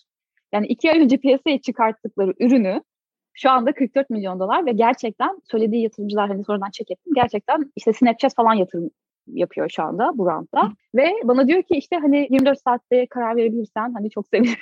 Yani 0.54 0.68
iki 0.68 0.92
ay 0.92 1.00
önce 1.00 1.18
piyasaya 1.18 1.62
çıkarttıkları 1.62 2.34
ürünü 2.40 2.82
şu 3.34 3.50
anda 3.50 3.74
44 3.74 4.10
milyon 4.10 4.40
dolar 4.40 4.66
ve 4.66 4.72
gerçekten 4.72 5.42
söylediği 5.52 5.84
yatırımcılar 5.84 6.28
hani 6.28 6.44
sonradan 6.44 6.70
check 6.72 6.92
ettim. 6.92 7.14
Gerçekten 7.16 7.72
işte 7.76 7.94
Snapchat 7.94 8.36
falan 8.36 8.54
yatırım 8.54 8.90
yapıyor 9.28 9.70
şu 9.70 9.84
anda 9.84 10.12
bu 10.18 10.26
roundda. 10.26 10.72
Ve 10.96 11.12
bana 11.24 11.48
diyor 11.48 11.64
ki 11.64 11.76
işte 11.76 11.96
hani 11.96 12.28
24 12.32 12.62
saatte 12.62 13.06
karar 13.06 13.36
verebilirsen 13.36 13.94
hani 13.94 14.10
çok 14.10 14.28
sevinirim. 14.28 14.58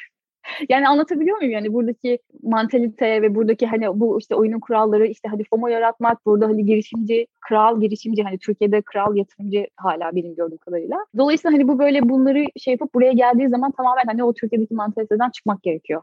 Yani 0.70 0.88
anlatabiliyor 0.88 1.38
muyum 1.38 1.52
yani 1.52 1.74
buradaki 1.74 2.20
mantalite 2.44 3.22
ve 3.22 3.36
buradaki 3.36 3.68
hani 3.68 4.00
bu 4.00 4.20
işte 4.20 4.36
oyunun 4.36 4.60
kuralları 4.60 5.08
işte 5.08 5.30
hadi 5.30 5.44
FOMO 5.50 5.68
yaratmak 5.68 6.26
burada 6.26 6.48
hani 6.48 6.66
girişimci 6.66 7.28
kral 7.42 7.82
girişimci 7.82 8.24
hani 8.24 8.38
Türkiye'de 8.38 8.82
kral 8.82 9.16
yatırımcı 9.16 9.68
hala 9.76 10.16
benim 10.16 10.36
gördüğüm 10.36 10.58
kadarıyla. 10.58 10.98
Dolayısıyla 11.18 11.58
hani 11.58 11.68
bu 11.68 11.80
böyle 11.80 12.10
bunları 12.10 12.46
şey 12.58 12.72
yapıp 12.72 12.94
buraya 12.94 13.12
geldiği 13.12 13.50
zaman 13.50 13.72
tamamen 13.72 14.04
hani 14.06 14.24
o 14.24 14.34
Türkiye'deki 14.34 14.74
mantaliteden 14.74 15.30
çıkmak 15.30 15.64
gerekiyor 15.64 16.02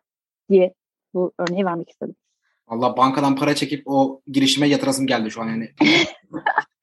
diye 0.50 0.74
bu 1.14 1.32
örneği 1.38 1.64
vermek 1.64 1.90
istedim. 1.90 2.14
Allah 2.68 2.96
bankadan 2.96 3.36
para 3.36 3.54
çekip 3.54 3.82
o 3.86 4.20
girişime 4.26 4.68
yatırasım 4.68 5.06
geldi 5.06 5.30
şu 5.30 5.42
an 5.42 5.48
yani. 5.48 5.68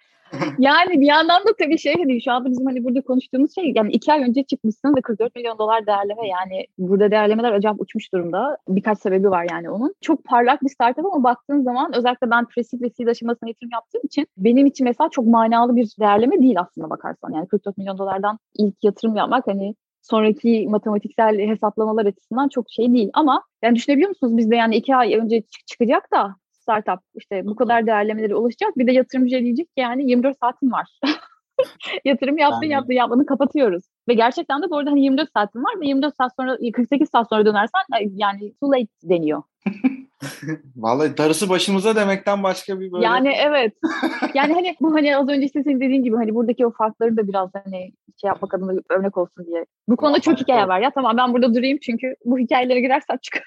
yani 0.59 1.01
bir 1.01 1.05
yandan 1.05 1.41
da 1.41 1.49
tabii 1.59 1.77
şey 1.77 1.93
hani 1.97 2.21
şu 2.21 2.31
anda 2.31 2.51
bizim 2.51 2.65
hani 2.65 2.83
burada 2.83 3.01
konuştuğumuz 3.01 3.55
şey 3.55 3.71
yani 3.75 3.91
iki 3.91 4.13
ay 4.13 4.23
önce 4.23 4.43
çıkmışsın 4.43 4.95
ve 4.95 5.01
44 5.01 5.35
milyon 5.35 5.57
dolar 5.57 5.87
değerleme 5.87 6.27
yani 6.27 6.65
burada 6.77 7.11
değerlemeler 7.11 7.51
acayip 7.51 7.81
uçmuş 7.81 8.13
durumda. 8.13 8.57
Birkaç 8.67 8.99
sebebi 8.99 9.29
var 9.29 9.47
yani 9.51 9.69
onun. 9.69 9.95
Çok 10.01 10.23
parlak 10.23 10.63
bir 10.63 10.69
startup 10.69 11.05
ama 11.05 11.23
baktığın 11.23 11.61
zaman 11.61 11.95
özellikle 11.95 12.31
ben 12.31 12.45
Presik 12.45 12.81
ve 12.81 12.89
seed 12.89 13.07
aşamasına 13.07 13.49
yatırım 13.49 13.69
yaptığım 13.73 14.01
için 14.03 14.27
benim 14.37 14.65
için 14.65 14.87
mesela 14.87 15.09
çok 15.09 15.25
manalı 15.25 15.75
bir 15.75 15.95
değerleme 15.99 16.39
değil 16.39 16.59
aslında 16.59 16.89
bakarsan. 16.89 17.31
Yani 17.31 17.47
44 17.47 17.77
milyon 17.77 17.97
dolardan 17.97 18.39
ilk 18.57 18.83
yatırım 18.83 19.15
yapmak 19.15 19.47
hani 19.47 19.75
sonraki 20.01 20.67
matematiksel 20.69 21.39
hesaplamalar 21.39 22.05
açısından 22.05 22.49
çok 22.49 22.65
şey 22.69 22.93
değil. 22.93 23.09
Ama 23.13 23.43
yani 23.63 23.75
düşünebiliyor 23.75 24.09
musunuz 24.09 24.37
bizde 24.37 24.55
yani 24.55 24.75
iki 24.75 24.95
ay 24.95 25.13
önce 25.15 25.41
çık- 25.41 25.67
çıkacak 25.67 26.11
da 26.13 26.35
startup 26.63 26.99
işte 27.15 27.45
bu 27.45 27.55
kadar 27.55 27.87
değerlemelere 27.87 28.35
ulaşacak. 28.35 28.77
Bir 28.77 28.87
de 28.87 28.91
yatırımcı 28.91 29.39
diyecek 29.39 29.67
ki 29.67 29.81
yani 29.81 30.09
24 30.11 30.37
saatin 30.39 30.71
var. 30.71 30.99
Yatırım 32.05 32.37
yaptın 32.37 32.61
Yani- 32.61 32.73
yaptın 32.73 32.93
yapmanı 32.93 33.25
kapatıyoruz. 33.25 33.83
Ve 34.07 34.13
gerçekten 34.13 34.61
de 34.61 34.69
bu 34.69 34.77
arada 34.77 34.91
hani 34.91 35.03
24 35.03 35.29
saatin 35.33 35.63
var 35.63 35.81
ve 35.81 35.87
24 35.87 36.15
saat 36.15 36.31
sonra 36.35 36.57
48 36.73 37.09
saat 37.09 37.29
sonra 37.29 37.45
dönersen 37.45 37.81
yani 38.15 38.53
too 38.59 38.71
late 38.71 38.87
deniyor. 39.03 39.43
Vallahi 40.75 41.17
darısı 41.17 41.49
başımıza 41.49 41.95
demekten 41.95 42.43
başka 42.43 42.79
bir 42.79 42.91
böyle... 42.91 43.05
Yani 43.05 43.33
evet. 43.37 43.73
yani 44.33 44.53
hani 44.53 44.75
bu 44.81 44.93
hani 44.93 45.17
az 45.17 45.29
önce 45.29 45.45
işte 45.45 45.63
senin 45.63 45.81
dediğin 45.81 46.03
gibi 46.03 46.15
hani 46.15 46.35
buradaki 46.35 46.65
o 46.65 46.71
farkları 46.71 47.17
da 47.17 47.27
biraz 47.27 47.49
hani 47.53 47.91
şey 48.21 48.27
yapmak 48.27 48.53
adına 48.53 48.71
örnek 48.89 49.17
olsun 49.17 49.45
diye. 49.45 49.65
Bu 49.87 49.97
konuda 49.97 50.19
çok 50.19 50.39
hikaye 50.39 50.67
var 50.67 50.79
ya 50.79 50.91
tamam 50.91 51.17
ben 51.17 51.33
burada 51.33 51.55
durayım 51.55 51.77
çünkü 51.81 52.15
bu 52.25 52.39
hikayelere 52.39 52.81
girersem 52.81 53.17
çıkar. 53.17 53.43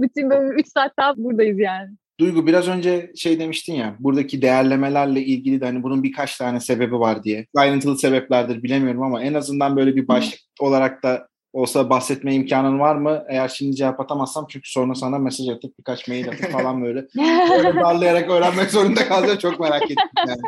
Bütün 0.00 0.30
böyle 0.30 0.54
3 0.54 0.68
saat 0.68 0.92
daha 0.98 1.16
buradayız 1.16 1.58
yani. 1.58 1.90
Duygu 2.20 2.46
biraz 2.46 2.68
önce 2.68 3.12
şey 3.16 3.40
demiştin 3.40 3.74
ya 3.74 3.96
buradaki 3.98 4.42
değerlemelerle 4.42 5.20
ilgili 5.24 5.60
de 5.60 5.64
hani 5.64 5.82
bunun 5.82 6.02
birkaç 6.02 6.36
tane 6.36 6.60
sebebi 6.60 6.98
var 6.98 7.24
diye. 7.24 7.46
Ayrıntılı 7.54 7.98
sebeplerdir 7.98 8.62
bilemiyorum 8.62 9.02
ama 9.02 9.22
en 9.22 9.34
azından 9.34 9.76
böyle 9.76 9.96
bir 9.96 10.08
başlık 10.08 10.40
olarak 10.60 11.02
da 11.02 11.28
olsa 11.52 11.90
bahsetme 11.90 12.34
imkanın 12.34 12.80
var 12.80 12.96
mı? 12.96 13.24
Eğer 13.28 13.48
şimdi 13.48 13.76
cevap 13.76 14.00
atamazsam 14.00 14.46
çünkü 14.48 14.70
sonra 14.70 14.94
sana 14.94 15.18
mesaj 15.18 15.48
atıp 15.48 15.78
birkaç 15.78 16.08
mail 16.08 16.28
atıp 16.28 16.50
falan 16.52 16.82
böyle, 16.82 17.06
böyle 17.50 17.74
darlayarak 17.74 18.30
öğrenmek 18.30 18.70
zorunda 18.70 19.08
kalacağım. 19.08 19.38
Çok 19.38 19.60
merak 19.60 19.82
ettim 19.82 19.96
yani. 20.28 20.40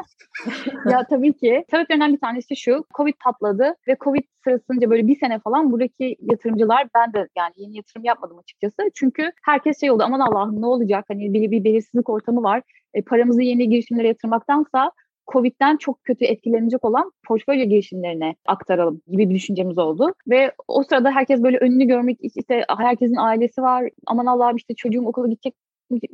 ya 0.93 1.07
tabii 1.11 1.33
ki. 1.33 1.65
Sebeplerinden 1.71 2.13
bir 2.13 2.21
tanesi 2.21 2.57
şu. 2.57 2.85
Covid 2.95 3.15
patladı 3.25 3.75
ve 3.89 3.97
Covid 4.01 4.23
sırasında 4.45 4.91
böyle 4.91 5.09
bir 5.09 5.17
sene 5.17 5.39
falan 5.39 5.73
buradaki 5.73 6.17
yatırımcılar 6.21 6.89
ben 6.95 7.13
de 7.13 7.29
yani 7.39 7.53
yeni 7.57 7.77
yatırım 7.77 8.05
yapmadım 8.05 8.39
açıkçası. 8.39 8.91
Çünkü 8.95 9.33
herkes 9.45 9.81
şey 9.81 9.91
oldu 9.91 10.03
aman 10.07 10.21
Allah'ım 10.21 10.63
ne 10.63 10.67
olacak? 10.67 11.05
Hani 11.09 11.35
bir, 11.35 11.51
bir 11.51 11.65
belirsizlik 11.65 12.09
ortamı 12.09 12.43
var. 12.43 12.63
E, 12.95 13.03
paramızı 13.03 13.43
yeni 13.43 13.69
girişimlere 13.69 14.09
yatırmaktansa 14.09 14.93
Covid'den 15.33 15.77
çok 15.77 16.05
kötü 16.05 16.25
etkilenecek 16.25 16.85
olan 16.85 17.13
portfolyo 17.27 17.65
girişimlerine 17.65 18.35
aktaralım 18.47 19.03
gibi 19.09 19.29
bir 19.31 19.35
düşüncemiz 19.35 19.79
oldu. 19.79 20.15
Ve 20.29 20.53
o 20.69 20.83
sırada 20.83 21.11
herkes 21.11 21.43
böyle 21.43 21.59
önünü 21.59 21.85
görmek, 21.85 22.19
işte 22.37 22.65
herkesin 22.79 23.17
ailesi 23.17 23.63
var, 23.63 23.91
aman 24.07 24.27
Allah'ım 24.27 24.57
işte 24.57 24.75
çocuğum 24.75 25.07
okula 25.07 25.29
gidecek 25.29 25.55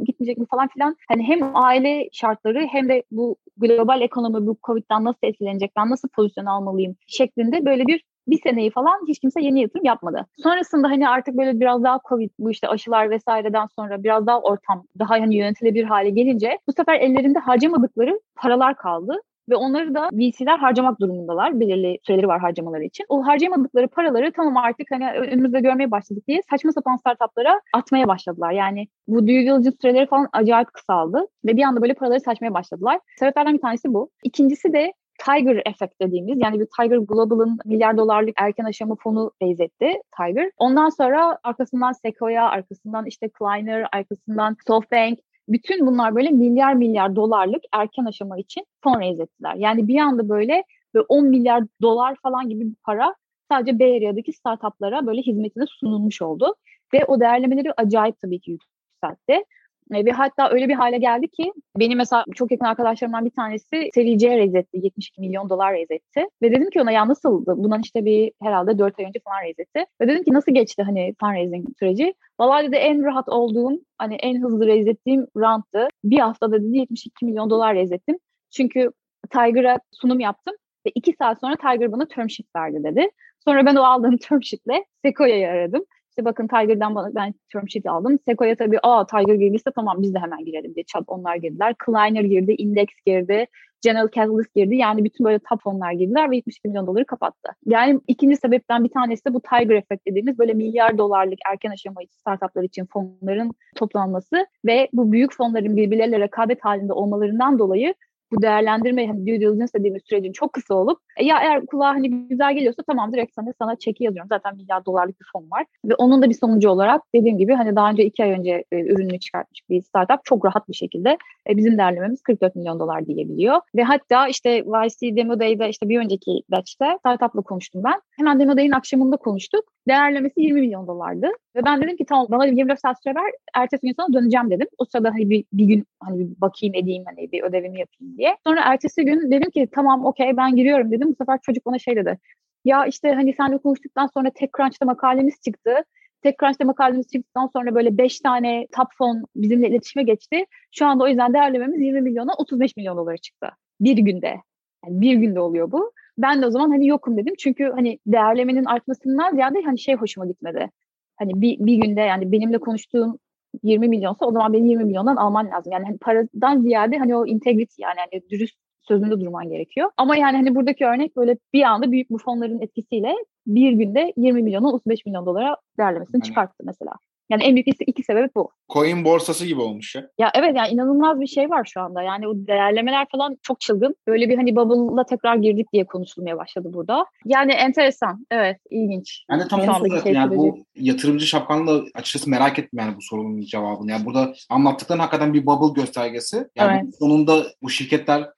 gitmeyecek 0.06 0.38
mi 0.38 0.46
falan 0.50 0.68
filan. 0.68 0.96
Hani 1.08 1.22
hem 1.22 1.56
aile 1.56 2.08
şartları 2.12 2.66
hem 2.70 2.88
de 2.88 3.02
bu 3.10 3.36
global 3.56 4.00
ekonomi 4.00 4.46
bu 4.46 4.56
Covid'den 4.66 5.04
nasıl 5.04 5.18
etkilenecek, 5.22 5.72
ben 5.76 5.90
nasıl 5.90 6.08
pozisyon 6.08 6.46
almalıyım 6.46 6.96
şeklinde 7.06 7.64
böyle 7.64 7.86
bir 7.86 8.04
bir 8.28 8.40
seneyi 8.42 8.70
falan 8.70 9.00
hiç 9.08 9.18
kimse 9.18 9.42
yeni 9.42 9.60
yatırım 9.60 9.84
yapmadı. 9.84 10.26
Sonrasında 10.42 10.88
hani 10.88 11.08
artık 11.08 11.36
böyle 11.36 11.60
biraz 11.60 11.84
daha 11.84 12.00
Covid 12.08 12.30
bu 12.38 12.50
işte 12.50 12.68
aşılar 12.68 13.10
vesaireden 13.10 13.66
sonra 13.76 14.02
biraz 14.02 14.26
daha 14.26 14.40
ortam 14.40 14.84
daha 14.98 15.10
hani 15.10 15.36
yönetilebilir 15.36 15.84
hale 15.84 16.10
gelince 16.10 16.58
bu 16.68 16.72
sefer 16.72 17.00
ellerinde 17.00 17.38
harcamadıkları 17.38 18.20
paralar 18.36 18.76
kaldı 18.76 19.20
ve 19.48 19.56
onları 19.56 19.94
da 19.94 20.08
VC'ler 20.12 20.58
harcamak 20.58 21.00
durumundalar. 21.00 21.60
Belirli 21.60 21.98
süreleri 22.02 22.28
var 22.28 22.40
harcamaları 22.40 22.84
için. 22.84 23.06
O 23.08 23.26
harcamadıkları 23.26 23.88
paraları 23.88 24.32
tamam 24.32 24.56
artık 24.56 24.90
hani 24.90 25.10
önümüzde 25.10 25.60
görmeye 25.60 25.90
başladık 25.90 26.24
diye 26.28 26.40
saçma 26.50 26.72
sapan 26.72 26.96
startuplara 26.96 27.60
atmaya 27.74 28.08
başladılar. 28.08 28.52
Yani 28.52 28.88
bu 29.08 29.18
due 29.18 29.26
diligence 29.26 29.70
süreleri 29.82 30.06
falan 30.06 30.28
acayip 30.32 30.72
kısaldı 30.72 31.26
ve 31.44 31.56
bir 31.56 31.62
anda 31.62 31.82
böyle 31.82 31.94
paraları 31.94 32.20
saçmaya 32.20 32.54
başladılar. 32.54 33.00
Sebeplerden 33.18 33.54
bir 33.54 33.60
tanesi 33.60 33.94
bu. 33.94 34.10
İkincisi 34.24 34.72
de 34.72 34.92
Tiger 35.24 35.62
Effect 35.66 36.00
dediğimiz 36.00 36.38
yani 36.40 36.60
bir 36.60 36.66
Tiger 36.80 36.96
Global'ın 36.96 37.58
milyar 37.64 37.96
dolarlık 37.96 38.34
erken 38.40 38.64
aşama 38.64 38.96
fonu 39.02 39.32
raise 39.42 39.64
etti 39.64 39.92
Tiger. 40.16 40.50
Ondan 40.56 40.88
sonra 40.88 41.38
arkasından 41.42 41.92
Sequoia, 41.92 42.48
arkasından 42.48 43.06
işte 43.06 43.28
Kleiner, 43.28 43.86
arkasından 43.92 44.56
SoftBank 44.66 45.18
bütün 45.48 45.86
bunlar 45.86 46.14
böyle 46.14 46.30
milyar 46.30 46.74
milyar 46.74 47.16
dolarlık 47.16 47.62
erken 47.72 48.04
aşama 48.04 48.38
için 48.38 48.64
fon 48.84 49.00
raise 49.00 49.22
ettiler. 49.22 49.54
Yani 49.54 49.88
bir 49.88 49.98
anda 49.98 50.28
böyle, 50.28 50.64
böyle 50.94 51.06
10 51.08 51.26
milyar 51.28 51.64
dolar 51.82 52.16
falan 52.22 52.48
gibi 52.48 52.64
bir 52.64 52.76
para 52.84 53.14
sadece 53.50 53.78
Bay 53.78 53.96
Area'daki 53.96 54.32
startuplara 54.32 55.06
böyle 55.06 55.22
hizmetine 55.22 55.64
sunulmuş 55.66 56.22
oldu. 56.22 56.54
Ve 56.94 57.04
o 57.04 57.20
değerlemeleri 57.20 57.72
acayip 57.76 58.20
tabii 58.20 58.40
ki 58.40 58.50
yükseltti. 58.50 59.44
E, 59.93 60.05
ve 60.05 60.12
hatta 60.12 60.51
öyle 60.51 60.68
bir 60.68 60.74
hale 60.74 60.99
geldi 60.99 61.28
ki 61.28 61.53
benim 61.78 61.99
mesela 61.99 62.24
çok 62.35 62.51
yakın 62.51 62.64
arkadaşlarımdan 62.66 63.24
bir 63.24 63.30
tanesi 63.30 63.91
seri 63.95 64.18
C 64.18 64.39
raise 64.39 64.59
etti. 64.59 64.78
72 64.82 65.20
milyon 65.20 65.49
dolar 65.49 65.72
raise 65.72 65.95
etti. 65.95 66.26
Ve 66.43 66.51
dedim 66.51 66.70
ki 66.70 66.80
ona 66.82 66.91
ya 66.91 67.09
nasıldı? 67.09 67.55
Bundan 67.57 67.80
işte 67.85 68.05
bir 68.05 68.32
herhalde 68.43 68.78
4 68.78 68.99
ay 68.99 69.05
önce 69.05 69.20
falan 69.24 69.43
raise 69.43 69.62
etti. 69.62 69.85
Ve 70.01 70.09
dedim 70.09 70.24
ki 70.24 70.32
nasıl 70.32 70.53
geçti 70.55 70.82
hani 70.82 71.14
fundraising 71.20 71.68
süreci? 71.78 72.14
Vallahi 72.41 72.66
dedi 72.66 72.76
en 72.76 73.05
rahat 73.05 73.28
olduğum 73.28 73.80
hani 73.99 74.14
en 74.14 74.43
hızlı 74.43 74.66
raise 74.66 74.91
ettiğim 74.91 75.26
round'tı. 75.37 75.89
Bir 76.05 76.18
haftada 76.18 76.62
dedi 76.62 76.76
72 76.76 77.24
milyon 77.24 77.51
dolar 77.51 77.74
raise 77.74 77.95
ettim. 77.95 78.18
Çünkü 78.51 78.91
Tiger'a 79.30 79.78
sunum 79.93 80.20
yaptım 80.20 80.55
ve 80.87 80.91
iki 80.95 81.12
saat 81.12 81.41
sonra 81.41 81.57
Tiger 81.57 81.93
bana 81.93 82.07
term 82.09 82.28
sheet 82.28 82.57
verdi 82.57 82.85
dedi. 82.85 83.09
Sonra 83.45 83.66
ben 83.66 83.76
o 83.76 83.82
aldığım 83.82 84.16
term 84.16 84.43
sheetle 84.43 84.85
Sequoia'yı 85.05 85.49
aradım. 85.49 85.85
İşte 86.14 86.24
bakın 86.24 86.46
Tiger'dan 86.46 86.94
bana 86.94 87.14
ben 87.14 87.34
term 87.52 87.68
sheet 87.68 87.86
aldım. 87.86 88.18
Sequoia 88.28 88.54
tabii 88.54 88.78
aa 88.82 89.06
Tiger 89.06 89.34
girdiyse 89.34 89.70
tamam 89.74 89.96
biz 90.02 90.14
de 90.14 90.18
hemen 90.18 90.44
girelim 90.44 90.74
diye 90.74 90.84
çat 90.84 91.04
onlar 91.06 91.36
girdiler. 91.36 91.74
Kleiner 91.78 92.24
girdi, 92.24 92.54
Index 92.58 92.86
girdi, 93.06 93.46
General 93.82 94.08
Catalyst 94.08 94.54
girdi. 94.54 94.76
Yani 94.76 95.04
bütün 95.04 95.26
böyle 95.26 95.38
top 95.38 95.62
fonlar 95.62 95.92
girdiler 95.92 96.30
ve 96.30 96.36
72 96.36 96.68
milyon 96.68 96.86
doları 96.86 97.04
kapattı. 97.04 97.52
Yani 97.66 98.00
ikinci 98.08 98.36
sebepten 98.36 98.84
bir 98.84 98.88
tanesi 98.88 99.24
de 99.24 99.34
bu 99.34 99.40
Tiger 99.40 99.74
Effect 99.74 100.06
dediğimiz 100.06 100.38
böyle 100.38 100.54
milyar 100.54 100.98
dolarlık 100.98 101.38
erken 101.50 101.70
aşama 101.70 102.00
startuplar 102.10 102.62
için 102.62 102.86
fonların 102.92 103.50
toplanması 103.76 104.46
ve 104.64 104.88
bu 104.92 105.12
büyük 105.12 105.36
fonların 105.36 105.76
birbirleriyle 105.76 106.20
rekabet 106.20 106.64
halinde 106.64 106.92
olmalarından 106.92 107.58
dolayı 107.58 107.94
bu 108.32 108.42
değerlendirme 108.42 109.06
hani 109.06 109.26
due 109.26 109.40
diligence 109.40 109.72
dediğimiz 109.78 110.02
sürecin 110.08 110.32
çok 110.32 110.52
kısa 110.52 110.74
olup 110.74 110.98
ya 111.20 111.38
eğer 111.42 111.66
kulağa 111.66 111.88
hani 111.88 112.10
güzel 112.28 112.54
geliyorsa 112.54 112.82
tamam 112.82 113.12
direkt 113.12 113.34
sana, 113.34 113.52
sana 113.58 113.76
çeki 113.76 114.04
yazıyorum. 114.04 114.28
Zaten 114.28 114.56
milyar 114.56 114.84
dolarlık 114.84 115.20
bir 115.20 115.26
fon 115.32 115.50
var. 115.50 115.66
Ve 115.84 115.94
onun 115.94 116.22
da 116.22 116.28
bir 116.30 116.34
sonucu 116.34 116.70
olarak 116.70 117.02
dediğim 117.14 117.38
gibi 117.38 117.54
hani 117.54 117.76
daha 117.76 117.90
önce 117.90 118.04
iki 118.04 118.24
ay 118.24 118.30
önce 118.30 118.64
e, 118.72 118.80
ürününü 118.80 119.20
çıkartmış 119.20 119.60
bir 119.70 119.82
startup 119.82 120.24
çok 120.24 120.44
rahat 120.44 120.68
bir 120.68 120.74
şekilde 120.74 121.18
e, 121.50 121.56
bizim 121.56 121.78
değerlememiz 121.78 122.22
44 122.22 122.56
milyon 122.56 122.80
dolar 122.80 123.06
diyebiliyor. 123.06 123.60
Ve 123.76 123.82
hatta 123.82 124.28
işte 124.28 124.50
YC 124.50 125.16
Demo 125.16 125.40
Day'de 125.40 125.68
işte 125.68 125.88
bir 125.88 125.98
önceki 125.98 126.42
batch'te 126.50 126.96
startup'la 126.98 127.42
konuştum 127.42 127.82
ben. 127.84 128.00
Hemen 128.18 128.40
Demo 128.40 128.56
Day'in 128.56 128.72
akşamında 128.72 129.16
konuştuk. 129.16 129.64
Değerlemesi 129.88 130.40
20 130.40 130.60
milyon 130.60 130.86
dolardı. 130.86 131.26
Ve 131.56 131.64
ben 131.64 131.82
dedim 131.82 131.96
ki 131.96 132.04
tamam 132.04 132.26
bana 132.30 132.46
24 132.46 132.80
saat 132.80 133.02
süre 133.02 133.14
ver. 133.14 133.32
Ertesi 133.54 133.86
gün 133.86 133.94
sana 133.96 134.12
döneceğim 134.12 134.50
dedim. 134.50 134.66
O 134.78 134.84
sırada 134.84 135.08
hani 135.08 135.30
bir, 135.30 135.44
bir 135.52 135.64
gün 135.64 135.86
hani 136.00 136.18
bir 136.18 136.40
bakayım 136.40 136.74
edeyim 136.74 137.04
hani 137.06 137.32
bir 137.32 137.42
ödevimi 137.42 137.80
yapayım 137.80 138.18
diye. 138.18 138.36
Sonra 138.46 138.60
ertesi 138.64 139.04
gün 139.04 139.30
dedim 139.30 139.50
ki 139.50 139.68
tamam 139.74 140.04
okey 140.04 140.36
ben 140.36 140.56
giriyorum 140.56 140.90
dedim. 140.90 141.03
Bu 141.09 141.14
sefer 141.14 141.38
çocuk 141.42 141.66
bana 141.66 141.78
şey 141.78 141.96
dedi. 141.96 142.18
Ya 142.64 142.86
işte 142.86 143.12
hani 143.12 143.34
senle 143.34 143.59
konuştuktan 143.59 144.07
sonra 144.14 144.30
TechCrunch'ta 144.30 144.86
makalemiz 144.86 145.34
çıktı. 145.44 145.74
TechCrunch'ta 146.22 146.64
makalemiz 146.64 147.09
çıktıktan 147.09 147.46
sonra 147.46 147.74
böyle 147.74 147.98
5 147.98 148.20
tane 148.20 148.66
top 148.76 148.88
fon 148.98 149.24
bizimle 149.36 149.68
iletişime 149.68 150.02
geçti. 150.02 150.46
Şu 150.70 150.86
anda 150.86 151.05
o 151.05 151.09
yüzden 151.09 151.34
değerlememiz 151.34 151.80
20 151.80 152.00
milyona 152.00 152.32
35 152.38 152.76
milyon 152.76 152.96
dolara 152.96 153.16
çıktı. 153.16 153.48
Bir 153.80 153.96
günde. 153.96 154.40
Yani 154.86 155.00
bir 155.00 155.14
günde 155.14 155.40
oluyor 155.40 155.72
bu. 155.72 155.92
Ben 156.18 156.42
de 156.42 156.46
o 156.46 156.50
zaman 156.50 156.70
hani 156.70 156.86
yokum 156.86 157.16
dedim. 157.16 157.34
Çünkü 157.38 157.64
hani 157.74 157.98
değerlemenin 158.07 158.64
artmasından 158.64 159.34
ziyade 159.34 159.62
hani 159.64 159.78
şey 159.78 159.94
hoşuma 159.94 160.26
gitmedi. 160.26 160.70
Hani 161.16 161.32
bir, 161.40 161.59
bir 161.66 161.74
günde 161.76 162.00
yani 162.00 162.32
benimle 162.32 162.59
konuştuğun 162.59 163.18
20 163.62 163.88
milyonsa 163.88 164.26
o 164.26 164.32
zaman 164.32 164.52
benim 164.52 164.66
20 164.66 164.84
milyondan 164.84 165.16
alman 165.16 165.50
lazım. 165.50 165.72
Yani 165.72 165.84
hani 165.84 165.98
paradan 165.98 166.61
ziyade 166.61 166.98
hani 166.98 167.16
o 167.16 167.26
integrity 167.26 167.82
yani 167.82 167.96
hani 167.98 168.22
dürüst 168.30 168.59
sözünde 168.89 169.20
durman 169.20 169.49
gerekiyor. 169.49 169.91
Ama 169.97 170.16
yani 170.16 170.37
hani 170.37 170.55
buradaki 170.55 170.87
örnek 170.87 171.16
böyle 171.16 171.37
bir 171.53 171.62
anda 171.62 171.93
büyük 171.93 172.11
bu 172.11 172.18
fonların 172.18 172.61
etkisiyle 172.61 173.14
bir 173.47 173.72
günde 173.72 174.12
20 174.16 174.43
milyona 174.43 174.72
35 174.72 175.07
milyon 175.07 175.26
dolara 175.26 175.57
değerlemesini 175.78 176.16
yani. 176.16 176.24
çıkarttı 176.24 176.64
mesela. 176.66 176.93
Yani 177.30 177.43
en 177.43 177.55
büyük 177.55 177.68
iki, 177.87 178.03
sebep 178.03 178.35
bu. 178.37 178.51
Coin 178.72 179.05
borsası 179.05 179.47
gibi 179.47 179.61
olmuş 179.61 179.95
ya. 179.95 180.09
Ya 180.18 180.30
evet 180.35 180.57
yani 180.57 180.68
inanılmaz 180.68 181.20
bir 181.20 181.26
şey 181.26 181.51
var 181.51 181.70
şu 181.74 181.80
anda. 181.80 182.03
Yani 182.03 182.28
o 182.28 182.35
değerlemeler 182.35 183.07
falan 183.12 183.37
çok 183.43 183.61
çılgın. 183.61 183.97
Böyle 184.07 184.28
bir 184.28 184.37
hani 184.37 184.57
bubble'la 184.57 185.07
tekrar 185.07 185.37
girdik 185.37 185.72
diye 185.72 185.85
konuşulmaya 185.85 186.39
başladı 186.39 186.68
burada. 186.72 187.07
Yani 187.24 187.53
enteresan. 187.53 188.26
Evet 188.30 188.59
ilginç. 188.70 189.24
Yani 189.30 189.43
tam 189.49 189.61
onu 189.61 189.74
soracaktım. 189.74 190.03
Şey 190.03 190.12
yani 190.12 190.37
bu 190.37 190.59
yatırımcı 190.76 191.26
şapkanla 191.26 191.82
açıkçası 191.95 192.30
merak 192.30 192.59
ettim 192.59 192.78
yani 192.78 192.97
bu 192.97 193.03
sorunun 193.03 193.41
cevabını. 193.41 193.91
Yani 193.91 194.07
burada 194.07 194.32
anlattıkların 194.51 195.01
hakikaten 195.01 195.35
bir 195.35 195.47
bubble 195.47 195.80
göstergesi. 195.80 196.49
Yani 196.57 196.80
evet. 196.85 196.99
sonunda 196.99 197.45
bu 197.62 197.70
şirketler 197.70 198.28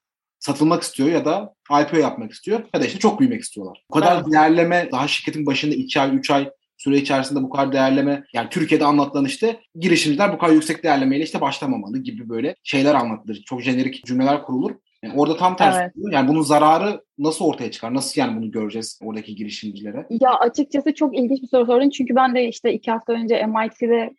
satılmak 0.47 0.83
istiyor 0.83 1.09
ya 1.09 1.25
da 1.25 1.55
IPO 1.83 1.97
yapmak 1.97 2.33
istiyor 2.33 2.61
ya 2.75 2.81
da 2.81 2.87
işte 2.87 2.99
çok 2.99 3.21
büyümek 3.21 3.43
istiyorlar. 3.43 3.85
Bu 3.91 3.95
kadar 3.95 4.17
evet. 4.17 4.33
değerleme 4.33 4.89
daha 4.93 5.09
şirketin 5.09 5.47
başında 5.47 5.75
2 5.75 6.01
ay 6.01 6.17
3 6.17 6.31
ay 6.31 6.51
süre 6.77 6.97
içerisinde 6.97 7.43
bu 7.43 7.51
kadar 7.51 7.73
değerleme 7.73 8.25
yani 8.33 8.49
Türkiye'de 8.51 8.85
anlatılan 8.85 9.25
işte 9.25 9.61
girişimciler 9.75 10.33
bu 10.33 10.39
kadar 10.39 10.53
yüksek 10.53 10.85
değerlemeyle 10.85 11.25
işte 11.25 11.41
başlamamalı 11.41 11.99
gibi 11.99 12.29
böyle 12.29 12.57
şeyler 12.65 12.95
anlatılır. 12.95 13.43
Çok 13.47 13.63
jenerik 13.63 14.05
cümleler 14.05 14.43
kurulur. 14.43 14.71
Yani 15.03 15.15
orada 15.17 15.37
tam 15.37 15.57
tersi. 15.57 15.79
Evet. 15.79 15.93
Yani 16.13 16.29
bunun 16.29 16.43
zararı 16.43 17.01
nasıl 17.19 17.45
ortaya 17.45 17.71
çıkar? 17.71 17.95
Nasıl 17.95 18.21
yani 18.21 18.37
bunu 18.37 18.51
göreceğiz 18.51 19.01
oradaki 19.03 19.35
girişimcilere? 19.35 20.07
Ya 20.11 20.31
açıkçası 20.35 20.95
çok 20.95 21.19
ilginç 21.19 21.43
bir 21.43 21.49
soru 21.49 21.67
sordun. 21.67 21.91
Çünkü 21.91 22.17
ben 22.17 22.35
de 22.35 22.49
işte 22.49 22.73
iki 22.73 22.91
hafta 22.91 23.13
önce 23.13 23.47
MIT'de 23.47 24.11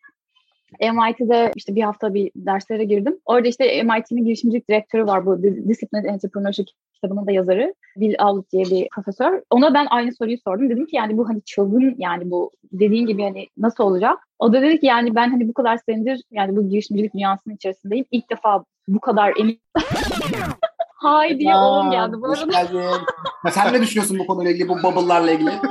MIT'de 0.80 1.52
işte 1.56 1.76
bir 1.76 1.82
hafta 1.82 2.14
bir 2.14 2.32
derslere 2.36 2.84
girdim. 2.84 3.20
Orada 3.26 3.48
işte 3.48 3.84
MIT'nin 3.84 4.26
girişimcilik 4.26 4.70
direktörü 4.70 5.06
var 5.06 5.26
bu 5.26 5.44
Disciplined 5.44 6.06
Entrepreneurship 6.06 6.68
kitabının 6.94 7.28
da 7.28 7.32
yazarı 7.32 7.74
Bill 7.96 8.16
Aulet 8.20 8.52
diye 8.52 8.66
bir 8.66 8.88
profesör. 8.96 9.42
Ona 9.50 9.74
ben 9.74 9.88
aynı 9.90 10.16
soruyu 10.16 10.38
sordum. 10.38 10.70
Dedim 10.70 10.86
ki 10.86 10.96
yani 10.96 11.18
bu 11.18 11.30
hani 11.30 11.42
çılgın 11.42 11.96
yani 11.98 12.32
bu 12.32 12.52
dediğin 12.72 13.08
gibi 13.08 13.24
hani 13.24 13.48
nasıl 13.58 13.84
olacak? 13.84 14.18
O 14.40 14.54
da 14.54 14.62
dedi 14.62 14.80
ki 14.80 14.86
yani 14.86 15.16
ben 15.16 15.30
hani 15.30 15.48
bu 15.48 15.54
kadar 15.54 15.78
senedir 15.78 16.24
yani 16.32 16.56
bu 16.56 16.70
girişimcilik 16.70 17.14
dünyasının 17.14 17.56
içerisindeyim. 17.56 18.06
İlk 18.12 18.30
defa 18.30 18.64
bu 18.88 19.00
kadar 19.00 19.34
emin 19.40 19.62
Hay 20.98 21.40
diye 21.40 21.56
oğlum 21.56 21.92
geldi 21.92 22.22
bu 22.22 22.28
arada. 22.28 23.00
sen 23.52 23.74
ne 23.74 23.82
düşünüyorsun 23.82 24.20
bu 24.20 24.28
konuyla 24.28 24.52
ilgili, 24.52 24.70
bu 24.70 24.84
bubble'larla 24.84 25.32
ilgili? 25.32 25.52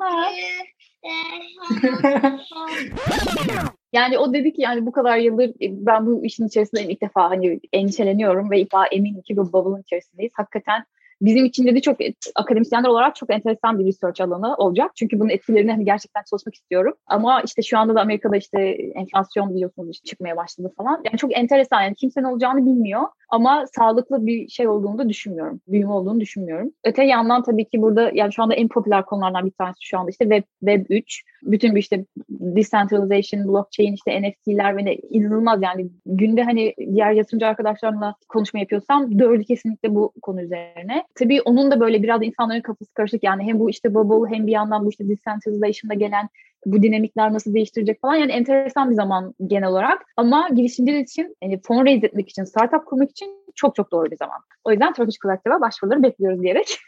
Yani 3.92 4.18
o 4.18 4.32
dedi 4.32 4.52
ki 4.52 4.62
yani 4.62 4.86
bu 4.86 4.92
kadar 4.92 5.18
yıldır 5.18 5.48
e, 5.48 5.86
ben 5.86 6.06
bu 6.06 6.24
işin 6.24 6.46
içerisindeyim 6.46 6.90
ilk 6.90 7.02
defa 7.02 7.30
hani 7.30 7.60
endişeleniyorum 7.72 8.50
ve 8.50 8.64
defa 8.64 8.86
eminim 8.86 9.22
ki 9.22 9.36
bu 9.36 9.52
bubble'ın 9.52 9.82
içerisindeyiz. 9.82 10.32
Hakikaten 10.34 10.84
bizim 11.20 11.44
için 11.44 11.66
dedi 11.66 11.82
çok 11.82 11.96
akademisyenler 12.34 12.88
olarak 12.88 13.16
çok 13.16 13.32
enteresan 13.32 13.78
bir 13.78 13.86
research 13.86 14.20
alanı 14.20 14.54
olacak. 14.54 14.90
Çünkü 14.96 15.20
bunun 15.20 15.28
etkilerini 15.28 15.70
hani 15.70 15.84
gerçekten 15.84 16.22
çalışmak 16.30 16.54
istiyorum. 16.54 16.94
Ama 17.06 17.42
işte 17.42 17.62
şu 17.62 17.78
anda 17.78 17.94
da 17.94 18.00
Amerika'da 18.00 18.36
işte 18.36 18.60
enflasyon 18.94 19.54
biliyorsunuz 19.54 19.90
işte 19.90 20.04
çıkmaya 20.04 20.36
başladı 20.36 20.72
falan. 20.76 21.02
Yani 21.04 21.18
çok 21.18 21.38
enteresan 21.38 21.82
yani 21.82 21.94
kimsenin 21.94 22.24
olacağını 22.24 22.66
bilmiyor. 22.66 23.02
Ama 23.28 23.64
sağlıklı 23.76 24.26
bir 24.26 24.48
şey 24.48 24.68
olduğunu 24.68 24.98
da 24.98 25.08
düşünmüyorum. 25.08 25.60
Büyüme 25.68 25.92
olduğunu 25.92 26.20
düşünmüyorum. 26.20 26.70
Öte 26.84 27.04
yandan 27.04 27.42
tabii 27.42 27.64
ki 27.64 27.82
burada 27.82 28.10
yani 28.14 28.32
şu 28.32 28.42
anda 28.42 28.54
en 28.54 28.68
popüler 28.68 29.04
konulardan 29.04 29.46
bir 29.46 29.50
tanesi 29.50 29.86
şu 29.86 29.98
anda 29.98 30.10
işte 30.10 30.24
Web, 30.24 30.44
Web 30.60 30.86
3. 30.90 31.24
Bütün 31.42 31.74
bir 31.74 31.80
işte 31.80 32.04
decentralization, 32.28 33.48
blockchain, 33.48 33.92
işte 33.92 34.22
NFT'ler 34.22 34.76
ve 34.76 34.84
ne, 34.84 34.94
inanılmaz 34.94 35.62
yani 35.62 35.90
günde 36.06 36.42
hani 36.42 36.74
diğer 36.78 37.12
yatırımcı 37.12 37.46
arkadaşlarımla 37.46 38.14
konuşma 38.28 38.60
yapıyorsam 38.60 39.18
dördü 39.18 39.44
kesinlikle 39.44 39.94
bu 39.94 40.12
konu 40.22 40.42
üzerine. 40.42 41.04
Tabii 41.14 41.42
onun 41.42 41.70
da 41.70 41.80
böyle 41.80 42.02
biraz 42.02 42.22
insanların 42.22 42.60
kafası 42.60 42.94
karışık 42.94 43.24
yani 43.24 43.42
hem 43.42 43.58
bu 43.58 43.70
işte 43.70 43.94
bubble 43.94 44.36
hem 44.36 44.46
bir 44.46 44.52
yandan 44.52 44.84
bu 44.84 44.90
işte 44.90 45.08
decentralization'da 45.08 45.94
gelen 45.94 46.28
bu 46.66 46.82
dinamikler 46.82 47.32
nasıl 47.32 47.54
değiştirecek 47.54 48.00
falan 48.00 48.14
yani 48.14 48.32
enteresan 48.32 48.90
bir 48.90 48.94
zaman 48.94 49.34
genel 49.46 49.68
olarak 49.68 50.02
ama 50.16 50.48
girişimciler 50.48 50.98
için 50.98 51.36
yani 51.42 51.60
fon 51.62 51.86
raise 51.86 52.06
etmek 52.06 52.28
için, 52.28 52.44
startup 52.44 52.86
kurmak 52.86 53.10
için 53.10 53.30
çok 53.54 53.74
çok 53.74 53.92
doğru 53.92 54.10
bir 54.10 54.16
zaman. 54.16 54.40
O 54.64 54.70
yüzden 54.70 54.92
Turkish 54.92 55.18
Collective'a 55.18 55.60
başvuruları 55.60 56.02
bekliyoruz 56.02 56.42
diyerek. 56.42 56.78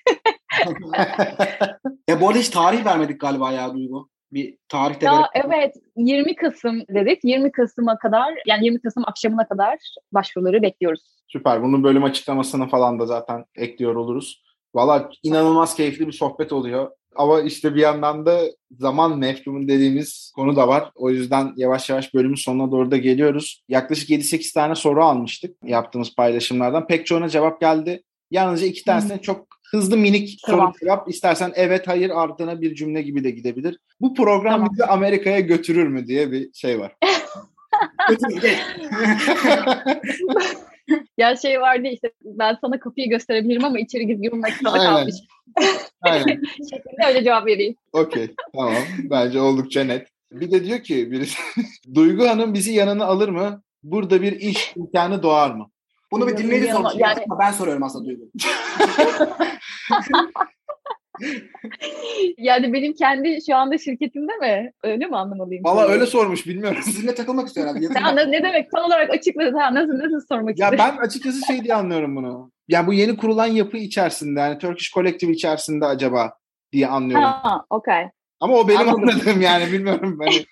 ya 2.08 2.20
bu 2.20 2.28
arada 2.28 2.38
hiç 2.38 2.48
tarih 2.48 2.86
vermedik 2.86 3.20
galiba 3.20 3.52
ya 3.52 3.74
Duygu. 3.74 4.08
Bir 4.32 4.58
tarih 4.68 5.00
de 5.00 5.04
ya 5.04 5.28
evet 5.34 5.76
20 5.96 6.36
Kasım 6.36 6.80
dedik. 6.80 7.24
20 7.24 7.52
Kasım'a 7.52 7.98
kadar 7.98 8.34
yani 8.46 8.64
20 8.64 8.80
Kasım 8.80 9.04
akşamına 9.06 9.48
kadar 9.48 9.78
başvuruları 10.12 10.62
bekliyoruz. 10.62 11.00
Süper. 11.28 11.62
Bunun 11.62 11.84
bölüm 11.84 12.04
açıklamasını 12.04 12.68
falan 12.68 12.98
da 12.98 13.06
zaten 13.06 13.44
ekliyor 13.56 13.94
oluruz. 13.94 14.42
Valla 14.74 15.10
inanılmaz 15.22 15.74
keyifli 15.74 16.06
bir 16.06 16.12
sohbet 16.12 16.52
oluyor. 16.52 16.90
Ama 17.16 17.40
işte 17.40 17.74
bir 17.74 17.80
yandan 17.80 18.26
da 18.26 18.40
zaman 18.70 19.18
mefhumu 19.18 19.68
dediğimiz 19.68 20.32
konu 20.36 20.56
da 20.56 20.68
var. 20.68 20.90
O 20.94 21.10
yüzden 21.10 21.52
yavaş 21.56 21.90
yavaş 21.90 22.14
bölümün 22.14 22.34
sonuna 22.34 22.72
doğru 22.72 22.90
da 22.90 22.96
geliyoruz. 22.96 23.62
Yaklaşık 23.68 24.10
7-8 24.10 24.54
tane 24.54 24.74
soru 24.74 25.04
almıştık 25.04 25.56
yaptığımız 25.64 26.14
paylaşımlardan. 26.14 26.86
Pek 26.86 27.06
çoğuna 27.06 27.28
cevap 27.28 27.60
geldi. 27.60 28.02
Yalnızca 28.30 28.66
iki 28.66 28.84
tanesine 28.84 29.20
çok 29.20 29.46
hızlı 29.72 29.96
minik 29.96 30.40
Tamam. 30.46 30.72
soru 30.72 30.78
cevap. 30.80 31.08
İstersen 31.08 31.52
evet 31.54 31.88
hayır 31.88 32.10
ardına 32.10 32.60
bir 32.60 32.74
cümle 32.74 33.02
gibi 33.02 33.24
de 33.24 33.30
gidebilir. 33.30 33.78
Bu 34.00 34.14
program 34.14 34.52
Tamam. 34.52 34.68
bizi 34.72 34.84
Amerika'ya 34.84 35.40
götürür 35.40 35.86
mü 35.88 36.06
diye 36.06 36.32
bir 36.32 36.52
şey 36.52 36.80
var. 36.80 36.96
Ya 41.18 41.36
şey 41.36 41.60
vardı 41.60 41.88
işte 41.92 42.12
ben 42.24 42.58
sana 42.60 42.80
kapıyı 42.80 43.08
gösterebilirim 43.08 43.64
ama 43.64 43.78
içeri 43.78 44.06
girmek 44.06 44.52
sana 44.64 44.78
kalmış. 44.78 45.14
Aynen. 46.00 46.42
Şeklinde 46.70 47.06
öyle 47.08 47.24
cevap 47.24 47.46
vereyim. 47.46 47.74
Okey. 47.92 48.34
Tamam. 48.54 48.74
Bence 48.98 49.40
oldukça 49.40 49.84
net. 49.84 50.08
Bir 50.32 50.50
de 50.50 50.64
diyor 50.64 50.78
ki 50.82 51.10
birisi 51.10 51.38
Duygu 51.94 52.28
Hanım 52.28 52.54
bizi 52.54 52.72
yanına 52.72 53.04
alır 53.04 53.28
mı? 53.28 53.62
Burada 53.82 54.22
bir 54.22 54.32
iş 54.32 54.72
imkanı 54.76 55.22
doğar 55.22 55.50
mı? 55.50 55.70
Bunu 56.12 56.26
bir 56.28 56.36
dinleyici 56.36 56.66
Yani- 56.66 56.76
sormuş. 56.76 56.92
yani- 56.98 57.24
Ama 57.30 57.38
ben 57.38 57.50
soruyorum 57.52 57.82
aslında 57.82 58.04
Duygu. 58.04 58.22
Yani 62.38 62.72
benim 62.72 62.92
kendi 62.94 63.38
şu 63.46 63.56
anda 63.56 63.78
şirketimde 63.78 64.32
mi? 64.36 64.72
Öyle 64.84 65.06
mi 65.06 65.16
anlamalıyım? 65.16 65.64
Valla 65.64 65.88
öyle 65.88 66.06
sormuş 66.06 66.46
bilmiyorum. 66.46 66.82
Sizinle 66.82 67.14
takılmak 67.14 67.46
istiyor 67.48 67.66
herhalde. 67.68 67.86
Sen 67.86 68.16
ne, 68.16 68.30
ne 68.32 68.42
demek 68.42 68.70
tam 68.70 68.84
olarak 68.84 69.10
açıkladın? 69.10 69.54
Ha, 69.58 69.74
nasıl, 69.74 69.92
nasıl 69.98 70.26
sormak 70.28 70.58
Ya 70.58 70.70
istiyorsun? 70.70 70.96
ben 71.00 71.06
açıkçası 71.06 71.46
şey 71.46 71.64
diye 71.64 71.74
anlıyorum 71.74 72.16
bunu. 72.16 72.52
Ya 72.68 72.86
bu 72.86 72.92
yeni 72.92 73.16
kurulan 73.16 73.46
yapı 73.46 73.76
içerisinde 73.76 74.40
yani 74.40 74.58
Turkish 74.58 74.92
Collective 74.92 75.32
içerisinde 75.32 75.86
acaba 75.86 76.32
diye 76.72 76.86
anlıyorum. 76.86 77.24
Ha, 77.24 77.64
okey. 77.70 78.04
Ama 78.40 78.54
o 78.56 78.68
benim 78.68 78.80
Anladım. 78.80 79.02
anladığım 79.08 79.40
yani 79.40 79.72
bilmiyorum 79.72 80.18
hani 80.22 80.44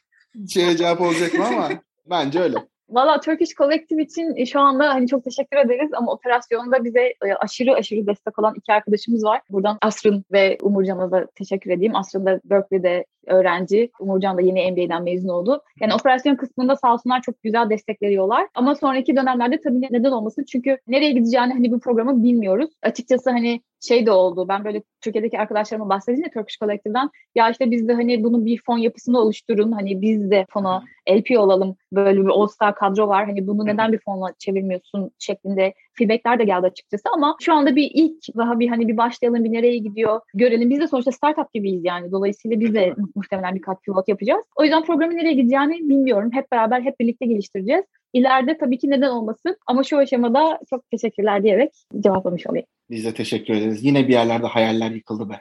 şeye 0.48 0.76
cevap 0.76 1.00
olacak 1.00 1.34
mı 1.34 1.46
ama 1.46 1.68
bence 2.10 2.40
öyle. 2.40 2.56
Valla 2.90 3.20
Turkish 3.20 3.54
Collective 3.54 4.02
için 4.02 4.36
e, 4.36 4.46
şu 4.46 4.60
anda 4.60 4.88
hani 4.88 5.08
çok 5.08 5.24
teşekkür 5.24 5.56
ederiz 5.56 5.90
ama 5.94 6.12
operasyonda 6.12 6.84
bize 6.84 7.00
e, 7.00 7.34
aşırı 7.40 7.74
aşırı 7.74 8.06
destek 8.06 8.38
olan 8.38 8.54
iki 8.56 8.72
arkadaşımız 8.72 9.24
var. 9.24 9.40
Buradan 9.50 9.78
Asrın 9.82 10.24
ve 10.32 10.58
Umurcan'a 10.62 11.10
da 11.10 11.26
teşekkür 11.34 11.70
edeyim. 11.70 11.96
Asrın 11.96 12.26
da 12.26 12.40
Berkeley'de 12.44 13.04
öğrenci. 13.26 13.90
Umurcan 14.00 14.36
da 14.36 14.40
yeni 14.40 14.72
MBA'den 14.72 15.02
mezun 15.02 15.28
oldu. 15.28 15.62
Yani 15.80 15.94
operasyon 15.94 16.36
kısmında 16.36 16.76
sağ 16.76 16.92
olsunlar 16.92 17.22
çok 17.22 17.42
güzel 17.42 17.70
destek 17.70 18.02
veriyorlar. 18.02 18.46
Ama 18.54 18.74
sonraki 18.74 19.16
dönemlerde 19.16 19.60
tabii 19.60 19.80
neden 19.80 20.10
olmasın? 20.10 20.44
Çünkü 20.44 20.78
nereye 20.86 21.10
gideceğini 21.10 21.52
hani 21.52 21.72
bu 21.72 21.80
programı 21.80 22.22
bilmiyoruz. 22.22 22.70
Açıkçası 22.82 23.30
hani 23.30 23.60
şey 23.80 24.06
de 24.06 24.10
oldu. 24.10 24.48
Ben 24.48 24.64
böyle 24.64 24.82
Türkiye'deki 25.00 25.38
arkadaşlarıma 25.38 25.88
bahsedince 25.88 26.30
Turkish 26.30 26.58
Collective'den 26.58 27.10
ya 27.34 27.50
işte 27.50 27.70
biz 27.70 27.88
de 27.88 27.92
hani 27.92 28.24
bunun 28.24 28.46
bir 28.46 28.62
fon 28.66 28.78
yapısını 28.78 29.18
oluşturun. 29.18 29.72
Hani 29.72 30.00
biz 30.00 30.30
de 30.30 30.46
fona 30.50 30.84
LP 31.10 31.38
olalım. 31.38 31.76
Böyle 31.92 32.22
bir 32.22 32.28
all-star 32.28 32.74
kadro 32.74 33.08
var. 33.08 33.26
Hani 33.26 33.46
bunu 33.46 33.66
neden 33.66 33.92
bir 33.92 33.98
fonla 33.98 34.34
çevirmiyorsun 34.38 35.10
şeklinde 35.18 35.74
feedbackler 35.98 36.38
de 36.38 36.44
geldi 36.44 36.66
açıkçası 36.66 37.02
ama 37.14 37.36
şu 37.40 37.54
anda 37.54 37.76
bir 37.76 37.90
ilk 37.94 38.36
daha 38.36 38.60
bir 38.60 38.68
hani 38.68 38.88
bir 38.88 38.96
başlayalım 38.96 39.44
bir 39.44 39.52
nereye 39.52 39.78
gidiyor 39.78 40.20
görelim. 40.34 40.70
Biz 40.70 40.80
de 40.80 40.88
sonuçta 40.88 41.12
startup 41.12 41.54
gibiyiz 41.54 41.84
yani. 41.84 42.12
Dolayısıyla 42.12 42.60
biz 42.60 42.74
de 42.74 42.94
muhtemelen 43.14 43.54
birkaç 43.54 43.78
pivot 43.78 44.08
yapacağız. 44.08 44.44
O 44.56 44.62
yüzden 44.62 44.84
programın 44.84 45.16
nereye 45.16 45.32
gideceğini 45.32 45.88
bilmiyorum. 45.88 46.30
Hep 46.32 46.52
beraber 46.52 46.80
hep 46.80 47.00
birlikte 47.00 47.26
geliştireceğiz. 47.26 47.84
İleride 48.12 48.58
tabii 48.58 48.78
ki 48.78 48.90
neden 48.90 49.10
olmasın 49.10 49.56
ama 49.66 49.82
şu 49.82 49.98
aşamada 49.98 50.60
çok 50.70 50.90
teşekkürler 50.90 51.42
diyerek 51.42 51.70
cevaplamış 52.00 52.46
olayım. 52.46 52.66
Biz 52.90 53.04
de 53.04 53.14
teşekkür 53.14 53.54
ederiz. 53.54 53.84
Yine 53.84 54.08
bir 54.08 54.12
yerlerde 54.12 54.46
hayaller 54.46 54.90
yıkıldı 54.90 55.30
be. 55.30 55.40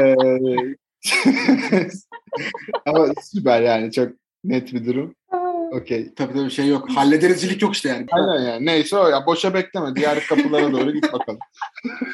Ee, 0.00 0.16
ama 2.86 3.06
süper 3.22 3.62
yani 3.62 3.92
çok 3.92 4.12
net 4.44 4.72
bir 4.72 4.86
durum. 4.86 5.14
Okey. 5.72 6.14
Tabii 6.14 6.32
tabii 6.34 6.50
şey 6.50 6.68
yok. 6.68 6.90
Hallederizcilik 6.90 7.62
yok 7.62 7.74
işte 7.74 7.88
yani. 7.88 8.06
Aynen 8.12 8.50
yani. 8.50 8.66
Neyse 8.66 8.96
o 8.96 9.08
ya. 9.08 9.26
Boşa 9.26 9.54
bekleme. 9.54 9.96
Diğer 9.96 10.26
kapılara 10.26 10.72
doğru 10.72 10.92
git 10.92 11.12
bakalım. 11.12 11.38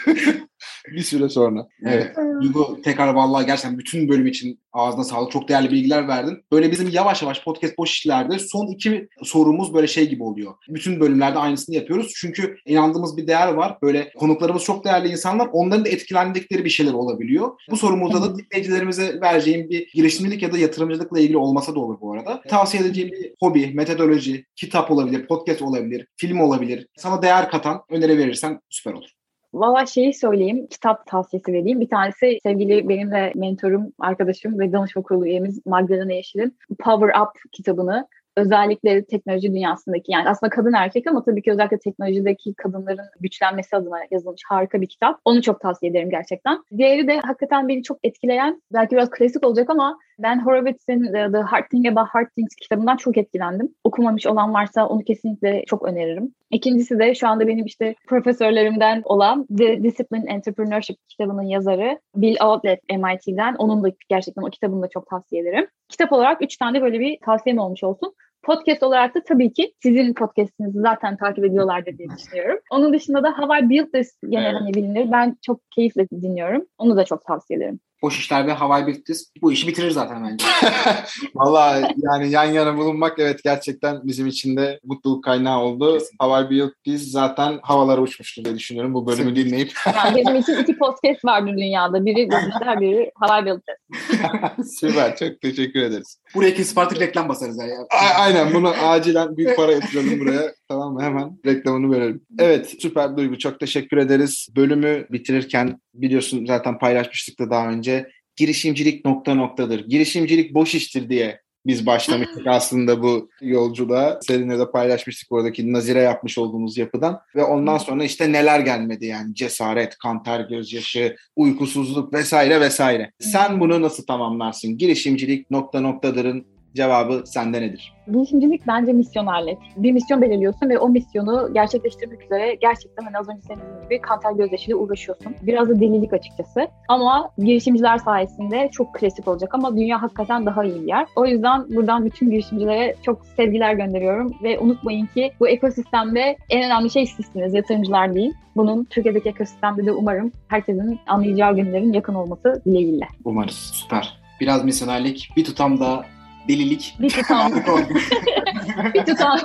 bir 0.93 1.03
süre 1.03 1.29
sonra. 1.29 1.69
Evet. 1.87 2.17
Duygu 2.43 2.83
tekrar 2.85 3.15
vallahi 3.15 3.47
gerçekten 3.47 3.79
bütün 3.79 4.09
bölüm 4.09 4.27
için 4.27 4.61
ağzına 4.73 5.05
sağlık. 5.05 5.33
Çok 5.33 5.49
değerli 5.49 5.71
bilgiler 5.71 6.09
verdin. 6.09 6.45
Böyle 6.53 6.71
bizim 6.71 6.89
yavaş 6.89 7.23
yavaş 7.23 7.45
podcast 7.45 7.79
boş 7.79 7.91
işlerde 7.91 8.39
son 8.39 8.67
iki 8.67 9.09
sorumuz 9.23 9.75
böyle 9.75 9.87
şey 9.87 10.09
gibi 10.09 10.23
oluyor. 10.23 10.55
Bütün 10.69 11.01
bölümlerde 11.01 11.39
aynısını 11.39 11.75
yapıyoruz. 11.75 12.13
Çünkü 12.17 12.57
inandığımız 12.67 13.17
bir 13.17 13.27
değer 13.27 13.49
var. 13.49 13.79
Böyle 13.83 14.13
konuklarımız 14.13 14.63
çok 14.63 14.85
değerli 14.85 15.09
insanlar. 15.09 15.49
Onların 15.53 15.85
da 15.85 15.89
etkilendikleri 15.89 16.65
bir 16.65 16.71
şeyler 16.71 16.93
olabiliyor. 16.93 17.51
Bu 17.71 17.77
sorumuzda 17.77 18.23
da 18.23 18.39
dinleyicilerimize 18.39 19.21
vereceğim 19.21 19.71
bir 19.71 19.93
girişimcilik 19.95 20.43
ya 20.43 20.53
da 20.53 20.59
yatırımcılıkla 20.59 21.21
ilgili 21.21 21.37
olmasa 21.37 21.75
da 21.75 21.81
olur 21.81 22.01
bu 22.01 22.13
arada. 22.13 22.43
Tavsiye 22.49 22.83
edeceğim 22.83 23.11
bir 23.13 23.35
hobi, 23.41 23.73
metodoloji, 23.75 24.45
kitap 24.57 24.91
olabilir, 24.91 25.27
podcast 25.27 25.63
olabilir, 25.63 26.07
film 26.17 26.41
olabilir. 26.41 26.87
Sana 26.97 27.23
değer 27.23 27.51
katan 27.51 27.83
öneri 27.89 28.19
verirsen 28.19 28.61
süper 28.71 28.93
olur. 28.93 29.24
Valla 29.55 29.87
şeyi 29.87 30.15
söyleyeyim, 30.15 30.67
kitap 30.67 31.07
tavsiyesi 31.07 31.53
vereyim. 31.53 31.81
Bir 31.81 31.89
tanesi 31.89 32.39
sevgili 32.43 32.89
benim 32.89 33.11
de 33.11 33.33
mentorum, 33.35 33.93
arkadaşım 33.99 34.59
ve 34.59 34.73
danışma 34.73 35.03
kurulu 35.03 35.27
üyemiz 35.27 35.67
Magdalena 35.67 36.13
Yeşil'in 36.13 36.59
Power 36.79 37.09
Up 37.09 37.53
kitabını 37.53 38.09
özellikleri 38.37 39.07
teknoloji 39.07 39.49
dünyasındaki 39.53 40.13
yani 40.13 40.29
aslında 40.29 40.51
kadın 40.51 40.73
erkek 40.73 41.07
ama 41.07 41.25
tabii 41.25 41.43
ki 41.43 41.53
özellikle 41.53 41.79
teknolojideki 41.79 42.55
kadınların 42.55 43.07
güçlenmesi 43.21 43.77
adına 43.77 43.97
yazılmış 44.11 44.43
harika 44.49 44.81
bir 44.81 44.89
kitap. 44.89 45.21
Onu 45.25 45.43
çok 45.43 45.61
tavsiye 45.61 45.91
ederim 45.91 46.11
gerçekten. 46.11 46.59
Diğeri 46.77 47.09
de 47.09 47.21
hakikaten 47.21 47.69
beni 47.69 47.83
çok 47.83 47.99
etkileyen 48.03 48.63
belki 48.73 48.97
biraz 48.97 49.11
klasik 49.11 49.47
olacak 49.47 49.71
ama 49.71 49.99
ben 50.19 50.47
Horowitz'in 50.47 51.13
The 51.13 51.39
Hard 51.39 51.69
Thing 51.71 51.87
About 51.87 52.09
Hard 52.09 52.29
Things 52.37 52.55
kitabından 52.63 52.97
çok 52.97 53.19
etkilendim. 53.19 53.75
Okumamış 53.85 54.27
olan 54.27 54.55
varsa 54.55 54.87
onu 54.87 55.05
kesinlikle 55.05 55.65
çok 55.67 55.83
öneririm. 55.83 56.35
İkincisi 56.51 56.99
de 56.99 57.15
şu 57.15 57.29
anda 57.29 57.47
benim 57.47 57.65
işte 57.67 57.95
profesörlerimden 58.09 59.03
olan 59.05 59.47
The 59.59 59.83
Discipline 59.83 60.33
Entrepreneurship 60.33 60.97
kitabının 61.09 61.43
yazarı 61.43 61.99
Bill 62.17 62.37
Outlet 62.45 62.81
MIT'den. 62.91 63.55
Onun 63.55 63.85
da 63.85 63.89
gerçekten 64.09 64.43
o 64.43 64.51
kitabını 64.51 64.83
da 64.83 64.89
çok 64.89 65.07
tavsiye 65.11 65.43
ederim. 65.43 65.67
Kitap 65.95 66.13
olarak 66.13 66.43
üç 66.43 66.57
tane 66.57 66.79
de 66.79 66.83
böyle 66.83 67.01
bir 67.01 67.19
tavsiyem 67.25 67.59
olmuş 67.59 67.85
olsun. 67.85 68.15
Podcast 68.43 68.83
olarak 68.83 69.15
da 69.15 69.23
tabii 69.25 69.53
ki 69.53 69.73
sizin 69.83 70.15
podcastinizi 70.15 70.81
zaten 70.81 71.17
takip 71.17 71.45
ediyorlardır 71.45 71.99
diye 71.99 72.09
düşünüyorum. 72.17 72.59
Onun 72.71 72.93
dışında 72.93 73.23
da 73.23 73.39
How 73.39 73.59
I 73.59 73.71
Built 73.71 73.93
This 73.93 74.19
gene 74.29 74.45
evet. 74.45 74.61
hani 74.61 74.75
bilinir. 74.75 75.13
Ben 75.13 75.37
çok 75.43 75.61
keyifle 75.71 76.09
dinliyorum. 76.11 76.67
Onu 76.79 76.97
da 76.97 77.05
çok 77.05 77.25
tavsiye 77.25 77.59
ederim 77.59 77.81
boş 78.05 78.19
işler 78.19 78.47
ve 78.47 78.53
havai 78.53 78.87
Birtis 78.87 79.33
bu 79.43 79.53
işi 79.53 79.69
bitirir 79.69 79.91
zaten 79.91 80.25
bence. 80.25 80.47
Valla 81.35 81.91
yani 81.97 82.31
yan 82.31 82.45
yana 82.45 82.77
bulunmak 82.77 83.19
evet 83.19 83.41
gerçekten 83.45 84.01
bizim 84.05 84.27
için 84.27 84.57
de 84.57 84.81
mutluluk 84.85 85.25
kaynağı 85.25 85.61
oldu. 85.61 85.99
Havai 86.19 86.51
Birtis 86.51 87.11
zaten 87.11 87.59
havalara 87.63 88.01
uçmuştur 88.01 88.45
diye 88.45 88.55
düşünüyorum 88.55 88.95
bu 88.95 89.07
bölümü 89.07 89.37
dinleyip. 89.37 89.73
yani 89.97 90.17
bizim 90.17 90.37
için 90.37 90.57
iki 90.57 90.79
podcast 90.79 91.25
vardır 91.25 91.53
dünyada. 91.53 92.07
Biri 92.07 92.29
boş 92.31 92.43
işler, 92.55 92.81
biri 92.81 93.11
Havai 93.15 93.47
Birtis. 93.47 94.75
Süper 94.81 95.17
çok 95.17 95.41
teşekkür 95.41 95.83
ederiz. 95.83 96.21
Buraya 96.35 96.55
kesip 96.55 96.79
artık 96.79 97.01
reklam 97.01 97.29
basarız 97.29 97.59
yani. 97.59 97.73
A- 97.73 98.23
aynen 98.23 98.55
bunu 98.55 98.69
acilen 98.69 99.37
büyük 99.37 99.57
para 99.57 99.73
yatıralım 99.73 100.21
buraya. 100.21 100.55
Tamam 100.69 100.95
mı? 100.95 101.03
Hemen 101.03 101.39
reklamını 101.47 101.97
verelim. 101.97 102.27
Evet 102.39 102.75
süper 102.79 103.17
Duygu 103.17 103.39
çok 103.39 103.61
teşekkür 103.61 103.97
ederiz. 103.97 104.49
Bölümü 104.57 105.07
bitirirken 105.11 105.81
biliyorsun 105.95 106.47
zaten 106.47 106.79
paylaşmıştık 106.79 107.39
da 107.39 107.51
daha 107.51 107.69
önce. 107.69 108.11
Girişimcilik 108.37 109.05
nokta 109.05 109.35
noktadır. 109.35 109.89
Girişimcilik 109.89 110.55
boş 110.55 110.75
iştir 110.75 111.09
diye 111.09 111.45
biz 111.67 111.87
başlamıştık 111.87 112.47
aslında 112.47 113.03
bu 113.03 113.31
yolculuğa. 113.41 114.19
Seninle 114.23 114.59
de 114.59 114.71
paylaşmıştık 114.71 115.33
oradaki 115.33 115.73
nazire 115.73 116.01
yapmış 116.01 116.39
olduğumuz 116.39 116.79
yapıdan. 116.79 117.21
Ve 117.37 117.45
ondan 117.45 117.79
sonra 117.79 118.05
işte 118.05 118.33
neler 118.33 118.61
gelmedi 118.61 119.07
yani 119.07 119.35
cesaret, 119.35 119.99
kanter, 119.99 120.41
gözyaşı, 120.41 121.17
uykusuzluk 121.37 122.13
vesaire 122.13 122.61
vesaire. 122.61 123.13
Sen 123.21 123.61
bunu 123.61 123.83
nasıl 123.83 124.07
tamamlarsın? 124.07 124.79
Girişimcilik 124.79 125.51
nokta 125.51 125.81
noktadırın 125.81 126.54
Cevabı 126.75 127.23
sende 127.27 127.63
nedir? 127.63 127.93
Girişimcilik 128.13 128.67
bence 128.67 128.93
misyonerlik. 128.93 129.59
Bir 129.77 129.93
misyon 129.93 130.23
belirliyorsun 130.23 130.69
ve 130.69 130.79
o 130.79 130.89
misyonu 130.89 131.51
gerçekleştirmek 131.55 132.23
üzere 132.25 132.55
gerçekten 132.55 133.05
hani 133.05 133.19
az 133.19 133.29
önce 133.29 133.41
senin 133.43 133.83
gibi 133.85 134.01
kantar 134.01 134.33
gözyaşıyla 134.33 134.79
uğraşıyorsun. 134.79 135.35
Biraz 135.43 135.69
da 135.69 135.81
delilik 135.81 136.13
açıkçası. 136.13 136.69
Ama 136.89 137.31
girişimciler 137.39 137.99
sayesinde 137.99 138.69
çok 138.73 138.95
klasik 138.95 139.29
olacak 139.29 139.55
ama 139.55 139.77
dünya 139.77 140.03
hakikaten 140.03 140.47
daha 140.47 140.65
iyi 140.65 140.83
bir 140.83 140.89
yer. 140.89 141.07
O 141.17 141.27
yüzden 141.27 141.69
buradan 141.75 142.05
bütün 142.05 142.31
girişimcilere 142.31 142.95
çok 143.03 143.27
sevgiler 143.27 143.75
gönderiyorum 143.75 144.35
ve 144.43 144.59
unutmayın 144.59 145.07
ki 145.07 145.33
bu 145.41 145.49
ekosistemde 145.49 146.37
en 146.51 146.65
önemli 146.65 146.91
şey 146.91 147.07
sizsiniz, 147.07 147.55
yatırımcılar 147.55 148.15
değil. 148.15 148.33
Bunun 148.57 148.85
Türkiye'deki 148.85 149.29
ekosistemde 149.29 149.87
de 149.87 149.93
umarım 149.93 150.33
herkesin 150.49 151.01
anlayacağı 151.07 151.57
günlerin 151.57 151.93
yakın 151.93 152.15
olması 152.15 152.63
dileğiyle. 152.67 153.09
Umarız. 153.25 153.55
Süper. 153.55 154.19
Biraz 154.41 154.65
misyonerlik, 154.65 155.31
bir 155.37 155.45
tutam 155.45 155.81
da 155.81 156.05
delilik. 156.49 156.97
Bir 157.01 157.11
tutam. 157.11 157.53
bir 158.95 159.05
tutam. 159.05 159.39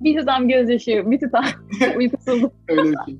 bir 0.00 0.18
tutam 0.18 0.48
gözyaşı, 0.48 1.10
bir 1.10 1.20
tutam 1.20 1.44
uykusuzluk. 1.96 2.52
Öyle 2.68 2.82
bir 2.82 2.96
şey. 3.06 3.16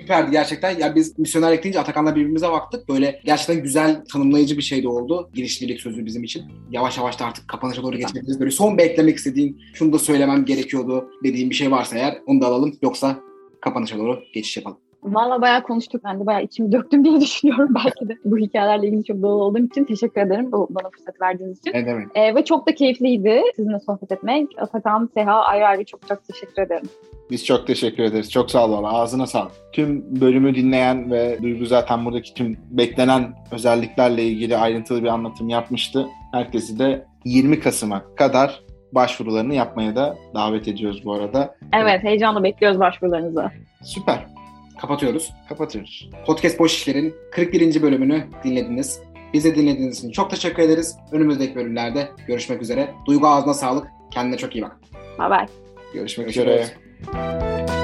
Süperdi 0.00 0.30
gerçekten. 0.30 0.78
Ya 0.78 0.94
biz 0.94 1.18
misyonerlik 1.18 1.64
deyince 1.64 1.80
Atakan'la 1.80 2.16
birbirimize 2.16 2.48
baktık. 2.48 2.88
Böyle 2.88 3.20
gerçekten 3.24 3.62
güzel 3.62 4.04
tanımlayıcı 4.12 4.56
bir 4.56 4.62
şey 4.62 4.82
de 4.82 4.88
oldu. 4.88 5.30
Girişimcilik 5.34 5.80
sözü 5.80 6.06
bizim 6.06 6.24
için. 6.24 6.42
Yavaş 6.70 6.98
yavaş 6.98 7.20
da 7.20 7.24
artık 7.24 7.48
kapanışa 7.48 7.82
doğru 7.82 7.96
geçebiliriz. 7.96 8.40
Böyle 8.40 8.50
son 8.50 8.78
beklemek 8.78 9.16
istediğin, 9.16 9.60
şunu 9.74 9.92
da 9.92 9.98
söylemem 9.98 10.44
gerekiyordu 10.44 11.10
dediğin 11.24 11.50
bir 11.50 11.54
şey 11.54 11.70
varsa 11.70 11.96
eğer 11.96 12.18
onu 12.26 12.40
da 12.40 12.46
alalım. 12.46 12.76
Yoksa 12.82 13.18
kapanışa 13.60 13.98
doğru 13.98 14.22
geçiş 14.34 14.56
yapalım. 14.56 14.78
Valla 15.04 15.42
bayağı 15.42 15.62
konuştuk. 15.62 16.04
Ben 16.04 16.20
de 16.20 16.26
bayağı 16.26 16.42
içimi 16.42 16.72
döktüm 16.72 17.04
diye 17.04 17.20
düşünüyorum 17.20 17.74
belki 17.74 18.08
de. 18.08 18.18
Bu 18.24 18.38
hikayelerle 18.38 18.86
ilgili 18.86 19.04
çok 19.04 19.22
dolu 19.22 19.42
olduğum 19.42 19.66
için 19.66 19.84
teşekkür 19.84 20.20
ederim 20.20 20.52
bu, 20.52 20.66
bana 20.70 20.90
fırsat 20.90 21.20
verdiğiniz 21.20 21.58
için. 21.58 21.72
Ne 21.72 21.86
demek. 21.86 22.06
Ee, 22.14 22.34
ve 22.34 22.44
çok 22.44 22.68
da 22.68 22.74
keyifliydi 22.74 23.42
sizinle 23.56 23.80
sohbet 23.80 24.12
etmek. 24.12 24.48
Atakan, 24.58 25.10
Seha 25.14 25.40
ayrı 25.40 25.66
ayrı 25.66 25.84
çok 25.84 26.08
çok 26.08 26.24
teşekkür 26.24 26.62
ederim. 26.62 26.88
Biz 27.30 27.44
çok 27.44 27.66
teşekkür 27.66 28.02
ederiz. 28.02 28.30
Çok 28.30 28.50
sağ 28.50 28.66
ol 28.66 28.72
valla. 28.72 28.92
Ağzına 28.92 29.26
sağlık. 29.26 29.52
Tüm 29.72 30.20
bölümü 30.20 30.54
dinleyen 30.54 31.10
ve 31.10 31.38
Duygu 31.42 31.66
zaten 31.66 32.04
buradaki 32.04 32.34
tüm 32.34 32.56
beklenen 32.70 33.34
özelliklerle 33.52 34.22
ilgili 34.22 34.56
ayrıntılı 34.56 35.02
bir 35.02 35.08
anlatım 35.08 35.48
yapmıştı. 35.48 36.06
Herkesi 36.32 36.78
de 36.78 37.06
20 37.24 37.60
Kasım'a 37.60 38.02
kadar 38.16 38.60
başvurularını 38.92 39.54
yapmaya 39.54 39.96
da 39.96 40.16
davet 40.34 40.68
ediyoruz 40.68 41.04
bu 41.04 41.14
arada. 41.14 41.54
Evet, 41.72 42.02
heyecanla 42.02 42.42
bekliyoruz 42.42 42.80
başvurularınızı. 42.80 43.50
Süper. 43.82 44.33
Kapatıyoruz. 44.80 45.32
Kapatıyoruz. 45.48 46.10
Podcast 46.26 46.58
Boş 46.58 46.74
İşler'in 46.74 47.14
41. 47.32 47.82
bölümünü 47.82 48.24
dinlediniz. 48.44 49.00
Bizi 49.32 49.54
dinlediğiniz 49.54 49.98
için 49.98 50.10
çok 50.10 50.30
teşekkür 50.30 50.62
ederiz. 50.62 50.96
Önümüzdeki 51.12 51.54
bölümlerde 51.54 52.08
görüşmek 52.26 52.62
üzere. 52.62 52.94
Duygu 53.06 53.26
ağzına 53.28 53.54
sağlık. 53.54 53.86
Kendine 54.10 54.36
çok 54.36 54.56
iyi 54.56 54.62
bak. 54.62 54.76
Bye 55.18 55.30
bye. 55.30 55.46
Görüşmek 55.94 56.28
üzere. 56.28 56.66
Bubbleworks 57.06 57.83